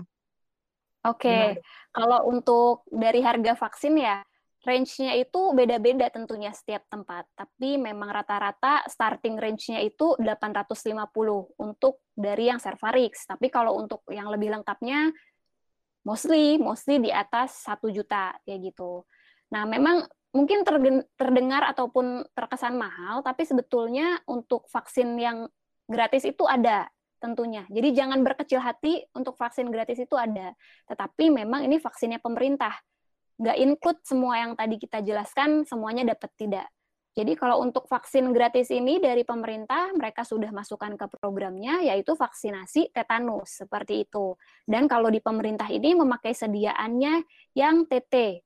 Oke, 1.02 1.26
okay. 1.26 1.46
kalau 1.90 2.30
untuk 2.30 2.86
dari 2.86 3.18
harga 3.26 3.58
vaksin 3.58 3.98
ya, 3.98 4.22
range-nya 4.62 5.18
itu 5.18 5.50
beda-beda 5.50 6.06
tentunya 6.14 6.54
setiap 6.54 6.86
tempat. 6.86 7.26
Tapi 7.34 7.74
memang 7.74 8.14
rata-rata 8.14 8.86
starting 8.86 9.34
range-nya 9.34 9.82
itu 9.82 10.14
850 10.22 11.58
untuk 11.58 12.06
dari 12.14 12.46
yang 12.46 12.62
Cervarix. 12.62 13.26
Tapi 13.26 13.50
kalau 13.50 13.74
untuk 13.82 14.06
yang 14.14 14.30
lebih 14.30 14.54
lengkapnya, 14.54 15.10
mostly, 16.06 16.58
mostly 16.62 17.02
di 17.02 17.10
atas 17.10 17.66
1 17.66 17.90
juta, 17.90 18.38
kayak 18.46 18.70
gitu. 18.70 19.02
Nah, 19.50 19.66
memang 19.66 20.06
mungkin 20.32 20.62
terdengar 21.18 21.66
ataupun 21.74 22.24
terkesan 22.32 22.78
mahal, 22.78 23.26
tapi 23.26 23.42
sebetulnya 23.42 24.22
untuk 24.30 24.70
vaksin 24.70 25.18
yang 25.18 25.50
gratis 25.90 26.22
itu 26.22 26.46
ada 26.46 26.88
tentunya. 27.22 27.62
Jadi 27.70 27.94
jangan 27.94 28.26
berkecil 28.26 28.58
hati 28.58 29.06
untuk 29.14 29.38
vaksin 29.38 29.70
gratis 29.70 30.02
itu 30.02 30.18
ada. 30.18 30.50
Tetapi 30.90 31.30
memang 31.30 31.62
ini 31.62 31.78
vaksinnya 31.78 32.18
pemerintah. 32.18 32.74
Nggak 33.38 33.56
include 33.62 34.00
semua 34.02 34.34
yang 34.42 34.52
tadi 34.58 34.76
kita 34.82 34.98
jelaskan, 35.06 35.62
semuanya 35.62 36.02
dapat 36.10 36.30
tidak. 36.34 36.66
Jadi 37.12 37.36
kalau 37.36 37.60
untuk 37.60 37.84
vaksin 37.92 38.32
gratis 38.32 38.72
ini 38.72 38.96
dari 38.96 39.20
pemerintah, 39.20 39.92
mereka 39.92 40.24
sudah 40.24 40.48
masukkan 40.48 40.96
ke 40.96 41.06
programnya, 41.20 41.84
yaitu 41.84 42.16
vaksinasi 42.16 42.88
tetanus, 42.88 43.60
seperti 43.60 44.08
itu. 44.08 44.32
Dan 44.64 44.88
kalau 44.88 45.12
di 45.12 45.20
pemerintah 45.20 45.68
ini 45.68 45.92
memakai 45.92 46.32
sediaannya 46.32 47.20
yang 47.52 47.84
TT, 47.84 48.40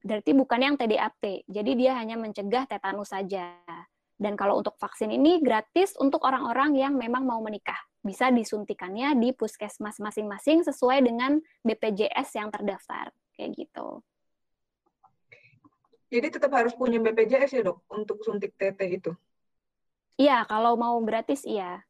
berarti 0.00 0.32
bukan 0.32 0.60
yang 0.64 0.74
TDAP. 0.80 1.44
Jadi 1.44 1.70
dia 1.76 1.92
hanya 2.00 2.16
mencegah 2.16 2.64
tetanus 2.64 3.12
saja. 3.12 3.52
Dan 4.16 4.32
kalau 4.32 4.64
untuk 4.64 4.80
vaksin 4.80 5.12
ini 5.12 5.44
gratis 5.44 5.92
untuk 6.00 6.24
orang-orang 6.24 6.76
yang 6.80 6.96
memang 6.96 7.28
mau 7.28 7.40
menikah 7.44 7.89
bisa 8.00 8.32
disuntikannya 8.32 9.12
di 9.20 9.36
puskesmas 9.36 10.00
masing-masing 10.00 10.64
sesuai 10.64 11.04
dengan 11.04 11.40
BPJS 11.64 12.36
yang 12.40 12.48
terdaftar 12.48 13.12
kayak 13.36 13.56
gitu. 13.56 14.00
Jadi 16.10 16.26
tetap 16.26 16.50
harus 16.56 16.74
punya 16.74 16.98
BPJS 16.98 17.50
ya 17.54 17.62
dok 17.62 17.86
untuk 17.92 18.18
suntik 18.26 18.58
TT 18.58 18.80
itu? 18.98 19.12
Iya, 20.18 20.42
kalau 20.44 20.74
mau 20.74 20.98
gratis 21.06 21.46
iya. 21.46 21.86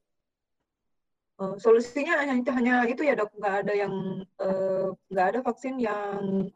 Oh, 1.40 1.56
solusinya 1.56 2.20
hanya, 2.20 2.36
hanya 2.52 2.74
itu 2.84 3.00
ya 3.00 3.16
dok, 3.16 3.32
nggak 3.32 3.54
ada 3.64 3.72
yang 3.72 3.94
eh, 4.20 4.86
nggak 5.08 5.26
ada 5.32 5.40
vaksin 5.40 5.80
yang 5.80 6.52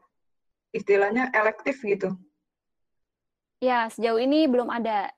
istilahnya 0.76 1.32
elektif 1.32 1.80
gitu? 1.80 2.12
Ya, 3.64 3.88
sejauh 3.88 4.20
ini 4.20 4.44
belum 4.44 4.68
ada 4.68 5.09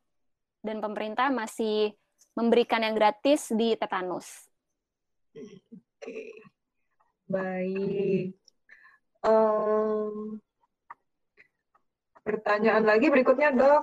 dan 0.62 0.78
pemerintah 0.78 1.34
masih 1.34 1.98
memberikan 2.36 2.84
yang 2.84 2.92
gratis 2.92 3.48
di 3.50 3.72
tetanus. 3.74 4.46
Oke, 5.32 6.36
baik. 7.24 8.36
Um, 9.24 10.38
pertanyaan 12.22 12.84
lagi 12.84 13.08
berikutnya 13.08 13.50
dok, 13.56 13.82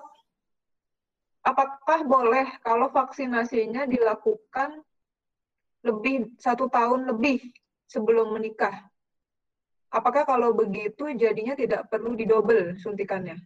apakah 1.44 2.06
boleh 2.06 2.48
kalau 2.64 2.88
vaksinasinya 2.94 3.90
dilakukan 3.90 4.80
lebih 5.84 6.32
satu 6.40 6.72
tahun 6.72 7.10
lebih 7.12 7.44
sebelum 7.90 8.32
menikah? 8.38 8.88
Apakah 9.94 10.26
kalau 10.26 10.56
begitu 10.58 11.12
jadinya 11.14 11.54
tidak 11.54 11.86
perlu 11.92 12.18
didobel 12.18 12.74
suntikannya? 12.82 13.38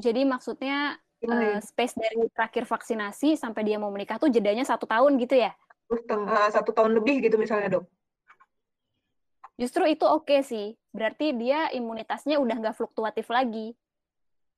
Jadi 0.00 0.24
maksudnya 0.24 0.96
uh, 1.26 1.58
space 1.60 1.94
dari 1.96 2.28
terakhir 2.32 2.64
vaksinasi 2.68 3.36
sampai 3.36 3.62
dia 3.66 3.76
mau 3.80 3.90
menikah 3.90 4.16
tuh 4.16 4.30
jedanya 4.30 4.62
satu 4.62 4.84
tahun 4.84 5.16
gitu 5.20 5.36
ya? 5.36 5.52
Setengah 5.90 6.48
satu 6.52 6.70
tahun 6.72 6.96
lebih 6.96 7.24
gitu 7.24 7.36
misalnya 7.36 7.80
dok. 7.80 7.84
Justru 9.54 9.86
itu 9.86 10.02
oke 10.02 10.26
okay 10.26 10.40
sih, 10.42 10.66
berarti 10.90 11.30
dia 11.34 11.70
imunitasnya 11.70 12.42
udah 12.42 12.56
nggak 12.58 12.74
fluktuatif 12.74 13.30
lagi. 13.30 13.74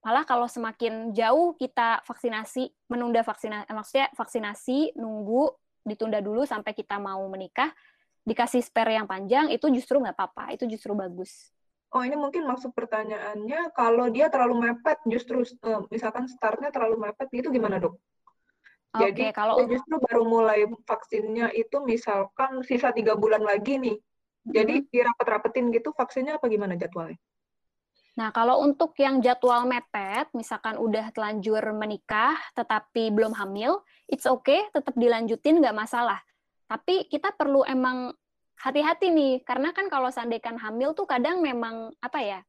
Malah 0.00 0.22
kalau 0.22 0.46
semakin 0.46 1.10
jauh 1.12 1.52
kita 1.58 2.00
vaksinasi, 2.06 2.70
menunda 2.88 3.20
vaksinasi, 3.26 3.66
maksudnya 3.74 4.06
vaksinasi, 4.14 4.94
nunggu, 4.96 5.50
ditunda 5.82 6.22
dulu 6.22 6.46
sampai 6.46 6.72
kita 6.72 6.96
mau 6.96 7.20
menikah, 7.26 7.74
dikasih 8.22 8.62
spare 8.62 8.96
yang 8.96 9.04
panjang, 9.10 9.50
itu 9.50 9.66
justru 9.74 9.98
nggak 9.98 10.14
apa-apa, 10.14 10.54
itu 10.54 10.64
justru 10.70 10.94
bagus 10.94 11.55
oh 11.96 12.04
ini 12.04 12.12
mungkin 12.12 12.44
maksud 12.44 12.76
pertanyaannya 12.76 13.72
kalau 13.72 14.12
dia 14.12 14.28
terlalu 14.28 14.68
mepet 14.68 15.00
justru 15.08 15.40
uh, 15.64 15.88
misalkan 15.88 16.28
startnya 16.28 16.68
terlalu 16.68 17.08
mepet 17.08 17.32
itu 17.32 17.48
gimana 17.48 17.80
dok? 17.80 17.96
Jadi 18.96 19.28
okay, 19.28 19.32
kalau 19.32 19.60
justru 19.64 19.96
baru 20.00 20.24
mulai 20.24 20.68
vaksinnya 20.84 21.52
itu 21.56 21.80
misalkan 21.84 22.60
sisa 22.64 22.92
tiga 22.96 23.12
bulan 23.12 23.44
lagi 23.44 23.76
nih, 23.76 23.96
jadi 24.44 24.80
mm-hmm. 24.80 24.92
dirapet-rapetin 24.92 25.68
gitu 25.72 25.92
vaksinnya 25.92 26.40
apa 26.40 26.48
gimana 26.48 26.76
jadwalnya? 26.76 27.20
Nah, 28.16 28.32
kalau 28.32 28.64
untuk 28.64 28.96
yang 28.96 29.20
jadwal 29.20 29.68
mepet, 29.68 30.32
misalkan 30.32 30.80
udah 30.80 31.12
telanjur 31.12 31.60
menikah 31.76 32.32
tetapi 32.56 33.12
belum 33.12 33.36
hamil, 33.36 33.84
it's 34.08 34.24
okay, 34.24 34.64
tetap 34.72 34.96
dilanjutin 34.96 35.60
nggak 35.60 35.76
masalah. 35.76 36.24
Tapi 36.64 37.12
kita 37.12 37.36
perlu 37.36 37.60
emang 37.68 38.16
hati-hati 38.56 39.12
nih, 39.12 39.34
karena 39.44 39.70
kan 39.76 39.86
kalau 39.92 40.08
seandainya 40.08 40.56
hamil 40.56 40.96
tuh 40.96 41.04
kadang 41.04 41.44
memang 41.44 41.92
apa 42.00 42.18
ya, 42.20 42.40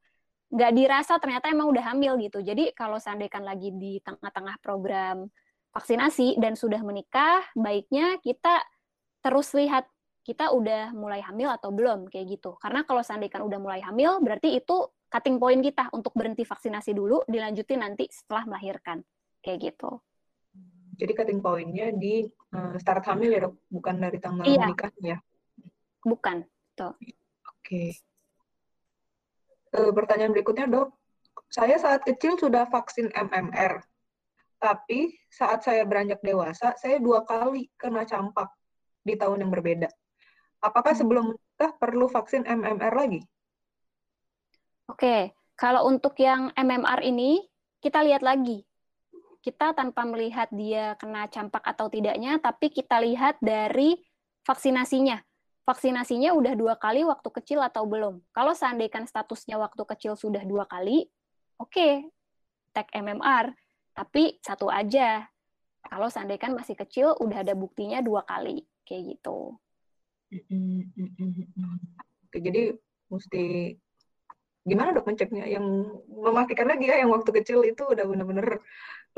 nggak 0.48 0.72
dirasa 0.72 1.20
ternyata 1.20 1.52
emang 1.52 1.68
udah 1.68 1.92
hamil 1.92 2.16
gitu. 2.18 2.40
Jadi 2.40 2.72
kalau 2.72 2.96
seandainya 2.96 3.40
lagi 3.44 3.68
di 3.72 4.00
tengah-tengah 4.00 4.56
program 4.64 5.28
vaksinasi 5.76 6.40
dan 6.40 6.56
sudah 6.56 6.80
menikah, 6.80 7.44
baiknya 7.52 8.16
kita 8.24 8.64
terus 9.20 9.52
lihat 9.52 9.84
kita 10.24 10.52
udah 10.52 10.92
mulai 10.92 11.24
hamil 11.24 11.48
atau 11.52 11.72
belum 11.72 12.08
kayak 12.08 12.40
gitu. 12.40 12.56
Karena 12.60 12.84
kalau 12.84 13.04
seandainya 13.04 13.44
udah 13.44 13.60
mulai 13.60 13.80
hamil, 13.84 14.20
berarti 14.24 14.56
itu 14.56 14.88
cutting 15.08 15.40
point 15.40 15.60
kita 15.64 15.88
untuk 15.92 16.12
berhenti 16.12 16.44
vaksinasi 16.44 16.92
dulu, 16.92 17.24
dilanjutin 17.28 17.80
nanti 17.80 18.08
setelah 18.12 18.44
melahirkan. 18.48 19.00
Kayak 19.40 19.72
gitu. 19.72 20.00
Jadi 20.98 21.12
cutting 21.14 21.40
pointnya 21.40 21.94
di 21.94 22.26
uh, 22.52 22.74
start 22.76 23.06
hamil 23.06 23.30
ya 23.30 23.40
dok, 23.48 23.54
bukan 23.70 23.96
dari 24.02 24.18
tanggal 24.18 24.44
iya. 24.44 24.66
menikahnya 24.68 25.04
ya? 25.14 25.18
Bukan, 26.04 26.46
tuh. 26.78 26.94
Oke. 26.94 27.14
Okay. 27.64 27.88
Uh, 29.74 29.92
pertanyaan 29.92 30.32
berikutnya 30.32 30.64
dok, 30.64 30.96
saya 31.52 31.76
saat 31.76 32.02
kecil 32.04 32.40
sudah 32.40 32.64
vaksin 32.68 33.12
MMR, 33.12 33.84
tapi 34.58 35.14
saat 35.28 35.62
saya 35.62 35.84
beranjak 35.84 36.24
dewasa, 36.24 36.72
saya 36.80 36.96
dua 36.98 37.22
kali 37.22 37.68
kena 37.76 38.08
campak 38.08 38.48
di 39.04 39.14
tahun 39.14 39.44
yang 39.44 39.52
berbeda. 39.52 39.88
Apakah 40.64 40.96
hmm. 40.96 41.00
sebelum 41.00 41.24
menikah 41.30 41.72
perlu 41.78 42.06
vaksin 42.10 42.42
MMR 42.48 42.94
lagi? 42.96 43.20
Oke, 44.88 45.36
kalau 45.54 45.86
untuk 45.86 46.16
yang 46.18 46.50
MMR 46.56 47.04
ini, 47.04 47.44
kita 47.78 48.02
lihat 48.02 48.24
lagi. 48.24 48.64
Kita 49.38 49.76
tanpa 49.76 50.02
melihat 50.02 50.50
dia 50.50 50.98
kena 50.98 51.30
campak 51.30 51.62
atau 51.62 51.86
tidaknya, 51.86 52.42
tapi 52.42 52.72
kita 52.72 52.98
lihat 52.98 53.38
dari 53.38 54.00
vaksinasinya. 54.42 55.27
Vaksinasinya 55.68 56.32
udah 56.32 56.56
dua 56.56 56.80
kali 56.80 57.04
waktu 57.04 57.28
kecil 57.28 57.60
atau 57.60 57.84
belum. 57.84 58.24
Kalau 58.32 58.56
seandainya 58.56 59.04
statusnya 59.04 59.60
waktu 59.60 59.84
kecil 59.84 60.16
sudah 60.16 60.40
dua 60.48 60.64
kali, 60.64 61.04
oke, 61.60 61.68
okay, 61.68 62.08
tag 62.72 62.88
MMR. 62.96 63.52
Tapi 63.92 64.40
satu 64.40 64.72
aja. 64.72 65.28
Kalau 65.84 66.08
seandainya 66.08 66.56
masih 66.56 66.72
kecil, 66.72 67.12
udah 67.20 67.44
ada 67.44 67.52
buktinya 67.52 68.00
dua 68.00 68.24
kali. 68.24 68.64
Kayak 68.88 69.20
gitu. 69.20 69.60
Oke, 72.24 72.38
jadi 72.40 72.72
mesti 73.12 73.76
gimana 74.64 74.96
dok 74.96 75.04
ngeceknya 75.04 75.52
yang 75.52 75.64
memastikan 76.08 76.68
lagi 76.68 76.88
ya 76.88 77.00
yang 77.00 77.12
waktu 77.12 77.28
kecil 77.40 77.64
itu 77.64 77.84
udah 77.88 78.04
bener-bener 78.04 78.60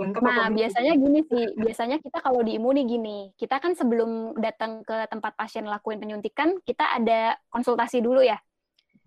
lengkap 0.00 0.20
nah 0.24 0.48
biasanya 0.48 0.92
gini 0.96 1.20
sih 1.28 1.44
biasanya 1.54 1.96
kita 2.00 2.18
kalau 2.24 2.40
di 2.40 2.56
imuni 2.56 2.88
gini 2.88 3.18
kita 3.36 3.60
kan 3.60 3.76
sebelum 3.76 4.34
datang 4.40 4.80
ke 4.80 5.06
tempat 5.12 5.36
pasien 5.36 5.68
lakuin 5.68 6.00
penyuntikan 6.00 6.56
kita 6.64 6.96
ada 6.96 7.36
konsultasi 7.52 8.00
dulu 8.00 8.24
ya. 8.24 8.40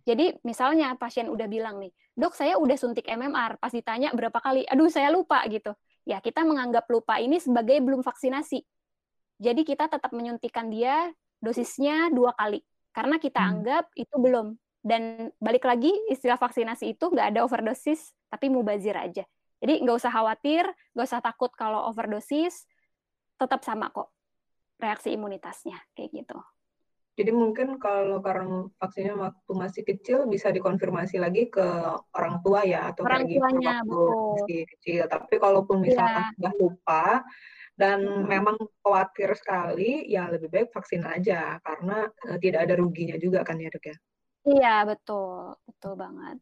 Jadi 0.03 0.35
misalnya 0.43 0.99
pasien 0.99 1.31
udah 1.31 1.47
bilang 1.47 1.79
nih 1.79 1.91
dok 2.13 2.35
saya 2.35 2.59
udah 2.59 2.75
suntik 2.75 3.07
MMR 3.07 3.57
pas 3.57 3.71
ditanya 3.71 4.11
berapa 4.11 4.35
kali 4.37 4.67
aduh 4.67 4.91
saya 4.91 5.09
lupa 5.09 5.41
gitu. 5.49 5.73
Ya 6.03 6.19
kita 6.19 6.43
menganggap 6.43 6.85
lupa 6.91 7.17
ini 7.17 7.39
sebagai 7.39 7.79
belum 7.79 8.03
vaksinasi. 8.03 8.61
Jadi 9.39 9.61
kita 9.63 9.87
tetap 9.87 10.11
menyuntikan 10.11 10.67
dia 10.67 11.09
dosisnya 11.39 12.11
dua 12.11 12.35
kali 12.35 12.61
karena 12.91 13.17
kita 13.17 13.39
hmm. 13.41 13.49
anggap 13.49 13.85
itu 13.95 14.15
belum. 14.19 14.55
Dan 14.83 15.31
balik 15.39 15.63
lagi 15.63 15.95
istilah 16.11 16.35
vaksinasi 16.35 16.99
itu 16.99 17.07
nggak 17.07 17.31
ada 17.31 17.47
overdosis 17.47 18.11
tapi 18.27 18.51
mubazir 18.51 18.99
aja 18.99 19.23
jadi 19.63 19.79
nggak 19.79 19.97
usah 20.03 20.11
khawatir 20.11 20.67
nggak 20.91 21.07
usah 21.07 21.23
takut 21.23 21.55
kalau 21.55 21.87
overdosis 21.87 22.67
tetap 23.39 23.63
sama 23.63 23.87
kok 23.95 24.11
reaksi 24.83 25.15
imunitasnya 25.15 25.79
kayak 25.95 26.11
gitu 26.11 26.37
jadi 27.13 27.29
mungkin 27.29 27.77
kalau 27.77 28.25
karena 28.25 28.65
vaksinnya 28.81 29.13
waktu 29.13 29.51
masih 29.53 29.85
kecil 29.85 30.25
bisa 30.25 30.49
dikonfirmasi 30.49 31.21
lagi 31.21 31.45
ke 31.45 31.61
orang 32.17 32.41
tua 32.41 32.65
ya 32.65 32.89
atau 32.89 33.05
orang 33.05 33.29
kayak 33.29 33.37
tuanya, 33.37 33.73
gitu 33.85 33.93
waktu 33.93 34.25
masih 34.33 34.61
kecil. 34.65 35.03
Tapi 35.05 35.33
kalaupun 35.37 35.77
misalkan 35.85 36.25
ya. 36.25 36.33
sudah 36.33 36.53
lupa 36.57 37.05
dan 37.77 38.01
hmm. 38.01 38.25
memang 38.25 38.57
khawatir 38.81 39.29
sekali, 39.37 40.09
ya 40.09 40.25
lebih 40.25 40.49
baik 40.49 40.73
vaksin 40.73 41.05
aja 41.05 41.61
karena 41.61 42.09
uh, 42.09 42.37
tidak 42.41 42.65
ada 42.65 42.73
ruginya 42.81 43.17
juga 43.21 43.45
kan 43.45 43.61
ya 43.61 43.69
dok 43.69 43.85
ya. 43.93 43.97
Iya, 44.49 44.75
betul. 44.89 45.53
Betul 45.69 45.93
banget. 45.93 46.37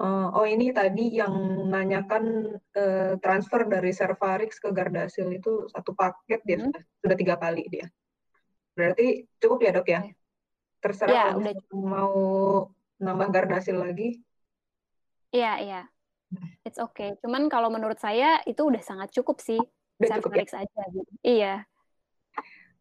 Uh, 0.00 0.32
oh 0.32 0.48
ini 0.48 0.72
tadi 0.72 1.20
yang 1.20 1.36
menanyakan 1.68 2.56
uh, 2.56 3.20
transfer 3.20 3.68
dari 3.68 3.92
Servarix 3.92 4.56
ke 4.56 4.72
Gardasil 4.72 5.28
itu 5.28 5.68
satu 5.68 5.92
paket 5.92 6.40
dia 6.48 6.56
hmm. 6.56 6.72
sudah, 6.72 6.82
sudah 7.04 7.16
tiga 7.20 7.34
kali 7.36 7.68
dia. 7.68 7.84
Berarti 8.72 9.28
cukup 9.36 9.60
ya 9.60 9.70
dok 9.76 9.88
ya? 9.92 10.00
Terserah 10.80 11.12
ya, 11.12 11.26
udah 11.36 11.52
mau 11.76 12.16
nambah 12.96 13.28
Gardasil 13.28 13.76
lagi. 13.76 14.24
Iya 15.36 15.52
iya, 15.60 15.80
it's 16.64 16.80
okay. 16.80 17.12
Cuman 17.20 17.52
kalau 17.52 17.68
menurut 17.68 18.00
saya 18.00 18.40
itu 18.48 18.72
udah 18.72 18.80
sangat 18.80 19.12
cukup 19.12 19.36
sih. 19.44 19.60
Udah 20.00 20.16
cukup 20.16 20.40
ya? 20.40 20.64
aja 20.64 20.82
gitu. 20.96 21.12
Iya. 21.20 21.54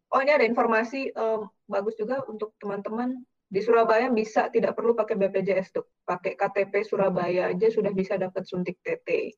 Oh 0.10 0.24
ini 0.24 0.32
ada 0.32 0.48
informasi 0.48 1.12
um, 1.20 1.52
bagus 1.68 1.94
juga 2.00 2.24
untuk 2.32 2.56
teman-teman 2.58 3.22
di 3.50 3.60
Surabaya 3.66 4.14
bisa 4.14 4.54
tidak 4.54 4.78
perlu 4.78 4.94
pakai 4.94 5.18
BPJS 5.18 5.74
tuh, 5.74 5.86
pakai 6.06 6.38
KTP 6.38 6.86
Surabaya 6.86 7.50
aja 7.50 7.68
sudah 7.74 7.90
bisa 7.90 8.14
dapat 8.14 8.46
suntik 8.46 8.78
TT. 8.86 9.34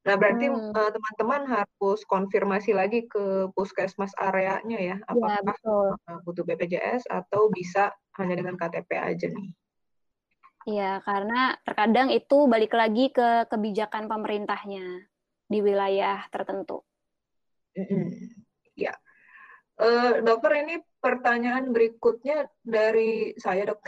Nah, 0.00 0.16
berarti 0.16 0.48
hmm. 0.48 0.72
uh, 0.72 0.90
teman-teman 0.92 1.42
harus 1.48 2.00
konfirmasi 2.08 2.72
lagi 2.72 3.04
ke 3.08 3.52
puskesmas 3.52 4.12
areanya 4.16 4.76
ya, 4.76 4.96
iya, 5.00 5.08
apakah 5.08 5.40
ya, 5.40 5.44
betul. 5.44 5.88
Uh, 6.08 6.18
butuh 6.24 6.44
BPJS 6.44 7.04
atau 7.08 7.52
bisa 7.52 7.92
hanya 8.16 8.40
dengan 8.40 8.56
KTP 8.60 8.96
aja 8.96 9.28
nih. 9.28 9.50
Iya, 10.68 11.00
karena 11.04 11.56
terkadang 11.64 12.12
itu 12.12 12.44
balik 12.44 12.76
lagi 12.76 13.08
ke 13.08 13.48
kebijakan 13.48 14.08
pemerintahnya 14.08 15.08
di 15.48 15.58
wilayah 15.64 16.28
tertentu. 16.28 16.84
Mm 17.76 17.84
-hmm. 17.88 18.04
Ya. 18.76 18.92
Uh, 19.80 20.20
dokter 20.20 20.60
ini 20.60 20.76
pertanyaan 21.00 21.72
berikutnya 21.72 22.52
dari 22.60 23.32
saya 23.40 23.72
dok. 23.72 23.80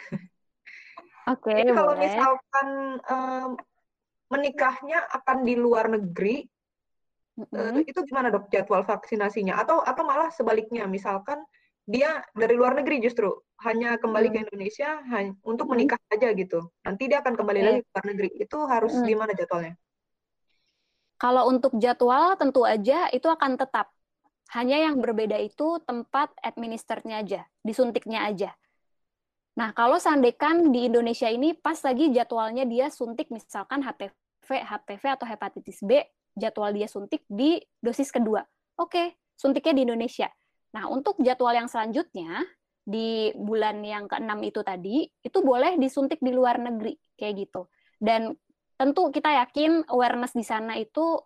Oke. 1.28 1.52
Okay, 1.52 1.68
kalau 1.68 1.92
misalkan 2.00 2.68
um, 3.04 3.50
menikahnya 4.32 5.04
akan 5.12 5.44
di 5.44 5.54
luar 5.60 5.92
negeri, 5.92 6.48
mm-hmm. 7.36 7.76
uh, 7.76 7.84
itu 7.84 8.00
gimana 8.08 8.32
dok 8.32 8.48
jadwal 8.48 8.88
vaksinasinya? 8.88 9.60
Atau 9.60 9.84
atau 9.84 10.02
malah 10.08 10.32
sebaliknya, 10.32 10.88
misalkan 10.88 11.44
dia 11.84 12.24
dari 12.32 12.56
luar 12.56 12.72
negeri 12.72 13.04
justru 13.04 13.28
hanya 13.68 14.00
kembali 14.00 14.28
mm. 14.28 14.34
ke 14.34 14.38
Indonesia 14.48 14.90
hanya, 15.12 15.36
untuk 15.44 15.68
menikah 15.68 16.00
mm. 16.08 16.14
aja 16.16 16.28
gitu. 16.32 16.60
Nanti 16.88 17.04
dia 17.04 17.20
akan 17.20 17.36
kembali 17.36 17.58
okay. 17.60 17.68
lagi 17.68 17.80
ke 17.84 17.90
luar 17.92 18.06
negeri. 18.08 18.28
Itu 18.40 18.58
harus 18.64 18.94
mm. 18.96 19.04
gimana 19.04 19.32
jadwalnya? 19.36 19.76
Kalau 21.20 21.52
untuk 21.52 21.76
jadwal 21.76 22.34
tentu 22.40 22.64
aja 22.64 23.12
itu 23.12 23.28
akan 23.28 23.60
tetap 23.60 23.92
hanya 24.52 24.76
yang 24.84 25.00
berbeda 25.00 25.40
itu 25.40 25.80
tempat 25.88 26.32
administernya 26.44 27.24
aja, 27.24 27.40
disuntiknya 27.64 28.28
aja. 28.28 28.50
Nah, 29.56 29.72
kalau 29.76 30.00
seandainya 30.00 30.68
di 30.68 30.88
Indonesia 30.88 31.28
ini 31.28 31.52
pas 31.56 31.76
lagi 31.84 32.12
jadwalnya 32.12 32.64
dia 32.68 32.88
suntik 32.88 33.28
misalkan 33.28 33.84
HPV, 33.84 34.48
HPV 34.48 35.02
atau 35.16 35.26
hepatitis 35.28 35.80
B, 35.84 36.00
jadwal 36.36 36.72
dia 36.72 36.88
suntik 36.88 37.24
di 37.28 37.60
dosis 37.80 38.08
kedua. 38.08 38.44
Oke, 38.80 39.20
suntiknya 39.36 39.72
di 39.76 39.82
Indonesia. 39.88 40.28
Nah, 40.72 40.88
untuk 40.88 41.20
jadwal 41.20 41.52
yang 41.52 41.68
selanjutnya 41.68 42.44
di 42.82 43.32
bulan 43.36 43.84
yang 43.84 44.08
keenam 44.08 44.40
itu 44.40 44.64
tadi, 44.64 45.04
itu 45.04 45.38
boleh 45.44 45.76
disuntik 45.76 46.20
di 46.20 46.32
luar 46.32 46.60
negeri 46.60 46.96
kayak 47.16 47.34
gitu. 47.48 47.68
Dan 48.00 48.32
tentu 48.76 49.12
kita 49.12 49.32
yakin 49.44 49.84
awareness 49.92 50.32
di 50.32 50.44
sana 50.44 50.80
itu 50.80 51.20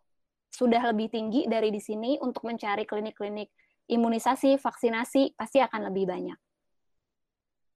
sudah 0.57 0.81
lebih 0.89 1.13
tinggi 1.13 1.45
dari 1.45 1.69
di 1.69 1.77
sini 1.85 2.17
untuk 2.17 2.49
mencari 2.49 2.89
klinik-klinik 2.89 3.53
imunisasi, 3.93 4.57
vaksinasi 4.57 5.37
pasti 5.37 5.61
akan 5.61 5.93
lebih 5.93 6.09
banyak. 6.09 6.39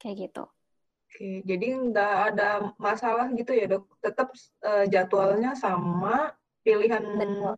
Kayak 0.00 0.16
gitu. 0.16 0.44
Oke, 1.10 1.44
jadi 1.44 1.66
nggak 1.90 2.12
ada 2.32 2.72
masalah 2.80 3.28
gitu 3.36 3.52
ya 3.52 3.68
dok. 3.68 3.84
Tetap 4.00 4.32
uh, 4.64 4.88
jadwalnya 4.88 5.52
sama, 5.52 6.32
pilihan 6.64 7.04
Betul. 7.20 7.54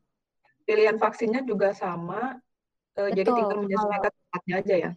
pilihan 0.66 0.96
vaksinnya 0.98 1.46
juga 1.46 1.70
sama. 1.70 2.42
Uh, 2.98 3.08
jadi 3.14 3.30
tinggal 3.30 3.62
menyesuaikan 3.62 4.10
tempatnya 4.10 4.54
aja 4.58 4.74
ya. 4.74 4.90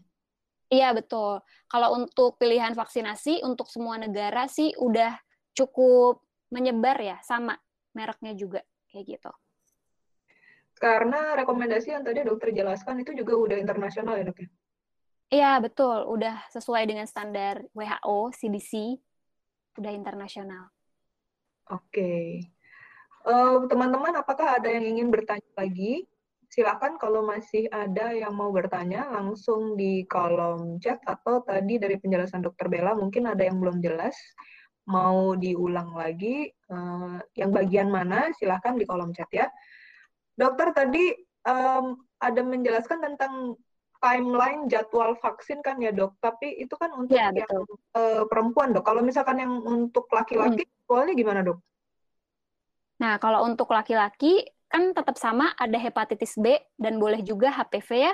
Iya 0.73 0.89
betul. 0.97 1.45
Kalau 1.69 1.93
untuk 1.93 2.41
pilihan 2.41 2.73
vaksinasi 2.73 3.45
untuk 3.45 3.69
semua 3.69 4.01
negara 4.01 4.49
sih 4.49 4.73
udah 4.81 5.13
cukup 5.53 6.25
menyebar 6.49 6.97
ya, 6.97 7.17
sama 7.21 7.53
mereknya 7.93 8.33
juga 8.33 8.65
kayak 8.89 9.05
gitu. 9.19 9.31
Karena 10.75 11.39
rekomendasi 11.39 11.95
yang 11.95 12.03
tadi 12.03 12.21
dokter 12.27 12.51
jelaskan 12.51 12.99
itu 13.01 13.15
juga 13.15 13.33
udah 13.39 13.57
internasional 13.57 14.19
ya 14.19 14.27
dok 14.27 14.39
ya? 14.43 14.49
Iya 15.25 15.51
betul, 15.57 16.05
udah 16.05 16.45
sesuai 16.53 16.85
dengan 16.85 17.09
standar 17.09 17.65
WHO, 17.73 18.29
CDC, 18.35 19.01
udah 19.81 19.91
internasional. 19.91 20.69
Oke. 21.73 22.45
Eh, 23.25 23.57
teman-teman, 23.65 24.13
apakah 24.21 24.61
ada 24.61 24.69
yang 24.69 24.85
ingin 24.85 25.09
bertanya 25.09 25.49
lagi? 25.57 26.05
Silakan 26.45 27.01
kalau 27.01 27.25
masih 27.25 27.65
ada 27.73 28.13
yang 28.13 28.37
mau 28.37 28.53
bertanya 28.53 29.09
langsung 29.09 29.73
di 29.73 30.05
kolom 30.05 30.77
chat 30.77 31.01
atau 31.01 31.41
tadi 31.41 31.81
dari 31.81 31.97
penjelasan 31.97 32.45
Dokter 32.45 32.69
Bella 32.69 32.93
mungkin 32.93 33.25
ada 33.25 33.41
yang 33.41 33.57
belum 33.57 33.81
jelas 33.81 34.13
mau 34.85 35.33
diulang 35.33 35.97
lagi 35.97 36.45
uh, 36.69 37.17
yang 37.33 37.49
bagian 37.49 37.89
mana 37.89 38.29
silahkan 38.37 38.77
di 38.77 38.85
kolom 38.85 39.09
chat 39.09 39.27
ya. 39.33 39.49
Dokter 40.35 40.75
tadi 40.75 41.15
um, 41.47 41.95
ada 42.19 42.41
menjelaskan 42.43 42.99
tentang 42.99 43.55
timeline 44.03 44.67
jadwal 44.69 45.15
vaksin 45.17 45.63
kan 45.65 45.79
ya 45.81 45.89
dok, 45.89 46.19
tapi 46.21 46.59
itu 46.61 46.75
kan 46.77 46.93
untuk 46.93 47.17
ya, 47.17 47.31
yang 47.31 47.63
uh, 47.95 48.23
perempuan 48.27 48.75
dok. 48.75 48.85
Kalau 48.85 49.01
misalkan 49.01 49.41
yang 49.41 49.63
untuk 49.63 50.05
laki-laki, 50.11 50.67
hmm. 50.67 50.71
jadwalnya 50.85 51.13
gimana 51.15 51.41
dok? 51.41 51.57
Nah 53.01 53.17
kalau 53.19 53.47
untuk 53.47 53.71
laki-laki 53.71 54.45
kan 54.69 54.91
tetap 54.91 55.15
sama 55.15 55.51
ada 55.55 55.79
hepatitis 55.79 56.35
B 56.35 56.59
dan 56.75 56.99
boleh 56.99 57.23
juga 57.23 57.49
HPV 57.49 57.89
ya. 57.95 58.13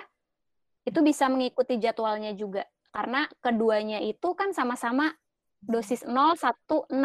Itu 0.81 1.05
bisa 1.05 1.29
mengikuti 1.29 1.77
jadwalnya 1.77 2.33
juga 2.33 2.65
karena 2.91 3.29
keduanya 3.39 4.03
itu 4.03 4.33
kan 4.33 4.51
sama-sama 4.51 5.13
dosis 5.61 6.03
0, 6.03 6.35
1, 6.35 6.89
6. 6.89 6.97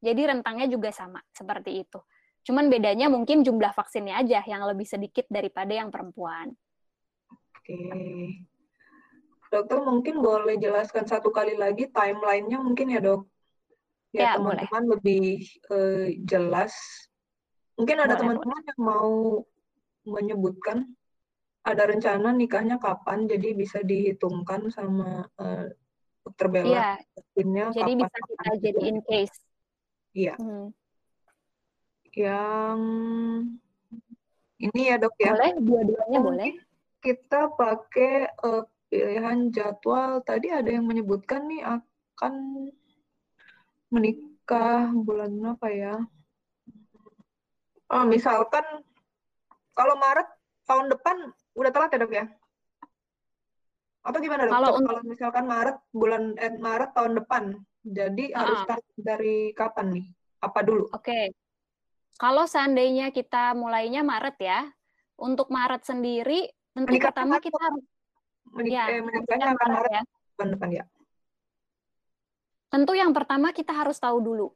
Jadi 0.00 0.20
rentangnya 0.24 0.66
juga 0.70 0.88
sama, 0.94 1.20
seperti 1.34 1.84
itu. 1.84 2.00
Cuman 2.44 2.72
bedanya 2.72 3.12
mungkin 3.12 3.44
jumlah 3.44 3.72
vaksinnya 3.76 4.16
aja 4.20 4.40
yang 4.48 4.64
lebih 4.64 4.88
sedikit 4.88 5.28
daripada 5.28 5.76
yang 5.76 5.92
perempuan. 5.92 6.56
Oke. 7.30 7.76
Dokter 9.50 9.78
mungkin 9.82 10.22
boleh 10.22 10.56
jelaskan 10.56 11.04
satu 11.04 11.34
kali 11.34 11.58
lagi 11.58 11.90
timelinenya 11.90 12.58
mungkin 12.62 12.86
ya 12.94 13.00
dok? 13.02 13.26
Ya, 14.10 14.22
ya 14.22 14.30
teman-teman 14.38 14.84
lebih 14.98 15.46
uh, 15.70 16.06
jelas. 16.26 16.74
Mungkin 17.78 17.98
ada 17.98 18.14
teman-teman 18.18 18.62
yang 18.66 18.80
mau 18.80 19.42
menyebutkan 20.06 20.86
ada 21.60 21.84
rencana 21.84 22.32
nikahnya 22.32 22.80
kapan, 22.80 23.28
jadi 23.28 23.52
bisa 23.52 23.84
dihitungkan 23.84 24.72
sama 24.72 25.28
uh, 25.36 25.68
dokter 26.24 26.46
Bella. 26.48 26.72
Iya. 26.72 26.90
Jadi 27.76 27.92
bisa 28.00 28.16
kita 28.16 28.50
jadi 28.64 28.80
in 28.86 28.98
case. 29.04 29.36
Iya. 30.16 30.34
Hmm. 30.40 30.72
Yang 32.14 32.80
ini 34.60 34.80
ya 34.92 34.96
dok 35.00 35.14
ya. 35.16 35.32
Boleh, 35.32 35.52
dua-duanya 35.62 36.18
boleh. 36.20 36.50
Kita 37.00 37.48
pakai 37.54 38.28
uh, 38.44 38.66
pilihan 38.92 39.48
jadwal. 39.54 40.20
Tadi 40.20 40.52
ada 40.52 40.68
yang 40.68 40.84
menyebutkan 40.84 41.48
nih 41.48 41.64
akan 41.64 42.34
menikah 43.88 44.92
bulan 44.92 45.32
apa 45.56 45.68
ya? 45.72 45.94
Oh, 47.90 48.06
misalkan 48.06 48.62
kalau 49.74 49.98
Maret 49.98 50.28
tahun 50.68 50.86
depan 50.92 51.16
udah 51.58 51.70
telat 51.74 51.90
ya 51.90 51.98
dok 51.98 52.14
ya? 52.14 52.26
Atau 54.04 54.18
gimana 54.22 54.46
dok? 54.46 54.54
Kalau, 54.54 54.70
kalau 54.78 55.02
misalkan 55.08 55.44
Maret 55.48 55.76
bulan 55.90 56.22
eh, 56.38 56.54
Maret 56.54 56.90
tahun 56.94 57.12
depan, 57.18 57.42
jadi 57.82 58.24
uh, 58.34 58.38
harus 58.44 58.58
start 58.68 58.84
dari 58.94 59.56
kapan 59.56 59.86
nih? 59.98 60.06
Apa 60.44 60.60
dulu? 60.62 60.86
Oke. 60.92 61.08
Okay. 61.10 61.24
Kalau 62.20 62.44
seandainya 62.44 63.08
kita 63.16 63.56
mulainya 63.56 64.04
Maret 64.04 64.36
ya, 64.36 64.60
untuk 65.16 65.48
Maret 65.48 65.88
sendiri 65.88 66.52
tentu 66.76 66.92
Menikah 66.92 67.08
pertama 67.08 67.40
Maret, 67.40 67.44
kita 67.48 67.58
harus 67.64 67.84
menik 68.52 68.72
ya, 68.76 68.84
eh, 68.92 69.00
menikahnya 69.00 69.46
akan 69.56 69.68
Maret 69.72 69.92
ya. 69.92 70.02
Depan 70.40 70.68
ya. 70.68 70.84
Tentu 72.68 72.92
yang 72.92 73.16
pertama 73.16 73.56
kita 73.56 73.72
harus 73.72 73.96
tahu 73.96 74.20
dulu 74.20 74.52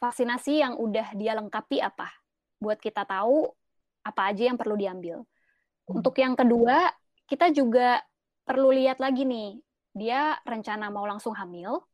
vaksinasi 0.00 0.64
yang 0.64 0.80
udah 0.80 1.12
dia 1.12 1.36
lengkapi 1.36 1.84
apa, 1.84 2.08
buat 2.56 2.80
kita 2.80 3.04
tahu 3.04 3.52
apa 4.00 4.32
aja 4.32 4.48
yang 4.48 4.56
perlu 4.56 4.72
diambil. 4.72 5.20
Hmm. 5.84 6.00
Untuk 6.00 6.16
yang 6.16 6.32
kedua, 6.32 6.88
kita 7.28 7.52
juga 7.52 8.00
perlu 8.48 8.72
lihat 8.72 8.96
lagi 8.96 9.28
nih, 9.28 9.60
dia 9.92 10.40
rencana 10.48 10.88
mau 10.88 11.04
langsung 11.04 11.36
hamil 11.36 11.84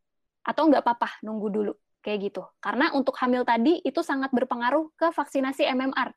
atau 0.47 0.63
nggak 0.71 0.87
apa-apa 0.87 1.19
nunggu 1.27 1.49
dulu 1.51 1.75
kayak 2.01 2.33
gitu. 2.33 2.43
Karena 2.61 2.93
untuk 2.97 3.17
hamil 3.21 3.45
tadi 3.45 3.81
itu 3.85 4.01
sangat 4.01 4.33
berpengaruh 4.33 4.93
ke 4.97 5.13
vaksinasi 5.13 5.69
MMR. 5.69 6.13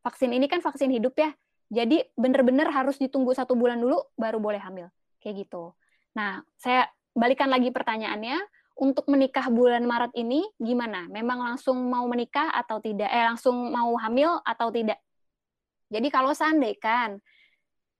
Vaksin 0.00 0.32
ini 0.32 0.48
kan 0.48 0.64
vaksin 0.64 0.88
hidup 0.88 1.12
ya, 1.20 1.30
jadi 1.68 2.08
benar-benar 2.16 2.72
harus 2.72 2.96
ditunggu 2.96 3.36
satu 3.36 3.52
bulan 3.54 3.78
dulu 3.78 4.00
baru 4.16 4.40
boleh 4.40 4.58
hamil 4.58 4.88
kayak 5.20 5.46
gitu. 5.46 5.76
Nah, 6.16 6.40
saya 6.56 6.88
balikan 7.12 7.52
lagi 7.52 7.68
pertanyaannya, 7.68 8.40
untuk 8.80 9.12
menikah 9.12 9.52
bulan 9.52 9.84
Maret 9.84 10.16
ini 10.16 10.40
gimana? 10.56 11.04
Memang 11.12 11.44
langsung 11.44 11.76
mau 11.92 12.08
menikah 12.08 12.48
atau 12.56 12.80
tidak? 12.80 13.12
Eh, 13.12 13.24
langsung 13.28 13.68
mau 13.68 13.92
hamil 14.00 14.40
atau 14.40 14.72
tidak? 14.72 14.96
Jadi 15.92 16.08
kalau 16.08 16.32
seandainya 16.32 16.80
kan 16.80 17.10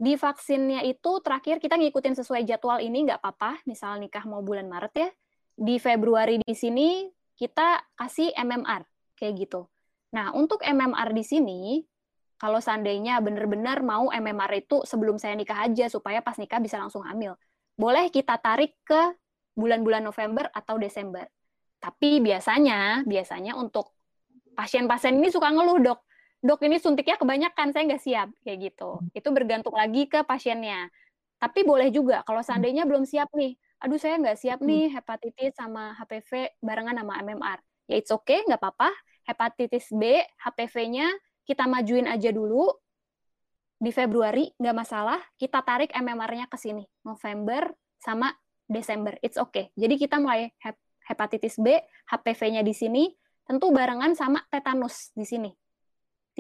di 0.01 0.17
vaksinnya 0.17 0.81
itu 0.89 1.21
terakhir 1.21 1.61
kita 1.61 1.77
ngikutin 1.77 2.17
sesuai 2.17 2.49
jadwal 2.49 2.81
ini 2.81 3.05
nggak 3.05 3.21
apa-apa, 3.21 3.61
misal 3.69 4.01
nikah 4.01 4.25
mau 4.25 4.41
bulan 4.41 4.65
Maret 4.73 4.95
ya, 4.97 5.09
di 5.61 5.77
Februari 5.77 6.41
di 6.41 6.57
sini 6.57 7.05
kita 7.37 7.93
kasih 8.01 8.33
MMR 8.33 8.81
kayak 9.21 9.45
gitu. 9.45 9.69
Nah 10.17 10.33
untuk 10.33 10.65
MMR 10.65 11.13
di 11.13 11.21
sini 11.21 11.61
kalau 12.41 12.57
seandainya 12.57 13.21
benar-benar 13.21 13.85
mau 13.85 14.09
MMR 14.09 14.65
itu 14.65 14.81
sebelum 14.89 15.21
saya 15.21 15.37
nikah 15.37 15.69
aja 15.69 15.93
supaya 15.93 16.25
pas 16.25 16.41
nikah 16.41 16.57
bisa 16.57 16.81
langsung 16.81 17.05
hamil, 17.05 17.37
boleh 17.77 18.09
kita 18.09 18.41
tarik 18.41 18.81
ke 18.81 19.13
bulan-bulan 19.53 20.01
November 20.01 20.49
atau 20.57 20.81
Desember. 20.81 21.29
Tapi 21.77 22.25
biasanya, 22.25 23.05
biasanya 23.05 23.61
untuk 23.61 23.93
pasien-pasien 24.57 25.21
ini 25.21 25.29
suka 25.29 25.53
ngeluh 25.53 25.85
dok, 25.85 26.01
dok 26.41 26.61
ini 26.65 26.81
suntiknya 26.81 27.21
kebanyakan, 27.21 27.77
saya 27.77 27.85
nggak 27.89 28.03
siap, 28.05 28.29
kayak 28.41 28.73
gitu. 28.73 29.01
Itu 29.13 29.29
bergantung 29.37 29.77
lagi 29.77 30.09
ke 30.09 30.25
pasiennya. 30.25 30.89
Tapi 31.41 31.65
boleh 31.65 31.93
juga, 31.93 32.25
kalau 32.25 32.41
seandainya 32.45 32.85
belum 32.85 33.05
siap 33.05 33.33
nih, 33.33 33.57
aduh 33.81 33.97
saya 33.97 34.21
nggak 34.21 34.39
siap 34.39 34.61
nih 34.61 34.93
hmm. 34.93 34.95
hepatitis 35.01 35.53
sama 35.57 35.97
HPV 35.97 36.61
barengan 36.61 37.01
sama 37.01 37.17
MMR. 37.25 37.59
Ya 37.89 37.97
it's 37.97 38.13
okay, 38.13 38.45
nggak 38.45 38.61
apa-apa. 38.61 38.93
Hepatitis 39.25 39.89
B, 39.91 40.21
HPV-nya 40.41 41.09
kita 41.49 41.65
majuin 41.67 42.07
aja 42.07 42.31
dulu 42.31 42.69
di 43.81 43.91
Februari, 43.91 44.53
nggak 44.61 44.77
masalah. 44.77 45.19
Kita 45.41 45.65
tarik 45.65 45.91
MMR-nya 45.97 46.47
ke 46.47 46.61
sini, 46.61 46.85
November 47.03 47.73
sama 47.97 48.31
Desember. 48.69 49.17
It's 49.25 49.41
okay. 49.41 49.73
Jadi 49.75 49.97
kita 49.97 50.21
mulai 50.21 50.53
hepatitis 51.09 51.57
B, 51.59 51.81
HPV-nya 52.07 52.63
di 52.63 52.77
sini, 52.77 53.11
tentu 53.49 53.73
barengan 53.73 54.15
sama 54.15 54.45
tetanus 54.53 55.11
di 55.17 55.25
sini 55.27 55.51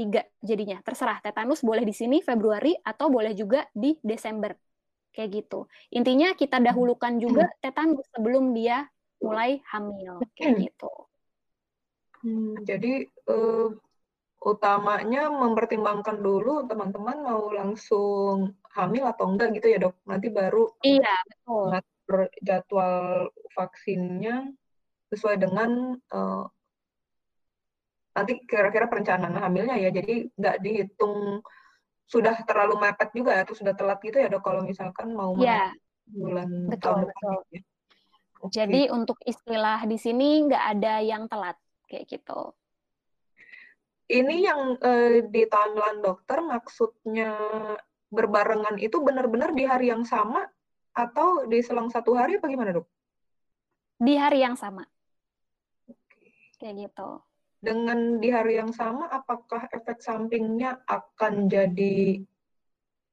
tiga 0.00 0.22
jadinya 0.40 0.80
terserah 0.80 1.18
tetanus 1.20 1.60
boleh 1.60 1.82
di 1.84 1.92
sini 1.92 2.22
Februari 2.22 2.72
atau 2.78 3.10
boleh 3.10 3.34
juga 3.34 3.66
di 3.74 3.98
Desember 4.00 4.54
kayak 5.14 5.42
gitu. 5.42 5.66
Intinya 5.90 6.32
kita 6.34 6.62
dahulukan 6.62 7.18
juga 7.18 7.50
tetanus 7.62 8.06
sebelum 8.14 8.54
dia 8.54 8.86
mulai 9.20 9.60
hamil 9.68 10.22
kayak 10.38 10.70
gitu. 10.70 10.92
Hmm, 12.20 12.52
jadi 12.68 13.08
uh, 13.32 13.72
utamanya 14.40 15.28
mempertimbangkan 15.28 16.20
dulu 16.20 16.64
teman-teman 16.68 17.16
mau 17.24 17.48
langsung 17.52 18.56
hamil 18.72 19.04
atau 19.08 19.24
enggak 19.28 19.56
gitu 19.60 19.66
ya 19.72 19.78
dok? 19.80 19.96
Nanti 20.08 20.28
baru 20.32 20.68
iya 20.84 21.16
betul. 21.28 21.80
jadwal 22.42 23.30
vaksinnya 23.54 24.50
sesuai 25.14 25.36
dengan 25.38 25.94
uh, 26.10 26.44
nanti 28.16 28.42
kira-kira 28.44 28.88
perencanaan 28.88 29.36
hamilnya 29.40 29.76
ya. 29.80 29.90
Jadi 29.92 30.28
nggak 30.36 30.56
dihitung 30.60 31.44
sudah 32.10 32.34
terlalu 32.42 32.74
mepet 32.82 33.14
juga 33.14 33.46
atau 33.46 33.54
sudah 33.54 33.70
telat 33.78 34.02
gitu 34.02 34.18
ya 34.18 34.26
dok 34.26 34.42
kalau 34.42 34.66
misalkan 34.66 35.14
mau 35.14 35.30
ya, 35.38 35.70
bulan 36.10 36.66
betul, 36.66 36.82
tahun 36.82 37.00
betul. 37.06 37.38
Ya. 37.54 37.62
Okay. 38.40 38.50
Jadi 38.50 38.80
untuk 38.90 39.18
istilah 39.22 39.86
di 39.86 39.94
sini 39.94 40.42
nggak 40.50 40.64
ada 40.74 40.94
yang 41.06 41.30
telat 41.30 41.54
kayak 41.86 42.10
gitu. 42.10 42.50
Ini 44.10 44.36
yang 44.42 44.74
eh, 44.82 45.22
di 45.30 45.46
timeline 45.46 46.02
dokter 46.02 46.42
maksudnya 46.42 47.30
berbarengan 48.10 48.74
itu 48.82 48.98
benar-benar 48.98 49.54
di 49.54 49.62
hari 49.62 49.94
yang 49.94 50.02
sama 50.02 50.42
atau 50.90 51.46
di 51.46 51.62
selang 51.62 51.94
satu 51.94 52.18
hari 52.18 52.42
apa 52.42 52.50
gimana 52.50 52.74
dok? 52.74 52.90
Di 54.02 54.18
hari 54.18 54.42
yang 54.42 54.58
sama. 54.58 54.82
Kayak 56.58 56.90
gitu 56.90 57.22
dengan 57.60 58.16
di 58.16 58.32
hari 58.32 58.56
yang 58.56 58.72
sama, 58.72 59.06
apakah 59.12 59.68
efek 59.70 60.00
sampingnya 60.00 60.80
akan 60.88 61.46
jadi 61.46 62.24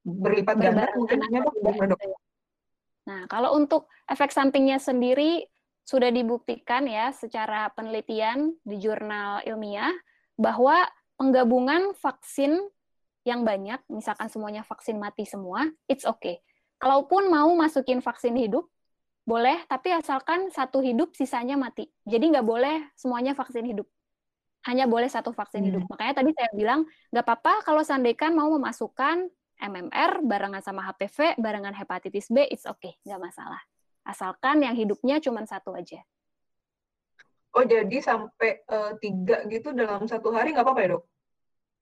berlipat 0.08 0.56
ganda 0.56 0.88
kemungkinannya 0.96 1.40
dok? 1.44 1.54
dok? 1.92 2.00
Nah, 3.08 3.28
kalau 3.28 3.56
untuk 3.56 3.92
efek 4.08 4.32
sampingnya 4.32 4.80
sendiri 4.80 5.44
sudah 5.84 6.08
dibuktikan 6.12 6.84
ya 6.84 7.12
secara 7.12 7.72
penelitian 7.72 8.56
di 8.64 8.76
jurnal 8.76 9.40
ilmiah 9.44 9.92
bahwa 10.36 10.84
penggabungan 11.16 11.96
vaksin 11.96 12.60
yang 13.24 13.44
banyak, 13.44 13.80
misalkan 13.92 14.32
semuanya 14.32 14.64
vaksin 14.64 14.96
mati 14.96 15.28
semua, 15.28 15.68
it's 15.88 16.08
okay. 16.08 16.40
Kalaupun 16.80 17.28
mau 17.28 17.52
masukin 17.52 18.00
vaksin 18.00 18.32
hidup, 18.36 18.64
boleh, 19.28 19.60
tapi 19.68 19.92
asalkan 19.92 20.48
satu 20.48 20.80
hidup 20.80 21.12
sisanya 21.12 21.60
mati. 21.60 21.92
Jadi 22.08 22.32
nggak 22.32 22.46
boleh 22.48 22.88
semuanya 22.96 23.36
vaksin 23.36 23.68
hidup. 23.68 23.84
Hanya 24.68 24.84
boleh 24.84 25.08
satu 25.08 25.32
vaksin 25.32 25.64
hmm. 25.64 25.68
hidup. 25.72 25.82
Makanya 25.88 26.20
tadi 26.20 26.30
saya 26.36 26.52
bilang, 26.52 26.84
nggak 27.08 27.24
apa-apa 27.24 27.64
kalau 27.64 27.80
Sandekan 27.80 28.36
mau 28.36 28.52
memasukkan 28.52 29.32
MMR 29.58 30.22
barengan 30.22 30.60
sama 30.60 30.84
HPV, 30.86 31.40
barengan 31.40 31.72
hepatitis 31.72 32.28
B, 32.28 32.46
it's 32.46 32.68
okay, 32.68 32.94
nggak 33.02 33.32
masalah. 33.32 33.58
Asalkan 34.06 34.62
yang 34.62 34.76
hidupnya 34.76 35.18
cuma 35.18 35.42
satu 35.48 35.74
aja. 35.74 36.04
Oh, 37.56 37.64
jadi 37.64 37.98
sampai 37.98 38.62
uh, 38.70 38.94
tiga 39.02 39.42
gitu 39.50 39.74
dalam 39.74 40.06
satu 40.06 40.30
hari 40.30 40.54
nggak 40.54 40.62
apa-apa 40.62 40.80
ya, 40.84 40.88
dok? 40.94 41.02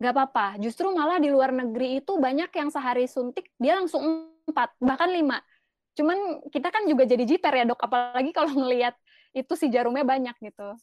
Nggak 0.01 0.13
apa-apa. 0.15 0.47
Justru 0.63 0.89
malah 0.95 1.21
di 1.21 1.29
luar 1.29 1.53
negeri 1.53 2.01
itu 2.01 2.17
banyak 2.17 2.49
yang 2.55 2.71
sehari 2.73 3.05
suntik, 3.11 3.53
dia 3.61 3.77
langsung 3.77 4.31
empat, 4.49 4.73
bahkan 4.81 5.13
lima. 5.13 5.43
Cuman 5.99 6.49
kita 6.49 6.73
kan 6.73 6.89
juga 6.89 7.05
jadi 7.05 7.25
jiper 7.29 7.53
ya, 7.53 7.65
dok. 7.69 7.83
Apalagi 7.83 8.31
kalau 8.33 8.55
ngelihat 8.57 8.97
itu 9.37 9.53
si 9.53 9.69
jarumnya 9.69 10.07
banyak 10.07 10.37
gitu. 10.41 10.81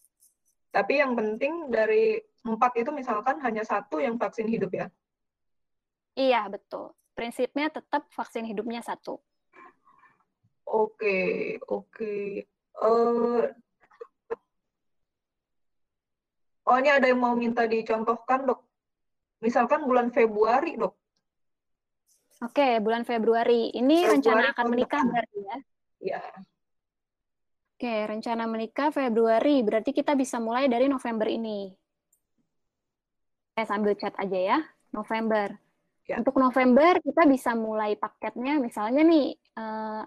Tapi 0.73 0.97
yang 0.97 1.13
penting 1.13 1.69
dari 1.69 2.17
empat 2.41 2.81
itu 2.81 2.89
misalkan 2.89 3.37
hanya 3.45 3.61
satu 3.61 4.01
yang 4.01 4.17
vaksin 4.17 4.49
hidup 4.49 4.73
ya? 4.73 4.89
Iya, 6.17 6.49
betul. 6.49 6.97
Prinsipnya 7.13 7.69
tetap 7.69 8.09
vaksin 8.09 8.49
hidupnya 8.49 8.81
satu. 8.81 9.21
Oke, 10.65 11.61
oke. 11.69 12.41
Uh, 12.73 13.53
Oh, 16.63 16.79
ini 16.79 16.87
ada 16.87 17.11
yang 17.11 17.19
mau 17.19 17.35
minta 17.35 17.67
dicontohkan, 17.67 18.47
dok. 18.47 18.63
Misalkan 19.43 19.83
bulan 19.83 20.15
Februari, 20.15 20.79
dok. 20.79 20.95
Oke, 22.39 22.79
bulan 22.79 23.03
Februari. 23.03 23.67
Ini 23.75 24.07
Februari 24.07 24.15
rencana 24.15 24.43
akan 24.55 24.65
menikah 24.71 25.03
berarti 25.03 25.39
ya? 25.43 25.57
Iya. 25.99 26.23
Oke, 27.83 28.07
rencana 28.07 28.47
menikah 28.47 28.95
Februari. 28.95 29.59
Berarti 29.59 29.91
kita 29.91 30.15
bisa 30.15 30.39
mulai 30.39 30.71
dari 30.71 30.87
November 30.87 31.27
ini. 31.27 31.67
Saya 33.51 33.67
sambil 33.67 33.91
chat 33.99 34.15
aja 34.15 34.39
ya. 34.39 34.57
November. 34.95 35.51
Ya. 36.07 36.15
Untuk 36.15 36.39
November, 36.39 37.03
kita 37.03 37.27
bisa 37.27 37.51
mulai 37.59 37.99
paketnya. 37.99 38.55
Misalnya 38.63 39.03
nih, 39.03 39.35
eh, 39.35 40.01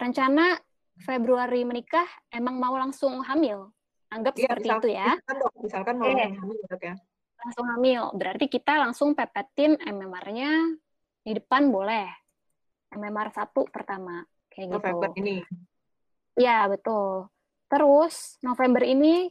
rencana 0.00 0.56
Februari 1.04 1.60
menikah, 1.68 2.08
emang 2.32 2.56
mau 2.56 2.72
langsung 2.80 3.20
hamil. 3.20 3.68
Anggap 4.08 4.40
ya, 4.40 4.48
seperti 4.48 4.64
misal, 4.64 4.78
itu 4.80 4.88
ya. 4.88 5.08
Misalkan, 5.12 5.36
misalkan 5.60 5.94
mau 6.00 6.08
okay. 6.08 6.28
hamil 6.40 6.56
ya. 6.72 6.94
Langsung 7.36 7.66
hamil. 7.68 8.02
Berarti 8.16 8.44
kita 8.48 8.72
langsung 8.80 9.12
pepetin 9.12 9.76
MMR-nya 9.76 10.72
di 11.20 11.36
depan 11.36 11.68
boleh. 11.68 12.08
MMR 12.96 13.28
satu 13.36 13.68
pertama. 13.68 14.24
Kayak 14.48 14.80
November 14.80 15.12
gitu. 15.12 15.20
ini. 15.20 15.36
Ya, 16.38 16.70
betul. 16.70 17.26
Terus 17.66 18.38
November 18.46 18.86
ini 18.86 19.28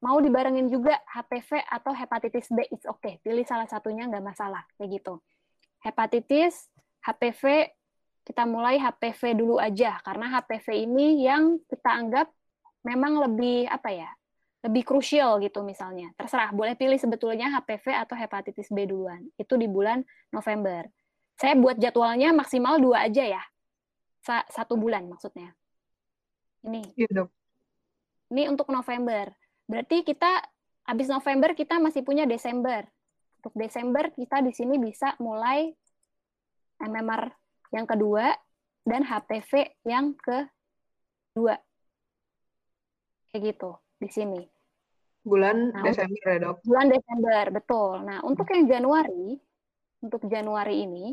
mau 0.00 0.16
dibarengin 0.16 0.72
juga 0.72 0.96
HPV 1.12 1.68
atau 1.68 1.92
hepatitis 1.92 2.48
B, 2.48 2.64
it's 2.72 2.88
okay. 2.88 3.20
Pilih 3.20 3.44
salah 3.44 3.68
satunya 3.68 4.08
nggak 4.08 4.24
masalah. 4.24 4.64
Kayak 4.80 5.02
gitu. 5.02 5.14
Hepatitis, 5.84 6.72
HPV, 7.04 7.68
kita 8.24 8.48
mulai 8.48 8.80
HPV 8.80 9.36
dulu 9.36 9.60
aja. 9.60 10.00
Karena 10.00 10.40
HPV 10.40 10.88
ini 10.88 11.28
yang 11.28 11.60
kita 11.68 11.92
anggap 11.92 12.32
memang 12.86 13.20
lebih 13.28 13.68
apa 13.68 13.90
ya 13.92 14.10
lebih 14.58 14.82
krusial 14.82 15.38
gitu 15.38 15.62
misalnya 15.62 16.10
terserah 16.18 16.50
boleh 16.50 16.74
pilih 16.74 16.98
sebetulnya 16.98 17.46
HPV 17.58 17.94
atau 17.94 18.18
hepatitis 18.18 18.72
B 18.74 18.90
duluan 18.90 19.22
itu 19.38 19.54
di 19.54 19.70
bulan 19.70 20.02
November 20.34 20.86
saya 21.38 21.54
buat 21.54 21.78
jadwalnya 21.78 22.34
maksimal 22.34 22.82
dua 22.82 23.06
aja 23.06 23.22
ya 23.22 23.42
satu 24.50 24.74
bulan 24.74 25.06
maksudnya 25.06 25.54
ini 26.68 26.82
ya, 26.94 27.08
dok. 27.10 27.28
ini 28.36 28.46
untuk 28.52 28.68
November 28.68 29.32
berarti 29.64 30.04
kita 30.04 30.44
habis 30.84 31.08
November 31.08 31.52
kita 31.56 31.80
masih 31.80 32.04
punya 32.04 32.28
Desember 32.28 32.84
untuk 33.40 33.54
Desember 33.56 34.12
kita 34.12 34.44
di 34.44 34.52
sini 34.52 34.76
bisa 34.76 35.16
mulai 35.18 35.72
MMR 36.78 37.32
yang 37.74 37.84
kedua 37.84 38.32
dan 38.88 39.04
HPV 39.04 39.82
yang 39.84 40.16
kedua 40.16 41.60
kayak 43.28 43.42
gitu 43.54 43.76
di 44.00 44.08
sini. 44.08 44.42
Bulan 45.22 45.74
nah, 45.74 45.84
Desember 45.84 46.24
ya 46.24 46.38
dok? 46.40 46.56
Bulan 46.64 46.86
Desember 46.88 47.44
betul. 47.52 47.94
Nah 48.06 48.18
untuk 48.24 48.48
yang 48.48 48.64
Januari, 48.64 49.36
untuk 50.00 50.24
Januari 50.30 50.88
ini, 50.88 51.06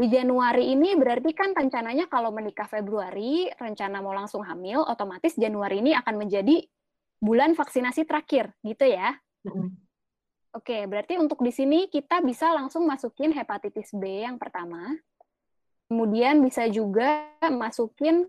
di 0.00 0.08
Januari 0.08 0.72
ini 0.72 0.96
berarti 0.96 1.36
kan 1.36 1.52
rencananya 1.52 2.08
kalau 2.08 2.32
menikah 2.32 2.64
Februari, 2.64 3.52
rencana 3.60 4.00
mau 4.00 4.16
langsung 4.16 4.40
hamil, 4.40 4.80
otomatis 4.80 5.36
Januari 5.36 5.84
ini 5.84 5.92
akan 5.92 6.24
menjadi 6.24 6.64
bulan 7.20 7.52
vaksinasi 7.52 8.08
terakhir, 8.08 8.48
gitu 8.64 8.88
ya? 8.88 9.12
Mm-hmm. 9.44 9.68
Oke, 10.56 10.88
berarti 10.88 11.20
untuk 11.20 11.44
di 11.44 11.52
sini 11.52 11.92
kita 11.92 12.24
bisa 12.24 12.48
langsung 12.56 12.88
masukin 12.88 13.28
hepatitis 13.36 13.92
B 13.92 14.24
yang 14.24 14.40
pertama, 14.40 14.96
kemudian 15.92 16.40
bisa 16.40 16.64
juga 16.72 17.28
masukin 17.52 18.24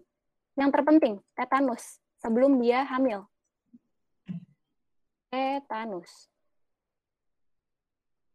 yang 0.60 0.76
terpenting, 0.76 1.24
tetanus 1.40 2.04
sebelum 2.20 2.60
dia 2.60 2.84
hamil. 2.84 3.24
Tetanus. 5.32 6.28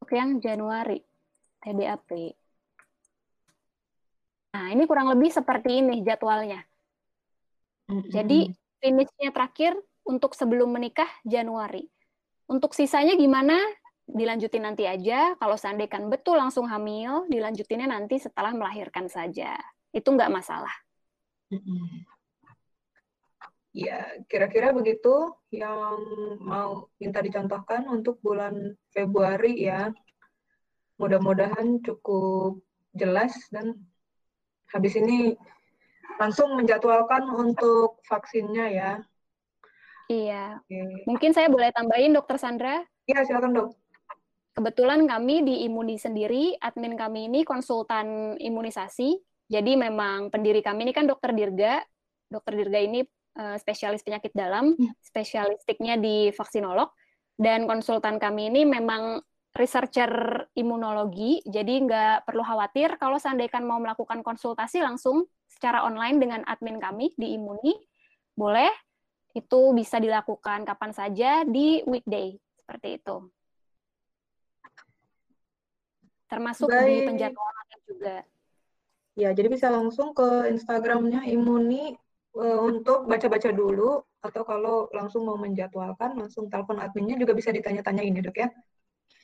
Oke, 0.00 0.16
yang 0.16 0.40
Januari, 0.40 1.04
TDAP. 1.60 2.32
Nah, 4.56 4.72
ini 4.72 4.88
kurang 4.88 5.12
lebih 5.12 5.28
seperti 5.28 5.84
ini 5.84 6.00
jadwalnya. 6.00 6.64
Jadi, 8.08 8.48
finishnya 8.80 9.28
terakhir 9.28 9.76
untuk 10.08 10.32
sebelum 10.32 10.72
menikah 10.72 11.12
Januari. 11.28 11.84
Untuk 12.48 12.72
sisanya 12.72 13.20
gimana? 13.20 13.60
Dilanjutin 14.08 14.64
nanti 14.64 14.88
aja. 14.88 15.36
Kalau 15.36 15.60
seandainya 15.60 15.92
kan 15.92 16.08
betul 16.08 16.40
langsung 16.40 16.64
hamil, 16.72 17.28
dilanjutinnya 17.28 17.84
nanti 17.84 18.16
setelah 18.16 18.56
melahirkan 18.56 19.12
saja. 19.12 19.60
Itu 19.92 20.16
nggak 20.16 20.32
masalah. 20.32 20.72
Ya, 23.76 24.08
kira-kira 24.32 24.72
begitu 24.72 25.36
yang 25.52 26.00
mau 26.40 26.88
minta 26.96 27.20
dicontohkan 27.20 27.84
untuk 27.92 28.24
bulan 28.24 28.72
Februari 28.88 29.68
ya. 29.68 29.92
Mudah-mudahan 30.96 31.84
cukup 31.84 32.64
jelas 32.96 33.36
dan 33.52 33.76
habis 34.72 34.94
ini 34.98 35.36
langsung 36.16 36.56
menjadwalkan 36.56 37.28
untuk 37.28 38.00
vaksinnya 38.08 38.66
ya. 38.72 38.90
Iya. 40.06 40.62
Oke. 40.62 41.06
Mungkin 41.10 41.30
saya 41.34 41.50
boleh 41.50 41.74
tambahin 41.74 42.14
Dokter 42.14 42.38
Sandra? 42.38 42.82
Iya, 43.10 43.26
silakan 43.26 43.52
dok. 43.52 43.68
Kebetulan 44.56 45.04
kami 45.04 45.44
di 45.44 45.68
Imuni 45.68 46.00
sendiri, 46.00 46.56
admin 46.56 46.96
kami 46.96 47.28
ini 47.28 47.44
konsultan 47.44 48.38
imunisasi. 48.40 49.20
Jadi 49.46 49.76
memang 49.76 50.32
pendiri 50.32 50.64
kami 50.64 50.88
ini 50.88 50.92
kan 50.96 51.04
Dokter 51.04 51.36
Dirga. 51.36 51.84
Dokter 52.26 52.56
Dirga 52.56 52.80
ini 52.80 53.04
Eh, 53.36 53.56
spesialis 53.60 54.00
penyakit 54.00 54.32
dalam, 54.32 54.72
hmm. 54.72 54.96
spesialistiknya 55.04 56.00
di 56.00 56.32
vaksinolog, 56.32 56.88
dan 57.36 57.68
konsultan 57.68 58.16
kami 58.16 58.48
ini 58.48 58.64
memang 58.64 59.20
researcher 59.56 60.12
imunologi, 60.52 61.40
jadi 61.48 61.80
nggak 61.82 62.28
perlu 62.28 62.44
khawatir 62.44 63.00
kalau 63.00 63.16
seandainya 63.16 63.64
mau 63.64 63.80
melakukan 63.80 64.20
konsultasi 64.20 64.84
langsung 64.84 65.24
secara 65.48 65.82
online 65.88 66.20
dengan 66.20 66.40
admin 66.44 66.76
kami 66.76 67.16
di 67.16 67.32
Imuni, 67.34 67.72
boleh, 68.36 68.68
itu 69.32 69.60
bisa 69.72 69.96
dilakukan 69.96 70.68
kapan 70.68 70.92
saja 70.92 71.30
di 71.48 71.80
weekday, 71.88 72.36
seperti 72.60 73.00
itu. 73.00 73.16
Termasuk 76.28 76.68
Baik. 76.68 76.84
di 76.84 76.94
penjadwalan 77.08 77.66
juga. 77.88 78.16
Ya, 79.16 79.32
jadi 79.32 79.48
bisa 79.48 79.72
langsung 79.72 80.12
ke 80.12 80.52
Instagramnya 80.52 81.24
Imuni 81.32 81.96
uh, 82.36 82.60
untuk 82.60 83.08
baca-baca 83.08 83.48
dulu 83.48 84.04
atau 84.20 84.42
kalau 84.44 84.92
langsung 84.92 85.24
mau 85.24 85.40
menjadwalkan 85.40 86.20
langsung 86.20 86.52
telepon 86.52 86.76
adminnya 86.82 87.16
juga 87.16 87.32
bisa 87.32 87.48
ditanya-tanya 87.48 88.04
ini 88.04 88.20
dok 88.20 88.36
ya? 88.36 88.52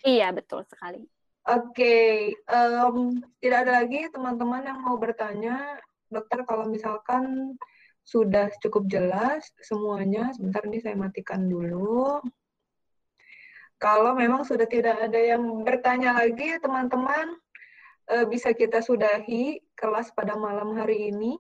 Iya 0.02 0.34
betul 0.34 0.66
sekali. 0.66 1.06
Oke, 1.42 1.74
okay. 1.74 2.10
um, 2.54 3.18
tidak 3.42 3.66
ada 3.66 3.82
lagi 3.82 4.06
teman-teman 4.14 4.62
yang 4.62 4.78
mau 4.78 4.94
bertanya, 4.94 5.74
dokter 6.06 6.46
kalau 6.46 6.70
misalkan 6.70 7.54
sudah 8.06 8.46
cukup 8.62 8.86
jelas 8.86 9.50
semuanya, 9.62 10.30
sebentar 10.34 10.62
ini 10.66 10.78
saya 10.78 10.94
matikan 10.94 11.50
dulu. 11.50 12.22
Kalau 13.82 14.14
memang 14.14 14.46
sudah 14.46 14.70
tidak 14.70 14.94
ada 15.10 15.18
yang 15.18 15.42
bertanya 15.66 16.14
lagi, 16.14 16.54
teman-teman 16.62 17.34
uh, 18.14 18.26
bisa 18.30 18.54
kita 18.54 18.78
sudahi 18.78 19.58
kelas 19.74 20.14
pada 20.14 20.38
malam 20.38 20.78
hari 20.78 21.10
ini. 21.10 21.34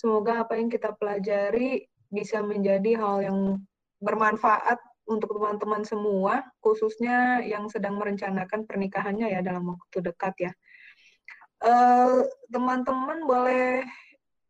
Semoga 0.00 0.48
apa 0.48 0.56
yang 0.56 0.72
kita 0.72 0.96
pelajari 0.96 1.84
bisa 2.08 2.40
menjadi 2.40 2.96
hal 2.96 3.16
yang 3.20 3.38
bermanfaat 4.00 4.80
untuk 5.06 5.38
teman-teman 5.38 5.86
semua, 5.86 6.42
khususnya 6.58 7.40
yang 7.46 7.70
sedang 7.70 7.94
merencanakan 7.96 8.66
pernikahannya 8.66 9.30
ya 9.30 9.40
dalam 9.40 9.74
waktu 9.74 10.02
dekat 10.02 10.34
ya. 10.50 10.52
Eh, 11.56 12.20
teman-teman 12.52 13.24
uh, 13.24 13.26
boleh 13.26 13.80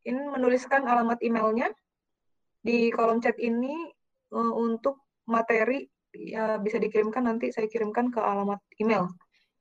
ini 0.02 0.20
menuliskan 0.26 0.82
alamat 0.90 1.22
emailnya 1.22 1.70
di 2.59 2.90
kolom 2.90 3.22
chat 3.22 3.38
ini 3.38 3.94
uh, 4.34 4.52
untuk 4.59 5.07
materi 5.30 5.86
ya 6.11 6.59
bisa 6.59 6.82
dikirimkan 6.82 7.30
nanti 7.30 7.54
saya 7.54 7.70
kirimkan 7.70 8.11
ke 8.11 8.18
alamat 8.18 8.59
email. 8.82 9.07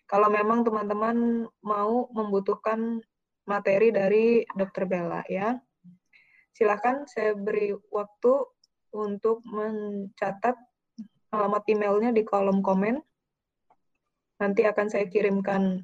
Kalau 0.10 0.30
memang 0.34 0.66
teman-teman 0.66 1.46
mau 1.62 2.10
membutuhkan 2.10 3.02
materi 3.46 3.94
dari 3.94 4.42
Dr. 4.58 4.90
Bella 4.90 5.22
ya. 5.30 5.54
Silahkan 6.50 7.06
saya 7.06 7.38
beri 7.38 7.78
waktu 7.94 8.34
untuk 8.96 9.46
mencatat 9.46 10.56
alamat 11.36 11.64
emailnya 11.68 12.12
di 12.16 12.24
kolom 12.24 12.64
komen. 12.64 12.98
Nanti 14.40 14.62
akan 14.68 14.88
saya 14.92 15.08
kirimkan 15.08 15.84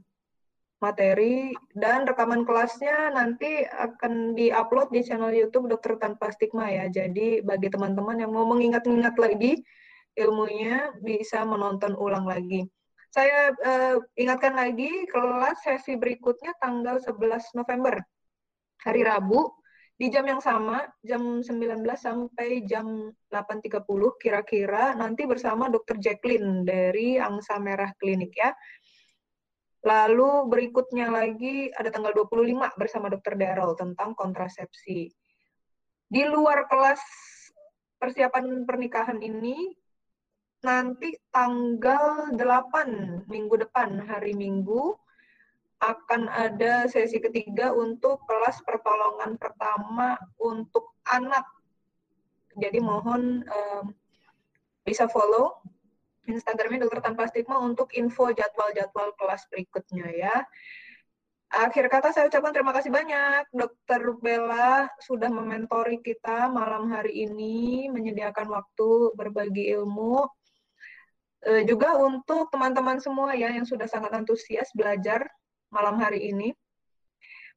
materi 0.81 1.53
dan 1.77 2.09
rekaman 2.09 2.41
kelasnya 2.41 3.13
nanti 3.13 3.61
akan 3.69 4.33
diupload 4.33 4.89
di 4.89 5.05
channel 5.05 5.29
YouTube 5.29 5.69
Dokter 5.69 5.95
Tanpa 6.01 6.33
Stigma 6.33 6.67
ya. 6.73 6.89
Jadi 6.89 7.45
bagi 7.45 7.69
teman-teman 7.69 8.17
yang 8.17 8.33
mau 8.33 8.49
mengingat-ingat 8.49 9.15
lagi 9.21 9.61
ilmunya 10.17 10.91
bisa 10.99 11.45
menonton 11.45 11.93
ulang 11.95 12.25
lagi. 12.25 12.65
Saya 13.11 13.51
uh, 13.51 13.99
ingatkan 14.17 14.55
lagi 14.55 14.89
kelas 15.11 15.61
sesi 15.61 15.99
berikutnya 15.99 16.55
tanggal 16.57 16.97
11 16.97 17.59
November 17.59 17.99
hari 18.81 19.05
Rabu 19.05 19.51
di 20.01 20.09
jam 20.09 20.25
yang 20.25 20.41
sama 20.41 20.81
jam 21.05 21.45
19 21.45 21.85
sampai 21.93 22.65
jam 22.65 23.13
8.30 23.29 23.85
kira-kira 24.17 24.97
nanti 24.97 25.29
bersama 25.29 25.69
Dokter 25.69 26.01
Jacqueline 26.01 26.65
dari 26.65 27.21
Angsa 27.21 27.61
Merah 27.61 27.93
Klinik 28.01 28.33
ya. 28.33 28.49
Lalu 29.85 30.49
berikutnya 30.49 31.13
lagi 31.13 31.69
ada 31.77 31.93
tanggal 31.93 32.17
25 32.17 32.81
bersama 32.81 33.13
Dokter 33.13 33.37
Daryl 33.37 33.77
tentang 33.77 34.17
kontrasepsi. 34.17 35.13
Di 36.09 36.23
luar 36.25 36.65
kelas 36.65 37.01
persiapan 38.01 38.65
pernikahan 38.65 39.21
ini, 39.21 39.69
nanti 40.65 41.13
tanggal 41.29 42.33
8 42.33 43.29
minggu 43.29 43.55
depan, 43.69 44.01
hari 44.09 44.33
Minggu, 44.33 44.97
akan 45.81 46.29
ada 46.29 46.85
sesi 46.85 47.17
ketiga 47.17 47.73
untuk 47.73 48.21
kelas 48.29 48.61
pertolongan 48.61 49.33
pertama 49.41 50.13
untuk 50.37 50.93
anak. 51.09 51.43
Jadi 52.53 52.77
mohon 52.77 53.41
um, 53.49 53.85
bisa 54.85 55.09
follow 55.09 55.57
Instagramnya 56.29 56.85
dokter 56.85 57.01
tanpa 57.01 57.25
stigma 57.25 57.57
untuk 57.57 57.89
info 57.97 58.29
jadwal-jadwal 58.29 59.17
kelas 59.17 59.49
berikutnya 59.49 60.07
ya. 60.13 60.35
Akhir 61.51 61.91
kata 61.91 62.15
saya 62.15 62.31
ucapkan 62.31 62.55
terima 62.55 62.71
kasih 62.71 62.87
banyak 62.87 63.43
Dokter 63.51 63.99
Bella 64.23 64.87
sudah 65.03 65.27
mementori 65.27 65.99
kita 65.99 66.47
malam 66.47 66.87
hari 66.95 67.27
ini, 67.27 67.91
menyediakan 67.91 68.47
waktu 68.47 69.11
berbagi 69.19 69.67
ilmu. 69.75 70.31
E, 71.43 71.67
juga 71.67 71.99
untuk 71.99 72.47
teman-teman 72.55 73.03
semua 73.03 73.35
ya 73.35 73.51
yang 73.51 73.67
sudah 73.67 73.83
sangat 73.83 74.15
antusias 74.15 74.71
belajar 74.71 75.27
malam 75.71 75.97
hari 75.97 76.29
ini. 76.29 76.51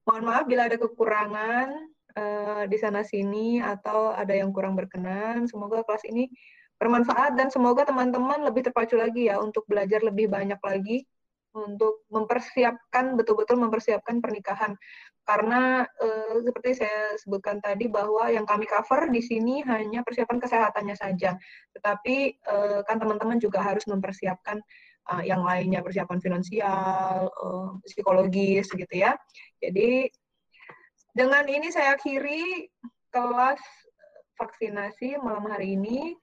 Mohon 0.07 0.25
maaf 0.31 0.45
bila 0.47 0.71
ada 0.71 0.79
kekurangan 0.79 1.69
e, 2.15 2.25
di 2.71 2.79
sana 2.79 3.03
sini 3.03 3.59
atau 3.59 4.15
ada 4.15 4.33
yang 4.33 4.55
kurang 4.55 4.79
berkenan. 4.79 5.51
Semoga 5.51 5.83
kelas 5.83 6.07
ini 6.07 6.31
bermanfaat 6.79 7.35
dan 7.35 7.51
semoga 7.51 7.87
teman-teman 7.87 8.47
lebih 8.47 8.71
terpacu 8.71 8.95
lagi 8.99 9.31
ya 9.31 9.43
untuk 9.43 9.67
belajar 9.67 10.03
lebih 10.03 10.31
banyak 10.31 10.59
lagi 10.59 11.07
untuk 11.55 12.03
mempersiapkan 12.11 13.15
betul-betul 13.15 13.55
mempersiapkan 13.63 14.19
pernikahan 14.19 14.75
karena 15.23 15.87
eh, 16.03 16.37
seperti 16.43 16.83
saya 16.83 17.15
sebutkan 17.15 17.63
tadi 17.63 17.87
bahwa 17.87 18.27
yang 18.27 18.43
kami 18.43 18.67
cover 18.67 19.07
di 19.07 19.23
sini 19.23 19.63
hanya 19.63 20.03
persiapan 20.03 20.43
kesehatannya 20.43 20.97
saja 20.99 21.39
tetapi 21.79 22.17
eh, 22.43 22.81
kan 22.85 22.99
teman-teman 22.99 23.39
juga 23.39 23.63
harus 23.63 23.87
mempersiapkan 23.87 24.59
eh, 25.13 25.23
yang 25.29 25.45
lainnya 25.45 25.85
persiapan 25.85 26.19
finansial 26.23 27.29
eh, 27.29 27.69
psikologis 27.89 28.71
gitu 28.71 28.95
ya 28.95 29.19
jadi 29.61 30.09
dengan 31.15 31.47
ini 31.47 31.71
saya 31.71 31.95
akhiri 31.95 32.69
kelas 33.15 33.63
vaksinasi 34.35 35.21
malam 35.23 35.47
hari 35.47 35.79
ini 35.79 36.19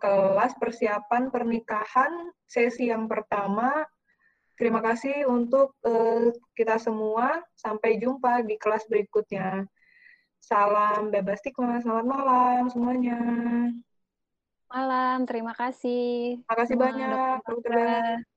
kelas 0.00 0.58
persiapan 0.58 1.30
pernikahan 1.30 2.10
sesi 2.46 2.90
yang 2.90 3.06
pertama. 3.06 3.86
Terima 4.54 4.78
kasih 4.78 5.26
untuk 5.26 5.74
uh, 5.82 6.30
kita 6.54 6.78
semua. 6.78 7.42
Sampai 7.58 7.98
jumpa 7.98 8.46
di 8.46 8.54
kelas 8.54 8.86
berikutnya. 8.86 9.66
Salam 10.38 11.10
bebas 11.10 11.42
stigma. 11.42 11.82
Selamat 11.82 12.06
malam 12.06 12.62
semuanya. 12.70 13.18
Malam, 14.74 15.22
terima 15.22 15.54
kasih. 15.54 16.42
Terima 16.42 16.56
kasih 16.58 16.74
banyak. 16.74 18.33